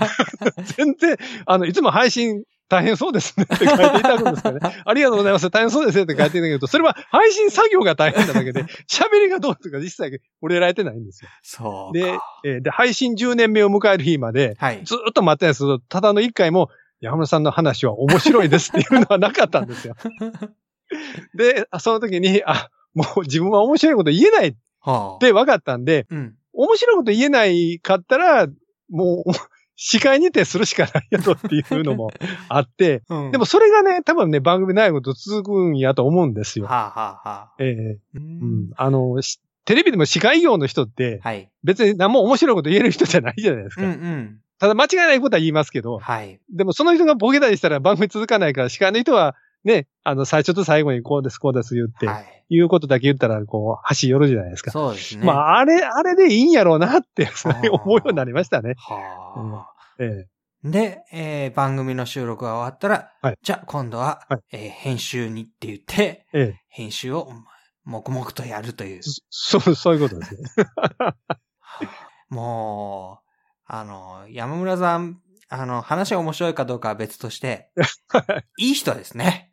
[0.77, 1.17] 全然、
[1.47, 4.77] あの、いつも配信大変そうですねって書いていただくんですけどね。
[4.85, 5.51] ありがとうございます。
[5.51, 11.31] 大変そうですねって書いていただけど、それは配信作業が大変なだけで、 喋りがどうとか実際触れられてないんですよ。
[11.43, 11.99] そうか。
[11.99, 14.83] で、えーで、配信10年目を迎える日まで、はい。
[14.85, 16.71] ずーっと待ってないですけど、ただの1回も、
[17.01, 19.95] 山村さんの話は面白いですっていうのはなかったんですよ。
[21.35, 25.19] で、その時に、あ、もう自分は面白いこと言えないっはあ。
[25.19, 26.35] て分かったんで、うん。
[26.53, 28.47] 面白いこと言えないかったら、
[28.91, 29.33] もう、
[29.81, 32.11] 司会にてするしかないやろっていうのも
[32.51, 33.31] あって、うん。
[33.31, 36.67] でも、それがね、多分ね、番組長いこと続くんやと思うんですよ。
[36.67, 37.53] はあはあはあ。
[37.61, 38.71] ええううんん。
[38.77, 41.49] あの、しテレビでも司会業の人って、はい。
[41.63, 44.01] 別に何も面白いこと言える人じゃないじゃないですうんか。
[44.01, 44.41] うん。
[44.59, 46.41] ただ間違いないことは言いますけど、はい。
[46.53, 52.45] でもその人がボケたりしたら番組続かないから、司会の人はね、あの、最初と最後にこうです、こうです言って、はい。
[52.51, 54.71] いうことだけ言ったら、こう、箸寄るじゃないですか。
[54.71, 55.27] そうですね。
[55.27, 58.75] まあ、あれ、あれでいいんやろうなって、ー思うようになりましたね。
[58.79, 59.75] はあ。
[59.99, 60.29] ええ。
[60.65, 66.61] で、えー番組の収録が終わったら、はいじゃあ今度は、はいえー編集にって言って、ええ。
[66.69, 67.31] 編集を
[67.85, 69.01] 黙々とやるという。
[69.03, 70.45] そそう、そういうことですね。
[72.29, 73.31] もう、
[73.67, 77.71] あの、山村さん、あの、話が面白いかどうかは別として、
[78.59, 79.48] いい人ですね。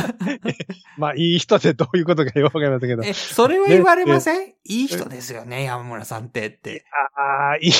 [0.98, 3.02] まあ、いい人ってどういうことかよくわかりませんけど。
[3.04, 6.84] え、それは言われません、いい人ですよね、山村さんってって。
[7.16, 7.70] ああ、いい、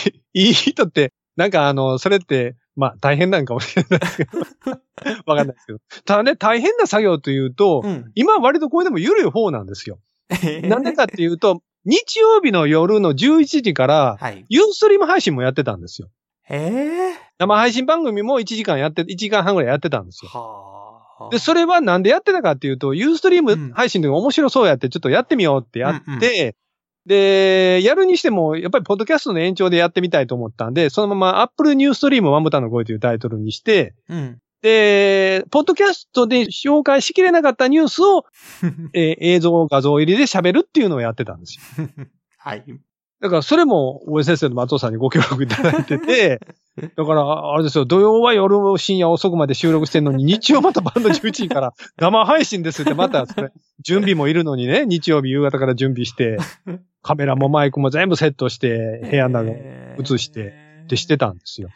[0.48, 4.38] いい人って、なんかあの、それって、まあ大変なんかもしれないですけど。
[5.26, 5.78] わかんないですけど。
[6.04, 8.12] ただね、大変な作業というと、うん。
[8.14, 9.98] 今は割とこれでも緩い方なんですよ。
[10.64, 14.44] なんでかっていうと、日曜日の夜の11時から、はい。
[14.48, 16.08] ユーストリーム配信もやってたんですよ。
[16.48, 20.30] ええ生配信番組も1時間やって、1時間半ぐらいやってたんですよ。
[20.30, 20.75] はあ。
[21.30, 26.56] で、それはなんでやってたかっていうと、ユーストリーム配信で面白そうやって、ちょっとやってみようってやって、
[27.06, 34.38] で、やるにしても、やっぱりポッドキャストの延長でやってみたいと思ったんで、そのまま Apple ニューストリームワンボタンの声というタイトルにして、うん。
[34.62, 38.24] で、ポッドキャストで紹介しきれなかったニュースを、
[38.92, 41.88] えー映像、画像入りで喋るっていうのをやってたんですよ。
[42.38, 42.64] はい。
[43.20, 46.40] だからそれも、大江先生と松尾さんにご協力いただいてて、
[46.76, 53.50] だから、あれですよ、土曜は夜深夜遅くまで収録してんのに、日曜また晩の11時から 生配信ですって、またそれ、
[53.82, 56.38] 準備もいるのにね、 日曜日夕方から準備して、
[57.02, 61.68] カメラもマイクも全部セットして、部屋の中映してってしてたんですよ。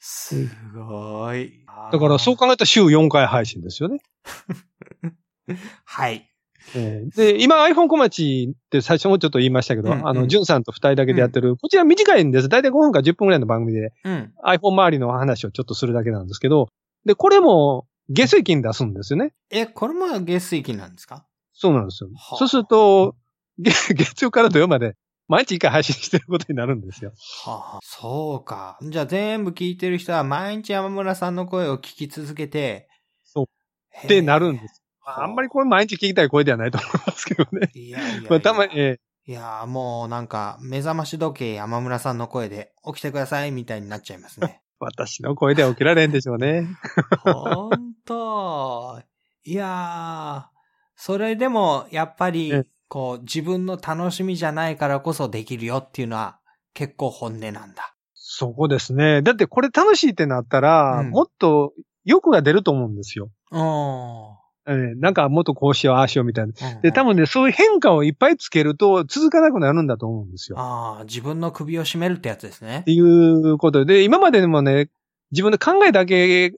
[0.00, 1.64] すごい。
[1.92, 4.00] だからそう考えたら週4回配信ですよね。
[5.84, 6.30] はい。
[6.74, 12.48] えーで、今 iPhone 小町って最初もちょっと言いましたけど、うんうんあの、ジュンさんと2人だけでやってる、こちら短いんです。
[12.48, 14.32] だいたい5分か10分ぐらいの番組でうん。
[14.44, 16.68] iPhone 周りの話をちょっとするだけなんですけど、
[17.04, 19.32] で、これも月水金出すんですよね。
[19.50, 21.24] え、これも月水金なんですか？
[21.52, 22.10] そうなんですよ。
[22.14, 23.14] はあそうすると、
[23.58, 24.94] 月月曜から土曜まで
[25.28, 27.12] 毎日1回配信してることになるんですよ。
[27.44, 28.78] はあ、そうか。
[28.82, 32.88] じゃあ全部聞いてる人は毎日山村さんの声を聞き続けて、
[33.24, 33.46] そう。
[34.04, 34.82] ってなるんです。
[35.06, 37.70] はあんまりこれ毎日聞きたい声ではないと思いますけどね。
[37.74, 38.30] いやいやいや。
[38.30, 44.62] まあ、たまに、えいや、もうなんか、目覚まし時計山村さんの声で起きてくださいみたいになっちゃいますね。
[44.78, 46.66] 私の声では起きられんでしょうね。
[47.20, 49.00] ほんと。
[49.44, 50.56] いやー、
[50.96, 56.38] それでもやっぱりえ、こう、自分の楽しみじゃないからこそできるよっていうのは
[56.74, 57.94] 結構本音なんだ。
[58.14, 59.22] そこですね。
[59.22, 61.72] だってこれ楽しいってなったら、うんもっと
[62.04, 63.30] 欲が出ると思うんですよ。
[64.66, 64.90] うん。
[64.90, 66.52] えーなんかもっとこうしよう、ああしようみたいな。
[66.52, 70.58] うんで、多分ね、そういう変化をいっぱいつけると続かなくなるんだと思うんですよ。
[70.58, 72.92] ああ、自分の首を絞めるってやつですねって。
[72.92, 74.90] いうことで、今まででもね、
[75.32, 76.56] 自分で考えだけ起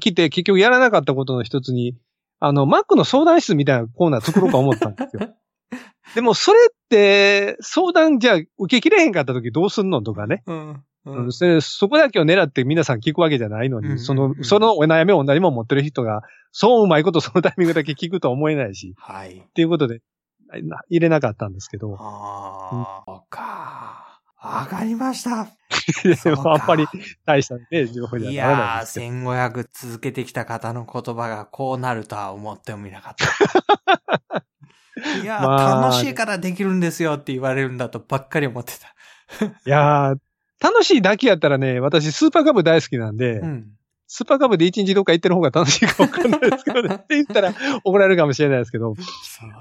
[0.00, 1.96] きて結局やらなかったことの一つに、
[2.40, 5.34] あの、Mac の相談室みたいなコーナー作ろうか思ったんですよ。
[6.14, 10.42] でもそれって、相談じゃあ受けきれへんかった時どうすんのとかね。
[10.46, 10.82] うん。
[11.06, 19.38] ううんん、そこだけを狙って皆さん聞くわけじゃないのに、うんその、そのお悩みを何も持ってる人が、そううまいことそのタイミングだけ聞くとは思えないし、はい。
[19.38, 20.00] っていうことで、
[20.62, 24.20] な入れなかったんですけど、ああ、そうか。
[24.38, 25.40] わかりました。
[25.40, 26.86] あんまり
[27.24, 28.82] 大したね、情報にいはならないや。
[28.82, 34.44] ー、1500続けてきた方の言葉がこうなるとは思ってもみなかった。
[35.22, 38.88] いやー、まあ楽しいからできるんですよって言われるんだとばっかり思ってた。
[39.66, 40.18] いやー、
[40.60, 43.66] 楽しいだけやったらね、私スーパーカブ大好きなんで、うん。
[44.08, 46.94] スーパーカブで一日どっか行ってる方が楽しいかわかんないですけどね。
[46.96, 47.52] って言ったら
[47.84, 48.94] 怒られるかもしれないですけど、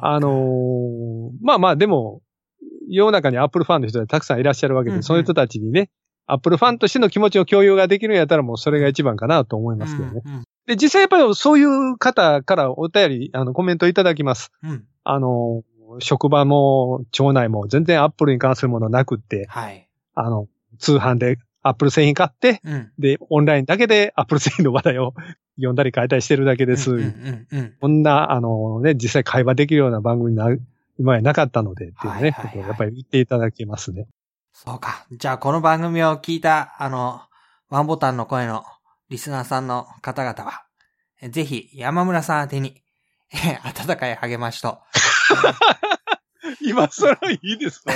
[0.01, 2.21] あのーまあまあでも、
[2.87, 5.89] 世の中に Apple ファンの人がたくさんいらっしゃるわけで、うんうんそういう人たちにね、
[6.27, 10.21] Apple ファンとしての気持ちを共有ができるんやったらもうそれが一番かなと思いますけどね。
[10.25, 14.51] うんで、実際やっぱりそういう方からお便り、あの、コメントいただきます。
[14.63, 14.85] うん。
[15.03, 19.87] あのー職場も町内も全然 Apple に関するものなくって、はい。
[20.15, 20.47] あの、
[20.77, 22.91] 通販で Apple 製品買って、うん。
[22.99, 25.13] で、オンラインだけで Apple 製品の話題を
[25.57, 26.91] 読んだり書いたりしてるだけです。
[26.91, 27.73] うんうんうんうん。
[27.79, 30.61] こんな、あのね、実際会話できるような番組になる、
[30.99, 34.07] 今までなかったので、っていうね、はいはいはいことをやっぱり言っていただけますね。
[34.53, 35.05] そうか。
[35.11, 37.21] じゃあ、この番組を聞いた、あの、
[37.69, 38.63] ワンボタンの声の
[39.09, 40.65] リスナーさんの方々は、
[41.21, 42.83] えぜひ山村さん宛てに、
[43.33, 44.79] え温かい励ましと、
[46.61, 47.93] 今更いいですわ。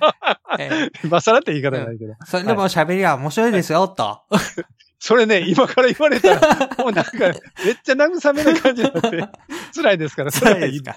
[0.58, 2.14] え今更って言い方ないけど。
[2.26, 4.22] それでも喋りは面白いですよ、と。
[4.98, 9.28] それね、今から言われたら、もうなんか、めっちゃ慰めな感じになって、
[9.74, 10.82] 辛いですから、それはいい。
[10.82, 10.96] か。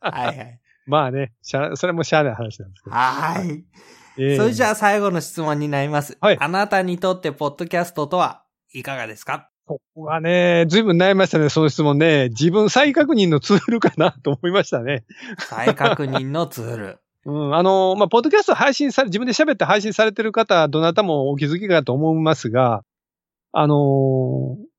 [0.00, 0.60] はいはい。
[0.86, 2.96] まあね、しゃそれもしゃあない話なんですけど。
[2.96, 3.64] はい。
[4.18, 6.16] えーそれじゃあ最後の質問になります。
[6.20, 8.42] はいあなたにとってポッドキャストとは
[8.72, 9.49] いかがですか？
[9.70, 12.30] ここはね、ずいぶん悩みましたね、その質問ね。
[12.30, 15.04] 自分再確認のツールかなと思いましたね。
[15.38, 16.98] 再確認のツール。
[17.24, 22.82] うん、あの、まあ、ポッドキャスト配信され、自分で喋って配信されてる方、どなたもお気づきかと思いますが、
[23.52, 24.70] あのー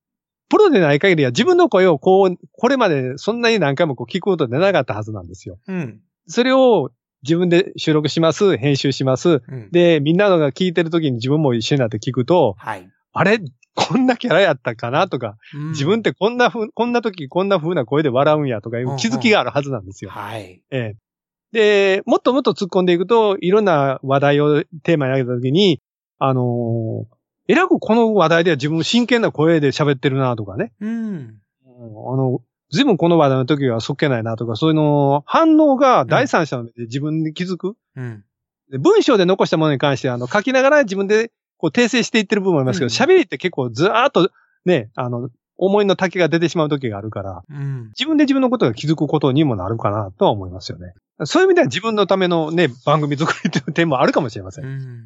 [0.49, 5.57] プロでない限りは自分の声をこう、これまでそんなに何回もこう聞くことでなかったはずなんですよ。
[5.69, 6.01] うん。
[6.27, 6.91] それを
[7.23, 9.41] 自分で収録します、編集します。
[9.47, 9.69] うん。
[9.71, 12.89] で、みんなのが聞いてる時に自分も一緒になって聞くと、はい。
[13.13, 13.39] あれ？
[13.75, 20.11] こんなキャラやったかなとか、うん自分ってこんなふう、こんな時こんな風な声で笑うんやとかいう気づきがあるはずなんですよ。
[20.11, 20.61] はい。
[20.71, 20.95] ええ。
[21.51, 25.81] で、もっともっと突っ込んでいくと、いろんな話題をテーマに挙げた時に、
[26.19, 27.15] あのー
[27.47, 30.71] えらくこの話題では自分真剣な声で喋ってるなとかね。
[30.79, 30.89] うん。
[30.89, 37.75] うんあの、ずいぶんこの話題の時はそっけないなとか、そういうの、反応が第三者の目で自分で気づく。
[37.95, 38.23] うん。
[38.69, 41.31] で文章で残したものに関しては、あの、書きながら自分で
[41.61, 44.29] こう訂正していってる部分もありますけど、うん喋、りって結構ずーっと
[44.65, 47.85] ね、あの、思いの丈が出てしまう時があるから、うん。
[47.97, 50.93] 自分で自分のことが気づくことにもなるかなとは思いますよね。
[51.25, 54.65] そういう意味では自分のためのね、番組作りという点もあるかもしれません。
[54.65, 55.03] うん。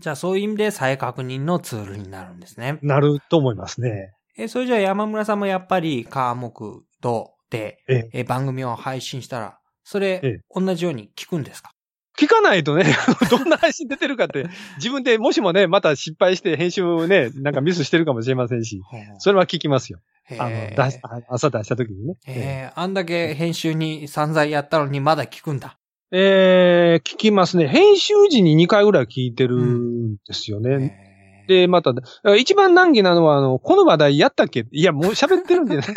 [0.00, 2.80] じゃあそういう意味で再確認のツールになるんですね。
[2.82, 4.12] なると思いますね。
[4.36, 11.70] え、それじゃあ山村さんもやっぱり、科目とで、えええ、番組を配信したら、そえれ、同じように聞くんですか？
[12.18, 12.84] 聞かないとね、
[13.30, 18.82] どんな配信出てるかって、自分でもしもね、また失敗して編集ね、なんかミスしてるかもしれませんし、
[19.18, 20.00] それは聞きますよ。
[20.38, 20.98] あの、へ出し
[21.28, 22.14] 朝出した時にね。
[22.26, 25.78] えー、あんだけ編集に散々やったのにまだ聞くんだ。
[26.12, 27.66] えー、聞きますね。
[27.66, 31.44] 編集時に2回ぐらい聞いてるんですよね。
[31.48, 31.92] で、また、
[32.36, 34.66] 一番難儀なのは、あの、この話題やったっけ？
[34.70, 35.88] いや、もう喋ってるんじゃない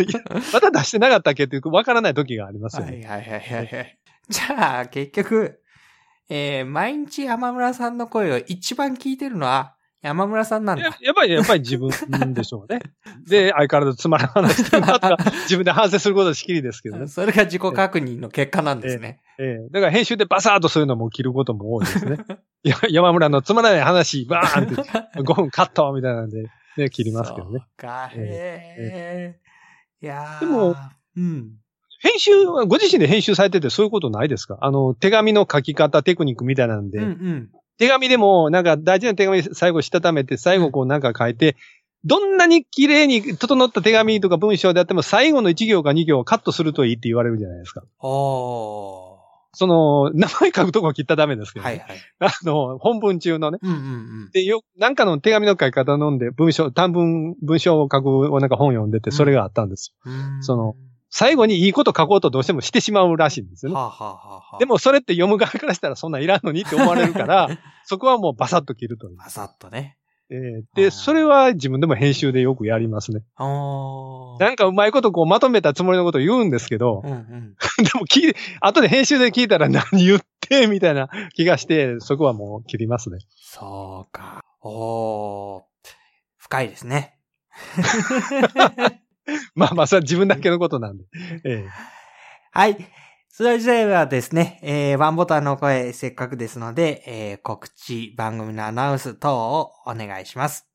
[0.53, 1.43] また出してなかったっけ？
[1.45, 3.05] っていう、わからない時がありますよね。
[3.05, 3.97] はいはいはいはいはい。
[4.29, 5.59] じゃあ、結局、
[6.29, 9.75] えー、毎日山村さんの声を一番聞いてるのは
[10.05, 10.83] 山村さんなんだ。
[10.83, 11.89] ややっぱり、やっぱり自分
[12.35, 12.79] でしょうね。
[13.27, 15.17] で、相変わらずつまらん話してるなとか、
[15.49, 17.07] 自分で反省することはしきりですけどね。
[17.07, 19.19] それが自己確認の結果なんですね。
[19.39, 22.17] ええだから編集でバサーっとそういうのも切ることも多いですね。
[22.63, 24.75] い や山村のつまらない話、バーンっ
[25.15, 26.43] て5分カットみたいなんで、
[26.77, 27.61] ね、切りますけどね。
[27.61, 28.15] そうか、へ
[28.77, 29.39] え。
[30.03, 30.75] いやーでも、
[31.17, 31.53] うん。
[32.05, 34.57] 編集は、ご自身で編集されててそういうことないですか？
[34.61, 37.49] あの、手紙の書き方テクニックみたいなんで、うんうん。
[37.77, 41.55] 手紙でも、なんか大事な手紙最後したためて、最後こうなんか書いて、
[42.05, 47.81] どんなに綺麗に整った手紙とか文章であっても、最後の1行か2行をカットするといいって言われるじゃないですか。
[47.99, 49.15] おー。
[49.57, 51.97] その、名前書くとこは切ったらダメですけど、はいはい。
[52.19, 53.57] あの、本文中のね。
[53.61, 53.79] うんうんう
[54.27, 54.29] ん。
[54.31, 60.11] で、よ、なんかの手紙の書き方飲んで、文章、短文、文章を書く、なんか本読んでて、それがあったんですよ。
[60.11, 60.75] うんその、
[61.09, 63.75] 最後にいいこと書こうとどうしてもしてしまうらしいんですよね。
[63.75, 67.49] はあ、はあはあはあ、でもそれって読む側からしたらそんなんいらんのにって思われるから、
[67.85, 69.17] そこはもうバサッと切るという。
[69.17, 69.97] バサッとね。
[70.31, 73.21] えーで、それは自分でも編集でよくやりますね。
[73.37, 77.55] なんかうまいことこうまとめたつもりのことを言うんですけど、うんうん。
[77.83, 83.19] でも聞い後で編集で聞いたら何言ってみたいな気がして、そこはもう切りますね。
[83.35, 84.41] そうか。
[84.61, 85.61] おー。
[86.37, 87.19] 深いですね。
[89.55, 91.05] まあまあ、それは自分だけのことなんで。
[91.43, 91.69] ええ
[92.51, 92.77] はい。
[93.29, 100.65] それではですね、えー、ワンボタンの声、せっかくですので、えー、告知、番組のアナウンス等をお願いします。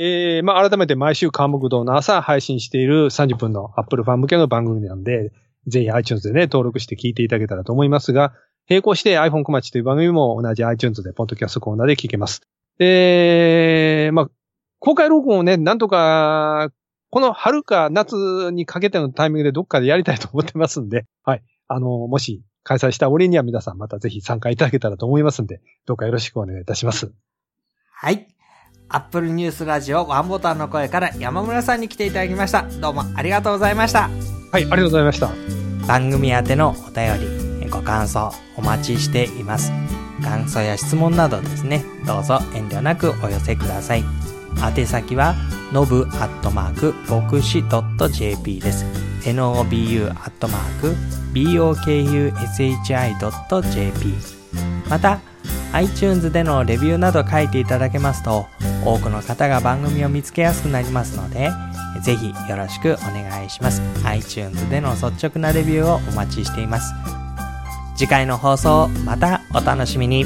[0.00, 5.32] えー、まあ改めて毎週関木道の朝配信している30分の Apple ファン向けの番組なんで、
[5.66, 8.32] ぜひ iTunes でね、登録して聞いていただけたらと思いますが、
[8.70, 12.42] 並行して iPhone 小町という番組も同じ iTunes でポッドキャストコーナーで聞けます。
[12.78, 14.30] で、まあ、
[14.78, 16.70] 公開録音をね、なんとか、
[17.10, 21.42] この春か夏にかけてのタイミングでどっかでやりたいと思ってますんで、 はい。
[21.68, 27.12] あの、もし開催した折には皆さんまたぜひ参加いただけたらと思いますんで、どうかよろしくお願いいたします。
[27.92, 28.28] はい。
[28.90, 32.62] Apple News ラジオワンボタンの声から山村さんに来ていただきました。
[32.62, 34.08] どうもありがとうございました。
[34.08, 34.12] はい、
[34.52, 35.30] ありがとうございました。
[35.86, 39.72] 番組宛てのお便り、ご感想お待ちしています。
[40.22, 44.37] 感想や質問などですね、どうぞ遠慮なくお寄せください。
[44.62, 45.34] 宛先は、
[45.72, 47.62] のぶアットマーク、牧師
[48.10, 48.86] .jp です。
[49.22, 50.96] nobu アットマーク、
[51.34, 54.14] bokushi.jp
[54.88, 55.20] また、
[55.72, 58.46] iTunes でのレビューなど書いていただけますと、
[58.84, 61.50] 多くの方が番組を見つけやすくなりますので、
[62.02, 63.82] ぜひよろしくお願いします。
[64.04, 66.94] iTunes での率直なレビューをお待ちしています。
[67.96, 70.24] 次回の放送またお楽しみに。